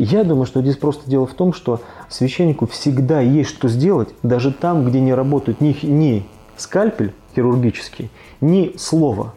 Я 0.00 0.22
думаю, 0.22 0.46
что 0.46 0.62
здесь 0.62 0.76
просто 0.76 1.10
дело 1.10 1.26
в 1.26 1.34
том, 1.34 1.52
что 1.52 1.80
священнику 2.08 2.68
всегда 2.68 3.20
есть 3.20 3.50
что 3.50 3.68
сделать, 3.68 4.10
даже 4.22 4.52
там, 4.52 4.84
где 4.84 5.00
не 5.00 5.12
работает 5.12 5.60
ни, 5.60 5.76
ни 5.84 6.24
скальпель 6.56 7.12
хирургический, 7.34 8.08
ни 8.40 8.76
слово. 8.76 9.34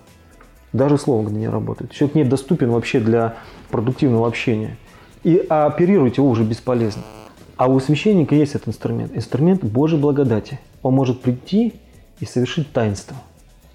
Даже 0.71 0.99
слово, 0.99 1.27
где 1.27 1.37
не 1.37 1.49
работает. 1.49 1.91
Человек 1.91 2.15
не 2.15 2.23
доступен 2.25 2.69
вообще 2.69 2.99
для 2.99 3.37
продуктивного 3.71 4.27
общения. 4.27 4.77
И 5.23 5.43
а 5.49 5.65
оперировать 5.65 6.17
его 6.17 6.29
уже 6.29 6.43
бесполезно. 6.43 7.01
А 7.57 7.67
у 7.67 7.79
священника 7.79 8.35
есть 8.35 8.53
этот 8.53 8.67
инструмент. 8.67 9.15
Инструмент 9.15 9.63
Божьей 9.63 9.99
благодати. 9.99 10.59
Он 10.83 10.93
может 10.93 11.21
прийти 11.21 11.73
и 12.19 12.25
совершить 12.25 12.71
таинство– 12.71 13.17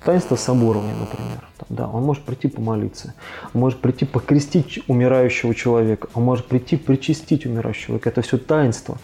Таинство 0.07 0.36
соборования, 0.36 0.94
например. 0.94 1.44
Да, 1.68 1.88
он 1.88 2.04
может 2.04 2.22
прийти 2.22 2.46
помолиться, 2.46 3.14
он 3.52 3.61
может 3.62 3.80
прийти 3.80 4.04
покрестить 4.04 4.78
умирающего 4.86 5.52
человека, 5.52 6.07
он 6.14 6.22
может 6.22 6.46
прийти 6.46 6.76
причастить 6.76 7.44
умирающего 7.44 7.86
человека. 7.86 8.11
Это 8.11 8.22
все 8.22 8.38
таинство, 8.38 8.98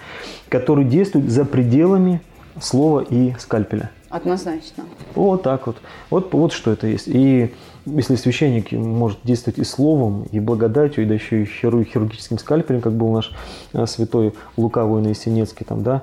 которое 0.49 0.85
действует 0.85 1.29
за 1.29 1.45
пределами 1.45 2.23
слова 2.61 3.01
и 3.01 3.35
скальпеля. 3.41 3.91
Однозначно. 4.11 4.85
Вот 5.17 5.43
так 5.43 5.67
вот. 5.67 5.79
Вот, 6.09 6.33
вот 6.33 6.53
что 6.53 6.71
это 6.71 6.87
есть. 6.87 7.09
И 7.09 7.53
если 7.85 8.15
священник 8.15 8.71
может 8.71 9.19
действовать 9.25 9.59
и 9.59 9.65
словом, 9.65 10.27
и 10.31 10.39
благодатью, 10.39 11.03
и 11.03 11.07
да 11.07 11.15
еще 11.15 11.43
и 11.43 11.47
хирургическим 11.47 12.39
скальпелем, 12.39 12.81
как 12.81 12.93
был 12.93 13.11
наш 13.11 13.33
э, 13.73 13.87
святой 13.87 14.35
Лука 14.57 14.85
Воиносинецкий, 14.85 15.67
там, 15.67 15.83
да, 15.83 16.03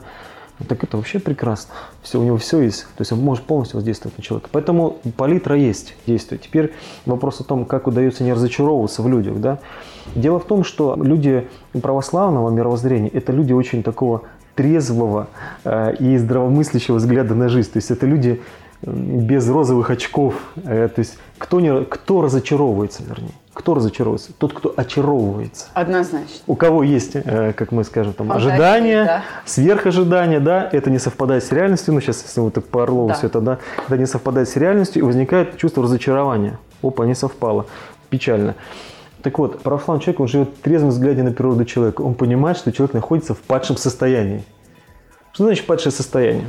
так 0.68 0.84
это 0.84 0.97
вообще 0.97 1.20
прекрасно. 1.20 1.74
Все, 2.01 2.20
у 2.20 2.24
него 2.24 2.38
все 2.38 2.62
есть. 2.62 2.84
То 2.95 3.01
есть 3.01 3.12
он 3.12 3.20
может 3.20 3.45
полностью 3.45 3.78
воздействовать 3.78 4.18
на 4.18 4.24
человека. 4.24 4.49
Поэтому 4.51 4.97
палитра 5.16 5.55
есть 5.55 5.95
действие. 6.05 6.39
Теперь 6.39 6.74
вопрос 7.05 7.39
о 7.39 7.43
том, 7.43 7.66
как 7.66 7.88
удается 7.88 8.24
не 8.24 8.34
разочаровываться 8.34 9.01
в 9.01 9.07
людях. 9.07 9.39
Да? 9.39 9.60
Дело 10.16 10.39
в 10.39 10.45
том, 10.45 10.64
что 10.64 10.97
люди 11.01 11.47
православного 11.82 12.49
мировоззрения– 12.49 13.10
это 13.14 13.32
люди 13.32 13.53
очень 13.53 13.84
такого 13.84 14.24
трезвого 14.55 15.28
э, 15.64 15.95
и 15.99 16.18
здравомыслящего 16.18 16.95
взгляда 16.95 17.36
на 17.36 17.47
жизнь. 17.47 17.72
То 17.72 17.78
есть 17.78 17.91
это 17.91 18.05
люди 18.05 18.41
без 18.82 19.47
розовых 19.49 19.89
очков. 19.89 20.36
Э, 20.63 20.88
то 20.93 20.99
есть 20.99 21.17
кто, 21.38 21.59
не, 21.59 21.84
кто 21.86 22.21
разочаровывается, 22.21 23.03
вернее. 23.03 23.34
Кто 23.53 23.73
разочаровывается? 23.73 24.32
Тот, 24.38 24.53
кто 24.53 24.73
очаровывается. 24.75 25.67
Однозначно. 25.73 26.36
У 26.47 26.55
кого 26.55 26.84
есть, 26.84 27.11
э, 27.15 27.53
как 27.53 27.71
мы 27.71 27.84
скажем, 27.84 28.13
там, 28.13 28.27
Фантазии, 28.27 28.51
ожидания, 28.51 29.05
да. 29.05 29.23
сверхожидания, 29.45 30.39
да, 30.39 30.69
это 30.71 30.89
не 30.89 30.99
совпадает 30.99 31.43
с 31.43 31.51
реальностью, 31.51 31.93
ну, 31.93 31.99
сейчас, 31.99 32.23
если 32.23 32.39
мы 32.39 32.51
так 32.51 32.65
по 32.65 32.84
Орлову 32.84 33.09
да. 33.09 33.15
все 33.15 33.27
это, 33.27 33.41
да, 33.41 33.59
это 33.86 33.97
не 33.97 34.05
совпадает 34.05 34.47
с 34.47 34.55
реальностью, 34.55 35.01
и 35.01 35.05
возникает 35.05 35.57
чувство 35.57 35.84
разочарования. 35.84 36.57
Опа, 36.82 37.05
не 37.05 37.15
совпало. 37.15 37.65
Печально. 38.09 38.55
Так 39.21 39.38
вот, 39.38 39.61
православный 39.61 40.01
человек, 40.01 40.21
он 40.21 40.27
живет 40.30 40.49
в 40.57 40.61
трезвом 40.61 40.91
взгляде 40.91 41.23
на 41.23 41.32
природу 41.32 41.65
человека. 41.65 42.01
Он 42.01 42.15
понимает, 42.15 42.57
что 42.57 42.71
человек 42.71 42.93
находится 42.93 43.34
в 43.34 43.39
падшем 43.39 43.75
состоянии. 43.75 44.45
Что 45.34 45.43
значит 45.43 45.65
падшее 45.65 45.91
состояние? 45.91 46.45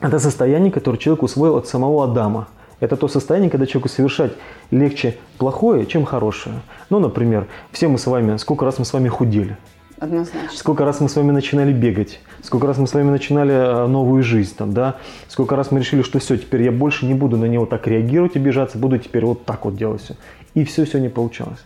Это 0.00 0.18
состояние, 0.18 0.70
которое 0.70 0.98
человек 0.98 1.22
усвоил 1.22 1.56
от 1.56 1.66
самого 1.66 2.04
Адама– 2.04 2.48
это 2.80 2.96
то 2.96 3.08
состояние, 3.08 3.50
когда 3.50 3.66
человеку 3.66 3.88
совершать 3.88 4.32
легче 4.70 5.16
плохое, 5.38 5.84
чем 5.86 6.04
хорошее. 6.04 6.56
Ну, 6.90 7.00
например, 7.00 7.48
все 7.72 7.88
мы 7.88 7.98
с 7.98 8.06
вами, 8.06 8.36
сколько 8.36 8.64
раз 8.64 8.78
мы 8.78 8.84
с 8.84 8.92
вами 8.92 9.08
худели. 9.08 9.56
Однозначно. 9.98 10.56
Сколько 10.56 10.84
раз 10.84 11.00
мы 11.00 11.08
с 11.08 11.16
вами 11.16 11.32
начинали 11.32 11.72
бегать, 11.72 12.20
сколько 12.42 12.68
раз 12.68 12.78
мы 12.78 12.86
с 12.86 12.94
вами 12.94 13.10
начинали 13.10 13.52
э, 13.52 13.86
новую 13.88 14.22
жизнь, 14.22 14.54
там, 14.56 14.72
да, 14.72 14.94
сколько 15.26 15.56
раз 15.56 15.72
мы 15.72 15.80
решили, 15.80 16.02
что 16.02 16.20
все, 16.20 16.36
теперь 16.36 16.62
я 16.62 16.70
больше 16.70 17.04
не 17.04 17.14
буду 17.14 17.36
на 17.36 17.46
него 17.46 17.66
так 17.66 17.88
реагировать, 17.88 18.36
обижаться, 18.36 18.78
буду 18.78 18.98
теперь 18.98 19.24
вот 19.24 19.44
так 19.44 19.64
вот 19.64 19.74
делать 19.74 20.00
все. 20.00 20.14
И 20.54 20.62
все, 20.62 20.84
все 20.84 21.00
не 21.00 21.08
получалось. 21.08 21.64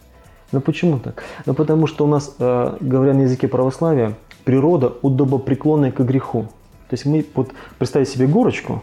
Но 0.50 0.62
почему 0.62 0.98
так? 0.98 1.24
Ну, 1.44 1.52
потому 1.52 1.86
что 1.86 2.06
у 2.06 2.08
нас, 2.08 2.34
э, 2.38 2.76
говоря 2.80 3.12
на 3.12 3.22
языке 3.22 3.48
православия, 3.48 4.14
природа 4.44 4.94
удобопреклонная 5.02 5.92
к 5.92 6.00
греху. 6.00 6.46
То 6.92 6.94
есть 6.96 7.06
мы, 7.06 7.24
вот 7.34 7.52
представить 7.78 8.10
себе 8.10 8.26
горочку, 8.26 8.82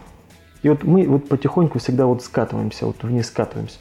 И 0.62 0.68
вот 0.68 0.84
мы 0.84 1.06
вот 1.06 1.28
потихоньку 1.28 1.78
всегда 1.78 2.06
вот 2.06 2.22
скатываемся, 2.22 2.86
вот 2.86 3.02
вниз 3.02 3.28
скатываемся. 3.28 3.78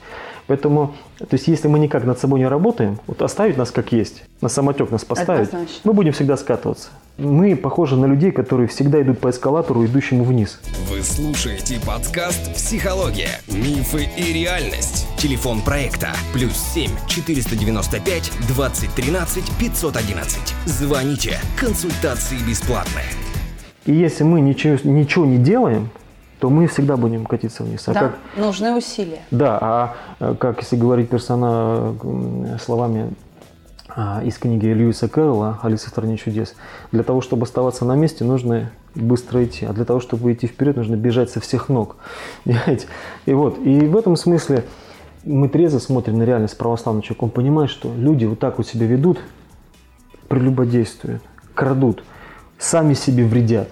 Поэтому, 0.47 0.95
то 1.19 1.33
есть 1.33 1.47
если 1.47 1.67
мы 1.67 1.77
никак 1.77 2.05
над 2.05 2.19
собой 2.19 2.39
не 2.39 2.47
работаем, 2.47 2.99
вот 3.05 3.21
оставить 3.21 3.57
нас 3.57 3.69
как 3.69 3.91
есть, 3.91 4.23
на 4.41 4.49
самотек 4.49 4.89
нас 4.89 5.03
поставить, 5.03 5.49
мы 5.83 5.93
будем 5.93 6.13
всегда 6.13 6.37
скатываться. 6.37 6.89
Мы 7.17 7.55
похожи 7.57 7.97
на 7.97 8.05
людей, 8.05 8.31
которые 8.31 8.69
всегда 8.69 9.01
идут 9.01 9.19
по 9.19 9.29
эскалатору, 9.29 9.85
идущему 9.85 10.23
вниз. 10.23 10.59
Вы 10.89 11.01
слушаете 11.03 11.77
подкаст 11.85 12.55
«Психология. 12.55 13.41
Мифы 13.47 14.07
и 14.17 14.31
реальность». 14.31 15.05
Телефон 15.17 15.61
проекта 15.61 16.13
«Плюс 16.33 16.53
7 16.73 16.89
495 17.07 18.31
2013 18.47 19.43
511». 19.59 20.37
Звоните. 20.65 21.39
Консультации 21.59 22.37
бесплатные. 22.47 23.05
И 23.89 23.91
если 23.91 24.23
мы 24.23 24.39
ничего, 24.39 24.77
ничего 24.83 25.25
не 25.25 25.39
делаем, 25.39 25.89
то 26.39 26.51
мы 26.51 26.67
всегда 26.67 26.95
будем 26.95 27.25
катиться 27.25 27.63
вниз. 27.63 27.87
А 27.87 27.93
Да, 27.93 27.99
как, 27.99 28.19
нужны 28.37 28.77
усилия. 28.77 29.21
да, 29.31 29.57
а 29.59 29.95
э, 30.19 30.35
как 30.39 30.59
если 30.61 30.75
говорить 30.75 31.09
персона 31.09 31.95
м, 32.03 32.59
словами 32.59 33.11
а, 33.87 34.21
из 34.23 34.37
книги 34.37 34.67
Льюиса 34.67 35.09
Кэрролла 35.09 35.57
«Алиса 35.63 35.87
в 35.87 35.89
стране 35.89 36.17
чудес», 36.17 36.53
для 36.91 37.01
того, 37.01 37.21
чтобы 37.21 37.45
оставаться 37.45 37.83
на 37.83 37.95
месте, 37.95 38.23
нужно 38.23 38.69
быстро 38.93 39.43
идти, 39.43 39.65
а 39.65 39.73
для 39.73 39.85
того, 39.85 39.99
чтобы 39.99 40.33
идти 40.33 40.45
вперед, 40.45 40.77
нужно 40.77 40.95
бежать 40.95 41.31
со 41.31 41.39
всех 41.39 41.67
ног. 41.67 41.95
Понимаете? 42.43 42.85
И 43.25 43.33
вот, 43.33 43.57
и 43.57 43.87
в 43.87 43.97
этом 43.97 44.15
смысле 44.17 44.65
мы 45.23 45.49
трезво 45.49 45.79
смотрим 45.79 46.19
на 46.19 46.23
реальность 46.25 46.59
православного 46.59 47.03
человека. 47.03 47.23
Он 47.23 47.31
понимает, 47.31 47.71
что 47.71 47.91
люди 47.91 48.25
вот 48.25 48.37
так 48.37 48.59
вот 48.59 48.67
себя 48.67 48.85
ведут, 48.85 49.17
прелюбодействуют, 50.27 51.23
крадут, 51.55 52.03
сами 52.59 52.93
себе 52.93 53.25
вредят. 53.25 53.69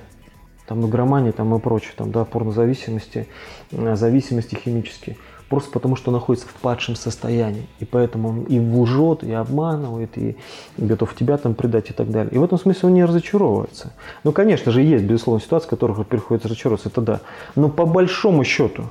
Там 0.68 0.86
игромания 0.86 1.32
там 1.32 1.56
и 1.56 1.60
прочее, 1.60 1.94
там, 1.96 2.12
да, 2.12 2.26
порнозависимости, 2.26 3.28
э, 3.72 3.96
зависимости 3.96 4.56
химические. 4.56 5.18
Просто 5.50 5.72
потому, 5.72 5.96
что 5.96 6.12
находится 6.12 6.48
в 6.48 6.54
падшем 6.56 6.96
состоянии. 6.96 7.68
И 7.80 7.86
поэтому 7.86 8.30
он 8.30 8.44
и 8.44 8.60
лжет, 8.60 9.24
и 9.24 9.32
обманывает, 9.32 10.18
и 10.18 10.36
готов 10.78 11.16
тебя 11.16 11.38
там 11.38 11.54
предать 11.54 11.90
и 11.90 11.94
так 11.94 12.12
далее. 12.12 12.34
И 12.34 12.38
в 12.38 12.44
этом 12.44 12.60
смысле 12.60 12.90
он 12.90 12.96
не 12.96 13.06
разочаровывается. 13.06 13.94
Ну, 14.26 14.34
конечно 14.34 14.74
же, 14.74 14.82
есть, 14.82 15.06
безусловно, 15.06 15.42
ситуации, 15.42 15.68
в 15.68 15.70
которых 15.70 16.06
приходится 16.06 16.50
разочаровываться, 16.50 16.90
это 16.90 17.02
да. 17.02 17.22
Но 17.56 17.70
по 17.70 17.86
большому 17.86 18.44
счету, 18.44 18.84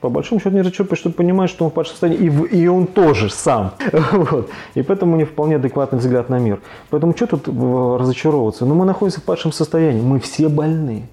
по 0.00 0.08
большому 0.10 0.40
счету 0.40 0.54
не 0.54 0.60
разочаровывается, 0.60 0.96
потому 0.96 1.12
что 1.12 1.22
понимает, 1.22 1.50
что 1.50 1.64
он 1.64 1.70
в 1.70 1.74
падшем 1.74 1.92
состоянии, 1.92 2.26
и, 2.26 2.30
в- 2.30 2.44
и 2.44 2.68
он 2.68 2.86
тоже 2.86 3.30
сам. 3.30 3.72
Вот. 4.12 4.50
И 4.74 4.82
поэтому 4.82 5.16
него 5.16 5.26
вполне 5.26 5.56
адекватный 5.56 5.98
взгляд 5.98 6.28
на 6.28 6.38
мир. 6.38 6.60
Поэтому 6.90 7.16
что 7.16 7.26
тут 7.26 7.48
э, 7.48 7.96
разочаровываться? 8.00 8.64
Ну, 8.64 8.74
мы 8.74 8.84
находимся 8.84 9.20
в 9.20 9.24
падшем 9.24 9.52
состоянии, 9.52 10.00
мы 10.00 10.20
все 10.20 10.48
больны. 10.48 11.08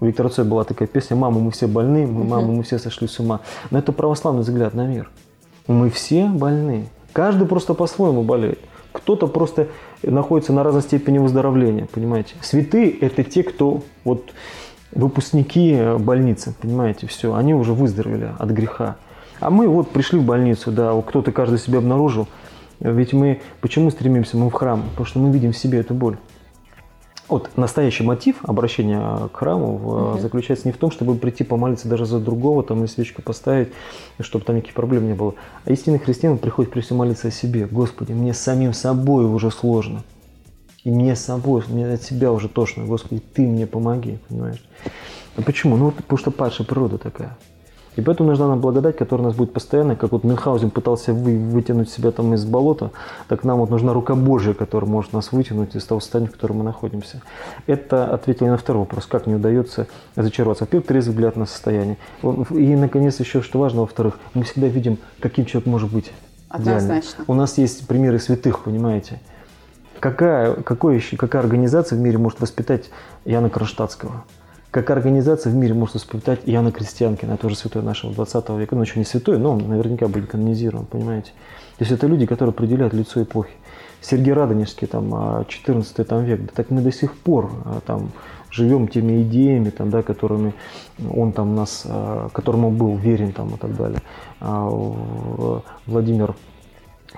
У 0.00 0.06
Виктора 0.06 0.28
Цоя 0.30 0.46
была 0.46 0.64
такая 0.64 0.88
песня 0.88 1.16
«Мама, 1.16 1.40
мы 1.40 1.50
все 1.50 1.66
больны, 1.66 2.06
мы, 2.06 2.24
мама, 2.24 2.46
мы 2.46 2.62
все 2.62 2.78
сошли 2.78 3.06
с 3.06 3.18
ума». 3.20 3.40
Но 3.70 3.78
это 3.78 3.92
православный 3.92 4.42
взгляд 4.42 4.74
на 4.74 4.86
мир. 4.86 5.10
Мы 5.66 5.90
все 5.90 6.26
больны. 6.26 6.88
Каждый 7.12 7.46
просто 7.46 7.74
по-своему 7.74 8.22
болеет. 8.22 8.58
Кто-то 8.92 9.26
просто 9.26 9.68
находится 10.02 10.52
на 10.52 10.62
разной 10.62 10.82
степени 10.82 11.18
выздоровления, 11.18 11.86
понимаете. 11.92 12.34
Святые– 12.40 12.90
это 13.00 13.22
те, 13.24 13.42
кто 13.42 13.82
вот 14.04 14.30
выпускники 14.92 15.72
э, 15.72 15.98
больницы, 15.98 16.54
понимаете, 16.60 17.06
все. 17.06 17.34
Они 17.34 17.54
уже 17.54 17.72
выздоровели 17.72 18.30
от 18.38 18.50
греха. 18.50 18.96
А 19.40 19.50
мы 19.50 19.68
вот 19.68 19.90
пришли 19.90 20.18
в 20.18 20.24
больницу, 20.24 20.70
да, 20.70 20.92
кто-то 21.00 21.32
каждый 21.32 21.58
себя 21.58 21.78
обнаружил. 21.78 22.28
Ведь 22.80 23.12
мы 23.12 23.40
почему 23.60 23.90
стремимся 23.90 24.36
мы 24.36 24.48
в 24.48 24.52
храм? 24.52 24.82
Потому 24.90 25.06
что 25.06 25.18
мы 25.18 25.30
видим 25.32 25.52
в 25.52 25.56
себе 25.56 25.80
эту 25.80 25.94
боль. 25.94 26.16
Вот 27.28 27.50
настоящий 27.56 28.02
мотив 28.02 28.36
обращения 28.42 29.28
к 29.32 29.36
храму 29.36 29.76
в- 29.76 30.20
заключается 30.20 30.66
не 30.66 30.72
в 30.72 30.78
том, 30.78 30.90
чтобы 30.90 31.14
прийти 31.14 31.44
помолиться 31.44 31.88
даже 31.88 32.04
за 32.04 32.18
другого, 32.18 32.64
там 32.64 32.82
и 32.82 32.88
свечку 32.88 33.22
поставить, 33.22 33.68
чтобы 34.18 34.44
там 34.44 34.56
никаких 34.56 34.74
проблем 34.74 35.06
не 35.06 35.14
было. 35.14 35.34
А 35.64 35.70
истинный 35.70 36.00
христианин 36.00 36.38
приходит 36.38 36.72
прежде 36.72 36.88
всего 36.88 36.98
молиться 36.98 37.28
о 37.28 37.30
себе. 37.30 37.66
Господи, 37.66 38.12
мне 38.12 38.34
самим 38.34 38.72
собой 38.72 39.26
уже 39.26 39.52
сложно. 39.52 40.02
И 40.84 40.90
мне 40.90 41.14
с 41.14 41.20
собой, 41.20 41.62
мне 41.68 41.86
от 41.92 42.02
себя 42.02 42.32
уже 42.32 42.48
тошно. 42.48 42.84
Господи, 42.84 43.20
ты 43.34 43.42
мне 43.42 43.66
помоги, 43.66 44.18
понимаешь? 44.28 44.62
А 45.36 45.42
почему? 45.42 45.76
Ну, 45.76 45.86
вот 45.86 45.96
потому 45.96 46.18
что 46.18 46.30
падшая 46.30 46.66
природа 46.66 46.96
такая. 46.98 47.36
И 47.96 48.02
поэтому 48.02 48.30
нужна 48.30 48.48
нам 48.48 48.60
благодать, 48.60 48.96
которая 48.96 49.24
у 49.24 49.28
нас 49.28 49.36
будет 49.36 49.52
постоянно, 49.52 49.96
как 49.96 50.12
вот 50.12 50.22
Мюнхгаузен 50.22 50.70
пытался 50.70 51.12
вы, 51.12 51.36
вытянуть 51.36 51.90
себя 51.90 52.12
там 52.12 52.32
из 52.34 52.44
болота, 52.44 52.92
так 53.28 53.42
нам 53.42 53.58
вот 53.58 53.68
нужна 53.68 53.92
рука 53.92 54.14
Божья, 54.14 54.54
которая 54.54 54.88
может 54.88 55.12
нас 55.12 55.32
вытянуть 55.32 55.74
из 55.74 55.84
того 55.84 56.00
состояния, 56.00 56.28
в 56.28 56.32
котором 56.32 56.58
мы 56.58 56.64
находимся. 56.64 57.20
Это 57.66 58.06
ответил 58.06 58.46
на 58.46 58.56
второй 58.56 58.82
вопрос, 58.82 59.06
как 59.06 59.26
не 59.26 59.34
удается 59.34 59.88
зачароваться. 60.14 60.64
Во-первых, 60.64 60.86
трезвый 60.86 61.14
взгляд 61.14 61.36
на 61.36 61.46
состояние. 61.46 61.98
И, 62.22 62.76
наконец, 62.76 63.18
еще 63.18 63.42
что 63.42 63.58
важно, 63.58 63.80
во-вторых, 63.80 64.18
мы 64.34 64.44
всегда 64.44 64.68
видим, 64.68 64.98
каким 65.18 65.44
человек 65.44 65.66
может 65.66 65.92
быть. 65.92 66.12
идеально. 66.54 66.76
Однозначно. 66.78 67.24
У 67.26 67.34
нас 67.34 67.58
есть 67.58 67.86
примеры 67.88 68.20
святых, 68.20 68.62
понимаете. 68.62 69.20
Какая, 70.00 70.54
какой 70.54 70.96
еще, 70.96 71.16
какая 71.18 71.42
организация 71.42 71.98
в 71.98 72.00
мире 72.00 72.16
может 72.16 72.40
воспитать 72.40 72.90
Яна 73.26 73.50
Кронштадтского? 73.50 74.24
Какая 74.70 74.96
организация 74.96 75.52
в 75.52 75.56
мире 75.56 75.74
может 75.74 75.96
воспитать 75.96 76.40
Яна 76.46 76.72
Крестьянкина, 76.72 77.36
тоже 77.36 77.54
святой 77.56 77.82
нашего 77.82 78.14
20 78.14 78.48
века, 78.50 78.76
ну 78.76 78.82
еще 78.82 78.98
не 78.98 79.04
святой, 79.04 79.38
но 79.38 79.52
он 79.52 79.68
наверняка 79.68 80.08
будет 80.08 80.30
канонизирован, 80.30 80.86
понимаете? 80.86 81.32
То 81.76 81.84
есть 81.84 81.92
это 81.92 82.06
люди, 82.06 82.24
которые 82.24 82.52
определяют 82.52 82.94
лицо 82.94 83.22
эпохи. 83.22 83.52
Сергей 84.00 84.32
Радонежский, 84.32 84.86
там, 84.86 85.10
а, 85.12 85.44
14 85.46 86.04
там, 86.04 86.24
век, 86.24 86.40
да 86.40 86.52
так 86.54 86.70
мы 86.70 86.80
до 86.80 86.92
сих 86.92 87.14
пор 87.14 87.50
а, 87.66 87.80
там 87.84 88.12
живем 88.50 88.88
теми 88.88 89.22
идеями, 89.22 89.68
там, 89.68 89.90
да, 89.90 90.02
которыми 90.02 90.54
он 91.12 91.32
там 91.32 91.54
нас, 91.54 91.82
а, 91.84 92.30
которому 92.32 92.70
был 92.70 92.96
верен 92.96 93.32
там, 93.32 93.54
и 93.54 93.58
так 93.58 93.76
далее. 93.76 94.00
А, 94.40 94.66
в- 94.70 95.62
Владимир 95.86 96.34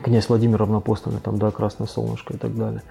князь 0.00 0.28
Владимир 0.28 0.58
Равнопостольный, 0.58 1.20
там, 1.20 1.38
да, 1.38 1.50
Красное 1.50 1.86
солнышко 1.86 2.34
и 2.34 2.36
так 2.36 2.56
далее. 2.56 2.82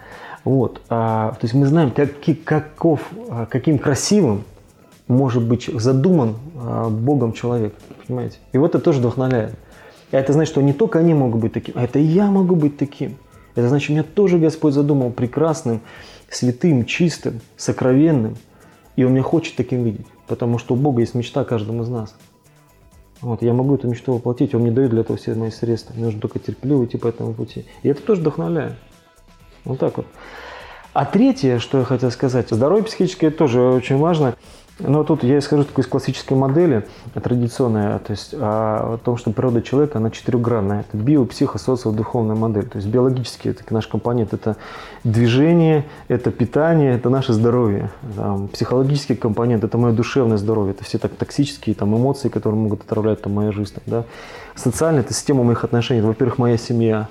Вот. 0.43 0.81
А, 0.89 1.31
то 1.31 1.43
есть 1.43 1.53
мы 1.53 1.65
знаем, 1.65 1.91
каки- 1.91 2.35
каков, 2.35 3.01
а, 3.29 3.45
каким 3.45 3.79
красивым 3.79 4.43
может 5.07 5.43
быть 5.43 5.69
задуман 5.73 6.35
а, 6.55 6.89
Богом 6.89 7.33
человек, 7.33 7.73
понимаете? 8.07 8.37
И 8.53 8.57
вот 8.57 8.75
это 8.75 8.83
тоже 8.83 8.99
вдохновляет. 8.99 9.55
И 10.11 10.15
это 10.15 10.33
значит, 10.33 10.51
что 10.51 10.61
не 10.61 10.73
только 10.73 10.99
они 10.99 11.13
могут 11.13 11.41
быть 11.41 11.53
таким, 11.53 11.75
а 11.77 11.83
это 11.83 11.99
и 11.99 12.03
я 12.03 12.29
могу 12.29 12.55
быть 12.55 12.77
таким. 12.77 13.17
Это 13.55 13.67
значит, 13.67 13.89
меня 13.89 14.03
тоже 14.03 14.39
Господь 14.39 14.73
задумал 14.73 15.11
прекрасным, 15.11 15.81
святым, 16.29 16.85
чистым, 16.85 17.41
сокровенным. 17.57 18.37
И 18.95 19.03
Он 19.03 19.13
меня 19.13 19.23
хочет 19.23 19.55
таким 19.55 19.83
видеть, 19.83 20.05
потому 20.27 20.57
что 20.57 20.73
у 20.73 20.77
Бога 20.77 21.01
есть 21.01 21.15
мечта 21.15 21.41
о 21.41 21.45
каждом 21.45 21.81
из 21.81 21.89
нас. 21.89 22.15
Вот, 23.21 23.43
я 23.43 23.53
могу 23.53 23.75
эту 23.75 23.87
мечту 23.87 24.13
воплотить, 24.13 24.55
он 24.55 24.61
мне 24.61 24.71
дает 24.71 24.89
для 24.89 25.01
этого 25.01 25.17
все 25.17 25.35
мои 25.35 25.51
средства. 25.51 25.93
Мне 25.93 26.05
нужно 26.05 26.19
только 26.19 26.39
терпеливо 26.39 26.85
идти 26.85 26.97
по 26.97 27.07
этому 27.07 27.33
пути. 27.33 27.65
И 27.83 27.89
это 27.89 28.01
тоже 28.01 28.21
вдохновляет. 28.21 28.73
Вот 29.63 29.79
так 29.79 29.97
вот. 29.97 30.07
А 30.93 31.05
третье, 31.05 31.59
что 31.59 31.77
я 31.79 31.83
хотел 31.85 32.11
сказать, 32.11 32.49
здоровье 32.49 32.83
психическое 32.83 33.29
тоже 33.29 33.61
очень 33.61 33.97
важно. 33.97 34.35
Но 34.83 35.03
тут 35.03 35.23
я 35.23 35.39
скажу 35.41 35.63
такой 35.63 35.83
из 35.83 35.87
классической 35.87 36.33
модели, 36.33 36.87
традиционная, 37.13 37.99
то 37.99 38.11
есть 38.11 38.33
а, 38.33 38.95
о 38.95 38.97
том, 38.97 39.17
что 39.17 39.31
природа 39.31 39.61
человека, 39.61 39.99
она 39.99 40.09
четырехгранная. 40.09 40.81
Это 40.81 40.97
био, 40.97 41.25
психо, 41.25 41.59
социо, 41.59 41.91
духовная 41.91 42.35
модель. 42.35 42.67
То 42.67 42.77
есть 42.77 42.87
биологически 42.87 43.49
это 43.49 43.63
наш 43.73 43.87
компонент, 43.87 44.33
это 44.33 44.57
движение, 45.03 45.85
это 46.07 46.31
питание, 46.31 46.95
это 46.95 47.09
наше 47.09 47.33
здоровье. 47.33 47.91
Там, 48.15 48.47
психологический 48.47 49.15
компонент, 49.15 49.63
это 49.63 49.77
мое 49.77 49.93
душевное 49.93 50.37
здоровье, 50.37 50.73
это 50.73 50.83
все 50.83 50.97
так 50.97 51.11
токсические 51.13 51.75
там, 51.75 51.95
эмоции, 51.95 52.29
которые 52.29 52.59
могут 52.59 52.81
отравлять 52.81 53.21
там, 53.21 53.33
мою 53.33 53.51
жизнь. 53.51 53.73
Там, 53.75 53.83
да. 53.85 54.03
Социально 54.55 54.99
это 54.99 55.13
система 55.13 55.43
моих 55.43 55.63
отношений. 55.63 56.01
Во-первых, 56.01 56.37
моя 56.37 56.57
семья, 56.57 57.07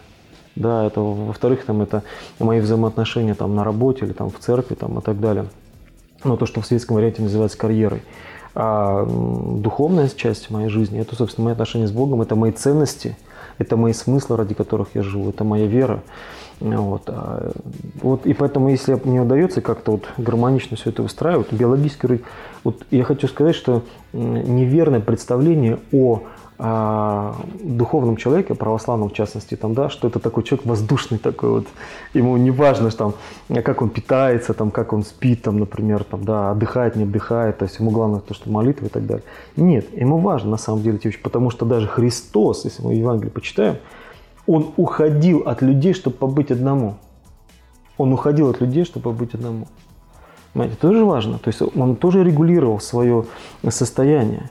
да, 0.57 0.85
это, 0.85 1.01
во-вторых, 1.01 1.65
там, 1.65 1.83
это 1.83 2.03
мои 2.39 2.61
взаимоотношения 2.61 3.35
там, 3.35 3.55
на 3.55 3.65
работе 3.65 4.05
или 4.05 4.13
там, 4.13 4.31
в 4.31 4.39
церкви 4.39 4.75
там, 4.75 4.99
и 4.99 5.03
так 5.03 5.21
далее. 5.21 5.47
Ну, 6.23 6.37
то, 6.37 6.47
что 6.47 6.61
в 6.61 6.67
светском 6.67 6.97
варианте 6.97 7.23
называется 7.23 7.57
карьерой. 7.57 8.03
А 8.55 9.07
духовная 9.07 10.09
часть 10.09 10.51
моей 10.51 10.69
жизни– 10.69 11.01
это, 11.01 11.15
собственно, 11.15 11.47
мои 11.47 11.53
отношения 11.53 11.87
с 11.87 11.93
Богом, 11.93 12.21
это 12.21 12.35
мои 12.35 12.51
ценности, 12.51 13.17
это 13.59 13.77
мои 13.77 13.93
смыслы, 13.93 14.37
ради 14.37 14.55
которых 14.55 14.89
я 14.95 15.03
живу, 15.03 15.31
это 15.31 15.45
моя 15.45 15.67
вера. 15.67 16.03
Вот. 16.59 17.05
А, 17.07 17.53
вот, 18.03 18.27
и 18.27 18.35
поэтому, 18.35 18.69
если 18.69 19.01
мне 19.05 19.23
удается 19.23 19.61
как-то 19.61 19.93
вот 19.93 20.09
гармонично 20.19 20.77
все 20.77 20.91
это 20.91 21.03
выстраивать, 21.03 21.53
биологически, 21.53 22.21
вот 22.65 22.85
я 22.91 23.05
хочу 23.05 23.29
сказать, 23.29 23.55
что 23.55 23.83
неверное 24.13 25.01
представление 25.01 25.79
о 25.93 26.23
а, 26.63 27.37
духовном 27.63 28.19
человеке, 28.19 28.55
православном 28.55 29.09
в 29.09 29.15
частности, 29.15 29.57
там, 29.57 29.73
да, 29.73 29.89
что 29.89 30.09
это 30.09 30.19
такой 30.19 30.43
человек 30.43 30.67
воздушный 30.67 31.17
такой 31.17 31.49
вот, 31.49 31.67
ему 32.13 32.37
не 32.37 32.51
важно, 32.51 32.91
что 32.91 33.15
там, 33.49 33.63
как 33.63 33.81
он 33.81 33.89
питается, 33.89 34.53
там, 34.53 34.71
как 34.71 34.93
он 34.93 35.03
спит, 35.03 35.41
там, 35.41 35.59
например, 35.59 36.05
там, 36.05 36.23
да, 36.23 36.51
отдыхает, 36.51 36.97
не 36.97 37.05
отдыхает, 37.05 37.57
то 37.57 37.65
есть 37.65 37.79
ему 37.79 37.91
главное 37.91 38.21
то, 38.21 38.35
что 38.35 38.51
молитва 38.51 38.87
и 38.87 38.89
так 38.91 39.07
далее. 39.07 39.25
Нет, 39.57 39.87
ему 39.97 40.19
важно 40.19 40.51
на 40.51 40.59
самом 40.59 40.83
деле 40.83 41.01
вещи, 41.03 41.19
потому 41.23 41.49
что 41.49 41.65
даже 41.65 41.87
Христос, 41.87 42.67
если 42.67 42.83
мы 42.83 42.93
Евангелие 42.93 43.33
почитаем, 43.33 43.77
он 44.47 44.75
уходил 44.77 45.45
от 45.47 45.63
людей, 45.63 45.95
чтобы 45.95 46.17
побыть 46.17 46.51
одному. 46.51 46.97
Он 47.97 48.13
уходил 48.13 48.51
от 48.51 48.61
людей, 48.61 48.85
чтобы 48.85 49.05
побыть 49.05 49.33
одному. 49.33 49.67
Понимаете, 50.53 50.75
это 50.75 50.89
тоже 50.89 51.05
важно. 51.05 51.39
То 51.39 51.49
есть 51.49 51.63
он 51.63 51.97
тоже 51.97 52.25
регулировал 52.25 52.81
свое 52.81 53.25
состояние. 53.69 54.51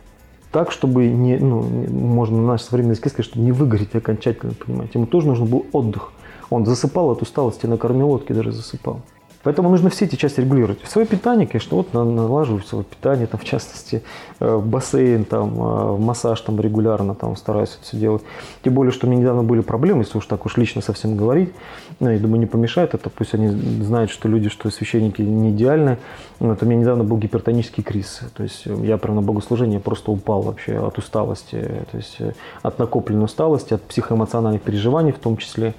так, 0.52 0.72
чтобы 0.72 1.08
не, 1.08 1.38
ну, 1.38 1.62
можно 1.62 2.38
на 2.38 2.48
наш 2.48 2.62
современный 2.62 2.94
язык 2.94 3.10
сказать, 3.10 3.26
чтобы 3.26 3.46
не 3.46 3.52
выгореть 3.52 3.94
окончательно, 3.96 4.54
понимаете. 4.54 4.94
Ему 4.96 5.06
тоже 5.06 5.28
нужен 5.28 5.46
был 5.46 5.66
отдых. 5.72 6.12
Он 6.50 6.66
засыпал 6.66 7.12
от 7.12 7.22
усталости, 7.22 7.68
на 7.68 7.78
кормилотке 7.78 8.34
даже 8.34 8.52
засыпал. 8.52 9.02
Поэтому 9.42 9.70
нужно 9.70 9.90
все 9.90 10.06
эти 10.06 10.16
части 10.16 10.42
регулировать. 10.42 10.80
Свое 10.86 11.08
питание, 11.08 11.48
конечно, 11.48 11.78
вот 11.78 11.94
налаживаю 11.94 12.62
свое 12.62 12.84
питание, 12.84 13.26
там, 13.26 13.40
в 13.40 13.46
частности, 13.46 14.04
э, 14.42 14.58
бассейн, 14.58 15.24
там, 15.24 15.54
э, 15.54 15.98
массаж 15.98 16.42
там, 16.42 16.60
регулярно 16.60 17.16
там, 17.16 17.38
стараюсь 17.38 17.70
это 17.76 17.84
все 17.84 17.98
делать. 17.98 18.22
Тем 18.64 18.74
более, 18.74 18.92
что 18.92 19.08
у 19.08 19.10
меня 19.10 19.22
недавно 19.22 19.44
были 19.44 19.62
проблемы, 19.62 20.02
если 20.02 20.18
уж 20.18 20.26
так 20.26 20.46
уж 20.46 20.58
лично 20.58 20.82
совсем 20.82 21.16
говорить. 21.16 21.54
Ну, 22.02 22.10
я 22.10 22.20
думаю, 22.20 22.42
не 22.42 22.48
помешает 22.48 22.94
это. 22.94 23.10
Пусть 23.10 23.34
они 23.34 23.48
знают, 23.48 24.12
что 24.12 24.28
люди, 24.28 24.50
что 24.50 24.70
священники 24.70 25.22
не 25.22 25.52
идеальны. 25.52 25.98
Вот, 26.40 26.62
у 26.62 26.66
меня 26.66 26.82
недавно 26.82 27.06
был 27.06 27.18
гипертонический 27.18 27.82
криз. 27.82 28.22
То 28.36 28.44
есть 28.44 28.66
я 28.66 28.98
прям 28.98 29.16
на 29.16 29.22
богослужение 29.22 29.80
просто 29.80 30.12
упал 30.12 30.42
вообще 30.42 30.78
от 30.86 30.98
усталости. 30.98 31.86
То 31.92 31.98
есть 31.98 32.18
э, 32.20 32.34
от 32.62 32.78
накопленной 32.78 33.24
усталости, 33.26 33.74
от 33.74 33.84
психоэмоциональных 33.84 34.62
переживаний 34.62 35.14
в 35.14 35.20
том 35.20 35.38
числе. 35.38 35.76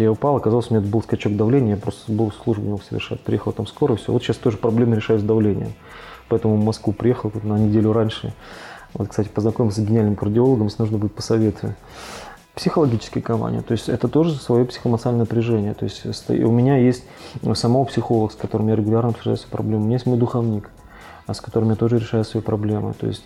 Я 0.00 0.12
упал, 0.12 0.36
оказалось, 0.36 0.70
у 0.70 0.74
меня 0.74 0.86
был 0.86 1.02
скачок 1.02 1.36
давления, 1.36 1.74
я 1.74 1.76
просто 1.76 2.10
был 2.10 2.32
службу 2.32 2.64
не 2.64 2.70
мог 2.70 2.82
совершать. 2.82 3.20
Приехал 3.20 3.52
там 3.52 3.66
скоро, 3.66 3.96
все. 3.96 4.12
Вот 4.12 4.22
сейчас 4.22 4.36
тоже 4.36 4.56
проблемы 4.56 4.96
решаю 4.96 5.18
с 5.18 5.22
давлением. 5.22 5.72
Поэтому 6.28 6.56
в 6.56 6.64
Москву 6.64 6.92
приехал 6.92 7.30
на 7.42 7.58
неделю 7.58 7.92
раньше. 7.92 8.32
Вот, 8.94 9.08
кстати, 9.08 9.28
познакомился 9.28 9.82
с 9.82 9.84
гениальным 9.84 10.16
кардиологом, 10.16 10.66
если 10.66 10.82
нужно 10.82 10.98
будет 10.98 11.14
посоветую. 11.14 11.76
Психологические 12.54 13.22
компания, 13.22 13.62
то 13.62 13.72
есть 13.72 13.88
это 13.88 14.08
тоже 14.08 14.34
свое 14.34 14.64
психоэмоциональное 14.64 15.24
напряжение. 15.24 15.72
То 15.74 15.84
есть 15.84 16.04
у 16.28 16.50
меня 16.50 16.76
есть 16.76 17.04
самого 17.54 17.84
психолог, 17.84 18.32
с 18.32 18.34
которым 18.34 18.68
я 18.68 18.76
регулярно 18.76 19.10
обсуждаю 19.10 19.36
свои 19.36 19.50
проблемы. 19.50 19.82
У 19.82 19.84
меня 19.86 19.94
есть 19.94 20.06
мой 20.06 20.18
духовник, 20.18 20.70
а 21.26 21.34
с 21.34 21.40
которым 21.40 21.70
я 21.70 21.76
тоже 21.76 21.98
решаю 21.98 22.24
свои 22.24 22.42
проблемы. 22.42 22.92
То 22.94 23.06
есть 23.06 23.24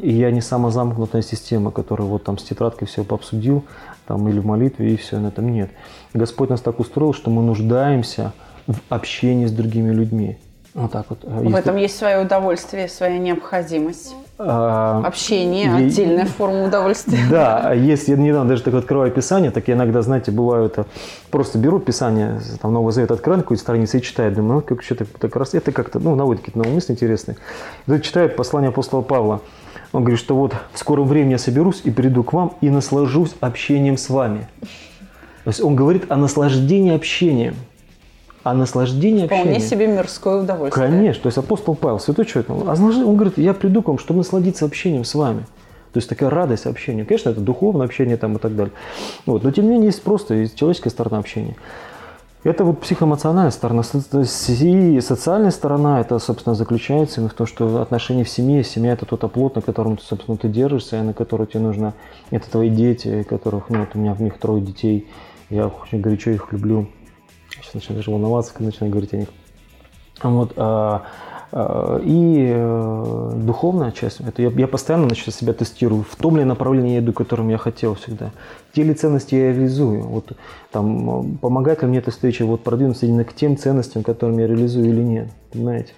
и 0.00 0.12
я 0.12 0.30
не 0.30 0.40
самозамкнутая 0.40 1.22
система, 1.22 1.70
которая 1.70 2.06
вот 2.06 2.24
там 2.24 2.38
с 2.38 2.42
тетрадкой 2.42 2.88
все 2.88 3.04
пообсудил, 3.04 3.64
там 4.06 4.28
или 4.28 4.38
в 4.38 4.46
молитве, 4.46 4.94
и 4.94 4.96
все, 4.96 5.18
на 5.18 5.28
этом 5.28 5.52
нет. 5.52 5.70
Господь 6.14 6.50
нас 6.50 6.60
так 6.60 6.80
устроил, 6.80 7.12
что 7.12 7.30
мы 7.30 7.42
нуждаемся 7.42 8.32
в 8.66 8.78
общении 8.88 9.46
с 9.46 9.52
другими 9.52 9.92
людьми. 9.92 10.38
Вот 10.74 10.92
так 10.92 11.06
вот. 11.08 11.24
В 11.24 11.42
Если... 11.42 11.58
этом 11.58 11.76
есть 11.76 11.96
свое 11.96 12.20
удовольствие, 12.20 12.88
своя 12.88 13.18
необходимость. 13.18 14.14
А, 14.38 15.02
Общение, 15.04 15.64
я... 15.64 15.76
отдельная 15.76 16.24
форма 16.24 16.64
удовольствия. 16.64 17.18
Да, 17.30 17.74
есть, 17.74 18.08
я 18.08 18.16
недавно 18.16 18.48
даже 18.48 18.62
так 18.62 18.72
открываю 18.74 19.10
Писание, 19.10 19.50
так 19.50 19.68
я 19.68 19.74
иногда, 19.74 20.00
знаете, 20.00 20.30
бываю 20.30 20.66
это, 20.66 20.86
просто 21.30 21.58
беру 21.58 21.78
Писание, 21.78 22.40
там 22.62 22.72
Новый 22.72 22.92
Завет 22.92 23.10
открываю 23.10 23.42
какую-то 23.42 23.62
страницу 23.62 23.98
и 23.98 24.00
читаю, 24.00 24.32
думаю, 24.32 24.54
ну, 24.54 24.60
как 24.62 24.82
что-то 24.82 25.04
так 25.04 25.36
раз, 25.36 25.54
это 25.54 25.72
как-то, 25.72 25.98
ну, 25.98 26.14
наводит 26.14 26.40
какие-то 26.40 26.58
новые 26.58 26.74
мысли 26.74 26.92
интересные. 26.92 27.36
И 27.86 27.90
тут 27.90 28.02
читаю 28.02 28.30
послание 28.30 28.70
апостола 28.70 29.02
Павла. 29.02 29.42
Он 29.92 30.02
говорит, 30.04 30.20
что 30.20 30.36
вот 30.36 30.54
в 30.72 30.78
скором 30.78 31.06
времени 31.06 31.32
я 31.32 31.38
соберусь 31.38 31.82
и 31.84 31.90
приду 31.90 32.22
к 32.22 32.32
вам 32.32 32.54
и 32.60 32.70
наслажусь 32.70 33.34
общением 33.40 33.98
с 33.98 34.08
вами. 34.08 34.48
То 35.44 35.48
есть 35.48 35.60
он 35.60 35.74
говорит 35.74 36.10
о 36.10 36.16
наслаждении 36.16 36.94
общением. 36.94 37.56
О 38.42 38.54
наслаждении 38.54 39.26
Вполне 39.26 39.56
общением. 39.56 39.68
себе 39.68 39.86
мирское 39.86 40.42
удовольствие. 40.42 40.88
Конечно. 40.88 41.22
То 41.22 41.26
есть 41.26 41.38
апостол 41.38 41.74
Павел, 41.74 42.00
святой 42.00 42.24
человек, 42.24 42.50
он 42.50 43.16
говорит, 43.16 43.36
я 43.38 43.52
приду 43.52 43.82
к 43.82 43.88
вам, 43.88 43.98
чтобы 43.98 44.18
насладиться 44.18 44.64
общением 44.64 45.04
с 45.04 45.14
вами. 45.14 45.40
То 45.92 45.98
есть 45.98 46.08
такая 46.08 46.30
радость 46.30 46.66
общения. 46.66 47.04
Конечно, 47.04 47.30
это 47.30 47.40
духовное 47.40 47.84
общение 47.84 48.16
там 48.16 48.36
и 48.36 48.38
так 48.38 48.56
далее. 48.56 48.72
Вот. 49.26 49.42
Но 49.42 49.50
тем 49.50 49.64
не 49.64 49.72
менее 49.72 49.86
есть 49.86 50.02
просто 50.02 50.48
человеческая 50.48 50.90
сторона 50.90 51.18
общения. 51.18 51.56
Это 52.42 52.64
вот 52.64 52.80
психоэмоциональная 52.80 53.50
сторона. 53.50 53.82
И 53.82 55.00
социальная 55.02 55.50
сторона, 55.50 56.00
это, 56.00 56.18
собственно, 56.18 56.54
заключается 56.54 57.28
в 57.28 57.34
том, 57.34 57.46
что 57.46 57.82
отношения 57.82 58.24
в 58.24 58.30
семье, 58.30 58.64
семья– 58.64 58.92
это 58.94 59.04
тот 59.04 59.22
оплот, 59.24 59.56
на 59.56 59.60
котором, 59.60 59.98
ты, 59.98 60.04
собственно, 60.04 60.38
ты 60.38 60.48
держишься, 60.48 60.96
и 60.98 61.02
на 61.02 61.12
который 61.12 61.46
тебе 61.46 61.60
нужно… 61.60 61.92
Это 62.30 62.50
твои 62.50 62.70
дети, 62.70 63.24
которых, 63.24 63.68
ну, 63.68 63.80
вот 63.80 63.88
у 63.92 63.98
меня 63.98 64.14
в 64.14 64.22
них 64.22 64.38
трое 64.38 64.62
детей, 64.62 65.06
я 65.50 65.66
очень 65.66 66.00
горячо 66.00 66.30
их 66.30 66.50
люблю. 66.52 66.86
Начинаю 67.74 67.98
даже 67.98 68.10
волноваться, 68.10 68.52
когда 68.52 68.66
начинаю 68.66 68.90
говорить 68.90 69.12
о 69.14 69.16
них. 69.16 69.28
Вот, 70.22 70.52
а, 70.56 71.04
а, 71.52 71.98
и 72.04 72.52
э, 72.52 73.32
духовная 73.36 73.90
часть, 73.90 74.20
это 74.20 74.42
я, 74.42 74.50
я 74.50 74.68
постоянно 74.68 75.06
значит, 75.06 75.34
себя 75.34 75.54
тестирую, 75.54 76.04
в 76.08 76.14
том 76.16 76.36
ли 76.36 76.44
направлении 76.44 76.94
я 76.94 76.98
иду, 76.98 77.12
которым 77.12 77.48
я 77.48 77.56
хотел 77.56 77.94
всегда. 77.94 78.32
Те 78.74 78.82
ли 78.82 78.92
ценности 78.92 79.34
я 79.34 79.52
реализую, 79.52 80.02
вот, 80.02 80.32
там, 80.70 81.38
помогает 81.38 81.82
ли 81.82 81.88
мне 81.88 81.98
эта 81.98 82.10
встреча 82.10 82.44
вот, 82.44 82.62
продвинуться 82.62 83.06
именно 83.06 83.24
к 83.24 83.32
тем 83.32 83.56
ценностям, 83.56 84.02
которым 84.02 84.38
я 84.38 84.46
реализую 84.46 84.86
или 84.86 85.00
нет, 85.00 85.28
понимаете? 85.50 85.94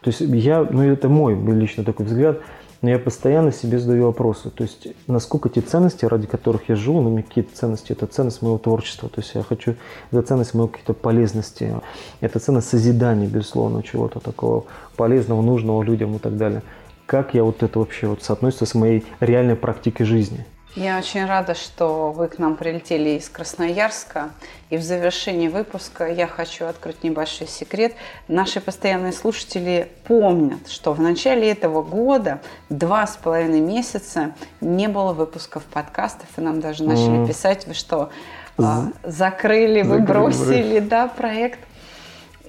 То 0.00 0.08
есть 0.08 0.20
я, 0.20 0.66
ну 0.68 0.82
это 0.82 1.08
мой 1.08 1.36
лично 1.36 1.84
такой 1.84 2.06
взгляд– 2.06 2.38
но 2.82 2.90
я 2.90 2.98
постоянно 2.98 3.52
себе 3.52 3.78
задаю 3.78 4.06
вопросы, 4.06 4.50
то 4.50 4.64
есть 4.64 4.88
насколько 5.06 5.48
те 5.48 5.60
ценности, 5.60 6.04
ради 6.04 6.26
которых 6.26 6.68
я 6.68 6.74
живу, 6.74 7.00
ну, 7.00 7.22
какие-то 7.22 7.56
ценности, 7.56 7.92
это 7.92 8.06
ценность 8.06 8.42
моего 8.42 8.58
творчества, 8.58 9.08
то 9.08 9.20
есть 9.20 9.34
я 9.34 9.42
хочу, 9.42 9.76
это 10.10 10.22
ценность 10.22 10.52
моей 10.52 10.68
какой-то 10.68 10.92
полезности, 10.92 11.74
это 12.20 12.40
ценность 12.40 12.68
созидания, 12.68 13.28
безусловно, 13.28 13.84
чего-то 13.84 14.18
такого 14.18 14.64
полезного, 14.96 15.42
нужного 15.42 15.82
людям 15.82 16.16
и 16.16 16.18
так 16.18 16.36
далее. 16.36 16.62
Как 17.06 17.34
я 17.34 17.44
вот 17.44 17.62
это 17.62 17.78
вообще 17.78 18.08
вот 18.08 18.22
соотносится 18.22 18.66
с 18.66 18.74
моей 18.74 19.04
реальной 19.20 19.56
практикой 19.56 20.04
жизни? 20.04 20.44
Я 20.74 20.96
очень 20.96 21.26
рада, 21.26 21.54
что 21.54 22.12
вы 22.12 22.28
к 22.28 22.38
нам 22.38 22.56
прилетели 22.56 23.10
из 23.10 23.28
Красноярска. 23.28 24.30
И 24.70 24.78
в 24.78 24.82
завершении 24.82 25.48
выпуска 25.48 26.06
я 26.06 26.26
хочу 26.26 26.64
открыть 26.64 27.04
небольшой 27.04 27.46
секрет. 27.46 27.92
Наши 28.26 28.58
постоянные 28.58 29.12
слушатели 29.12 29.90
помнят, 30.04 30.70
что 30.70 30.94
в 30.94 31.00
начале 31.00 31.50
этого 31.50 31.82
года 31.82 32.40
два 32.70 33.06
с 33.06 33.18
половиной 33.18 33.60
месяца 33.60 34.32
не 34.62 34.88
было 34.88 35.12
выпусков 35.12 35.62
подкастов, 35.64 36.26
и 36.38 36.40
нам 36.40 36.60
даже 36.60 36.84
начали 36.84 37.22
mm. 37.22 37.28
писать, 37.28 37.66
вы 37.66 37.74
что, 37.74 38.08
а, 38.56 38.86
закрыли, 39.04 39.82
вы 39.82 39.98
бросили, 39.98 40.78
да, 40.80 41.06
проект. 41.06 41.58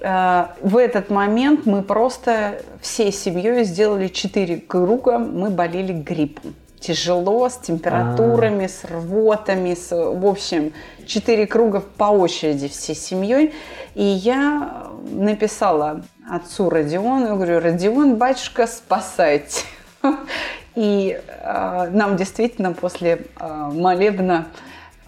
А, 0.00 0.54
в 0.62 0.78
этот 0.78 1.10
момент 1.10 1.66
мы 1.66 1.82
просто 1.82 2.62
всей 2.80 3.12
семьей 3.12 3.64
сделали 3.64 4.08
четыре 4.08 4.56
круга, 4.56 5.18
мы 5.18 5.50
болели 5.50 5.92
гриппом 5.92 6.54
тяжело, 6.86 7.48
с 7.48 7.56
температурами, 7.56 8.66
А-а-а. 8.66 8.68
с 8.68 8.84
рвотами, 8.84 9.74
с, 9.74 9.90
в 9.90 10.26
общем, 10.26 10.72
четыре 11.06 11.46
круга 11.46 11.80
по 11.80 12.04
очереди 12.04 12.68
всей 12.68 12.94
семьей. 12.94 13.54
И 13.94 14.04
я 14.04 14.88
написала 15.10 16.02
отцу 16.30 16.68
Родиону, 16.68 17.36
говорю, 17.36 17.60
Родион, 17.60 18.16
батюшка, 18.16 18.66
спасайте. 18.66 19.64
И 20.74 21.18
э, 21.26 21.88
нам 21.90 22.16
действительно 22.16 22.72
после 22.72 23.26
э, 23.38 23.70
молебна 23.72 24.48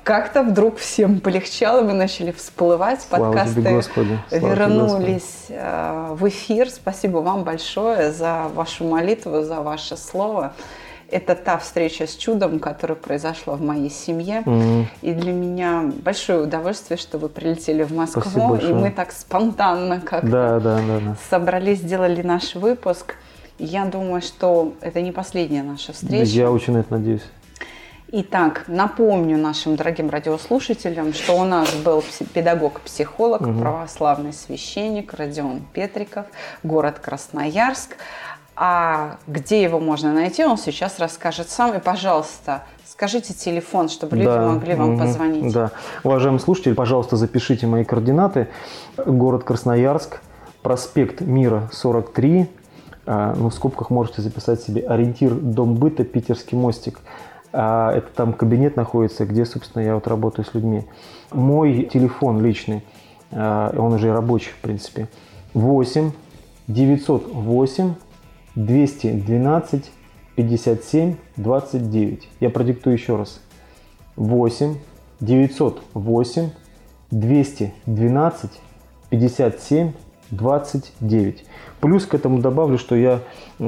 как-то 0.04 0.44
вдруг 0.44 0.78
всем 0.78 1.18
полегчало, 1.18 1.82
мы 1.82 1.92
начали 1.92 2.30
всплывать, 2.30 3.00
Слава 3.02 3.32
подкасты 3.32 3.60
тебе, 3.60 3.70
Господи. 3.72 4.18
Слава 4.28 4.46
вернулись 4.46 5.44
тебе, 5.48 5.58
э, 5.60 6.08
в 6.12 6.28
эфир. 6.28 6.70
Спасибо 6.70 7.18
вам 7.18 7.42
большое 7.42 8.12
за 8.12 8.46
вашу 8.54 8.84
молитву, 8.84 9.42
за 9.42 9.60
ваше 9.60 9.96
слово 9.96 10.54
это 11.10 11.34
та 11.34 11.58
встреча 11.58 12.06
с 12.06 12.14
чудом, 12.16 12.58
которая 12.58 12.96
произошла 12.96 13.54
в 13.54 13.62
моей 13.62 13.90
семье. 13.90 14.42
Mm-hmm. 14.44 14.84
И 15.02 15.12
для 15.12 15.32
меня 15.32 15.90
большое 16.02 16.42
удовольствие, 16.42 16.96
что 16.96 17.18
вы 17.18 17.28
прилетели 17.28 17.82
в 17.82 17.92
Москву, 17.92 18.56
и 18.56 18.72
мы 18.72 18.90
так 18.90 19.12
спонтанно 19.12 20.00
как 20.00 20.28
да, 20.28 20.58
да, 20.60 20.78
да, 20.78 21.00
да. 21.00 21.16
собрались, 21.30 21.78
сделали 21.78 22.22
наш 22.22 22.54
выпуск. 22.54 23.14
Я 23.58 23.86
думаю, 23.86 24.20
что 24.20 24.74
это 24.80 25.00
не 25.00 25.12
последняя 25.12 25.62
наша 25.62 25.92
встреча. 25.92 26.30
Я 26.30 26.50
очень 26.50 26.74
на 26.74 26.78
это 26.78 26.92
надеюсь. 26.92 27.22
Итак, 28.08 28.64
напомню 28.68 29.36
нашим 29.36 29.74
дорогим 29.74 30.10
радиослушателям, 30.10 31.12
что 31.12 31.32
у 31.32 31.44
нас 31.44 31.74
был 31.74 32.04
педагог-психолог, 32.32 33.40
угу. 33.40 33.58
православный 33.58 34.32
священник 34.32 35.12
Родион 35.14 35.62
Петриков, 35.72 36.26
город 36.62 37.00
Красноярск. 37.00 37.96
А 38.56 39.18
где 39.26 39.62
его 39.62 39.78
можно 39.80 40.14
найти, 40.14 40.44
он 40.44 40.56
сейчас 40.56 40.98
расскажет 40.98 41.50
сам. 41.50 41.74
И, 41.74 41.78
пожалуйста, 41.78 42.62
скажите 42.86 43.34
телефон, 43.34 43.90
чтобы 43.90 44.16
люди 44.16 44.28
да, 44.28 44.48
могли 44.48 44.74
вам 44.74 44.94
угу, 44.94 45.00
позвонить. 45.00 45.52
Да. 45.52 45.72
Уважаемые 46.04 46.40
слушатели, 46.40 46.72
пожалуйста, 46.72 47.16
запишите 47.16 47.66
мои 47.66 47.84
координаты. 47.84 48.48
Город 48.96 49.44
Красноярск, 49.44 50.22
проспект 50.62 51.20
Мира, 51.20 51.68
43. 51.70 52.48
А, 53.04 53.34
ну, 53.36 53.50
в 53.50 53.54
скобках 53.54 53.90
можете 53.90 54.22
записать 54.22 54.62
себе 54.62 54.82
ориентир 54.82 55.34
Дом 55.34 55.74
быта, 55.74 56.04
Питерский 56.04 56.56
мостик. 56.56 57.00
А, 57.52 57.92
это 57.92 58.08
там 58.14 58.32
кабинет 58.32 58.76
находится, 58.76 59.26
где, 59.26 59.44
собственно, 59.44 59.82
я 59.82 59.94
вот 59.94 60.08
работаю 60.08 60.46
с 60.46 60.54
людьми. 60.54 60.86
Мой 61.30 61.88
телефон 61.92 62.42
личный, 62.42 62.82
а, 63.32 63.74
он 63.76 63.92
уже 63.92 64.12
рабочий, 64.12 64.50
в 64.50 64.58
принципе, 64.62 65.08
8 65.52 66.12
908 66.68 67.94
212 68.56 69.90
57 70.34 71.16
29. 71.36 72.28
Я 72.40 72.50
продиктую 72.50 72.94
еще 72.94 73.16
раз. 73.16 73.40
8 74.16 74.76
908 75.20 76.50
212 77.10 78.50
57 79.10 79.92
29. 80.30 81.44
Плюс 81.80 82.06
к 82.06 82.14
этому 82.14 82.40
добавлю, 82.40 82.78
что 82.78 82.96
я 82.96 83.20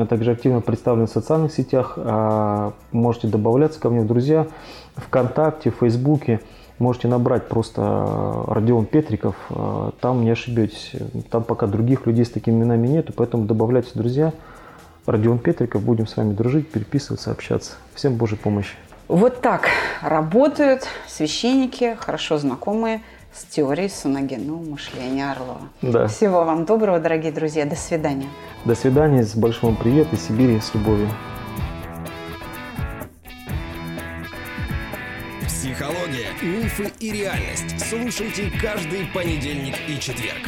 также 0.09 0.32
активно 0.32 0.61
представлен 0.61 1.07
в 1.07 1.11
социальных 1.11 1.53
сетях. 1.53 1.95
А, 1.97 2.72
можете 2.91 3.28
добавляться 3.28 3.78
ко 3.80 3.91
мне 3.91 4.01
в 4.01 4.07
друзья 4.07 4.47
ВКонтакте, 4.97 5.70
в 5.70 5.76
Фейсбуке. 5.76 6.41
Можете 6.78 7.09
набрать 7.09 7.49
просто 7.49 8.45
Родион 8.47 8.86
Петриков, 8.86 9.34
там 10.01 10.22
не 10.22 10.30
ошибетесь. 10.30 10.93
Там 11.28 11.43
пока 11.43 11.66
других 11.66 12.07
людей 12.07 12.24
с 12.24 12.30
такими 12.30 12.55
именами 12.55 12.86
нету, 12.86 13.12
поэтому 13.16 13.47
добавляйтесь, 13.47 13.93
друзья. 13.95 14.32
Родион 15.09 15.39
Петриков, 15.39 15.83
будем 15.83 16.07
с 16.07 16.19
вами 16.19 16.35
дружить, 16.35 16.69
переписываться, 16.69 17.31
общаться. 17.31 17.77
Всем 17.95 18.17
Божьей 18.17 18.37
помощи. 18.37 18.75
Вот 19.09 19.41
так 19.41 19.71
работают 20.03 20.87
священники, 21.07 21.97
хорошо 21.99 22.37
знакомые 22.37 23.01
с 23.33 23.45
теорией 23.45 23.89
саногенного 23.89 24.63
мышления 24.63 25.31
Орлова. 25.31 25.63
Да. 25.81 26.09
Всего 26.09 26.45
вам 26.45 26.67
доброго, 26.67 27.01
дорогие 27.01 27.33
друзья. 27.33 27.65
До 27.65 27.75
свидания. 27.75 28.27
До 28.67 28.75
свидания. 28.75 29.25
С 29.25 29.35
большим 29.35 29.77
привет 29.77 30.13
из 30.13 30.27
Сибири 30.27 30.61
с 30.61 30.75
любовью. 30.75 31.09
Психология, 35.47 36.29
мифы 36.43 36.93
и 37.01 37.13
реальность. 37.13 37.81
Слушайте 37.89 38.53
каждый 38.61 39.07
понедельник 39.15 39.77
и 39.89 39.99
четверг. 39.99 40.43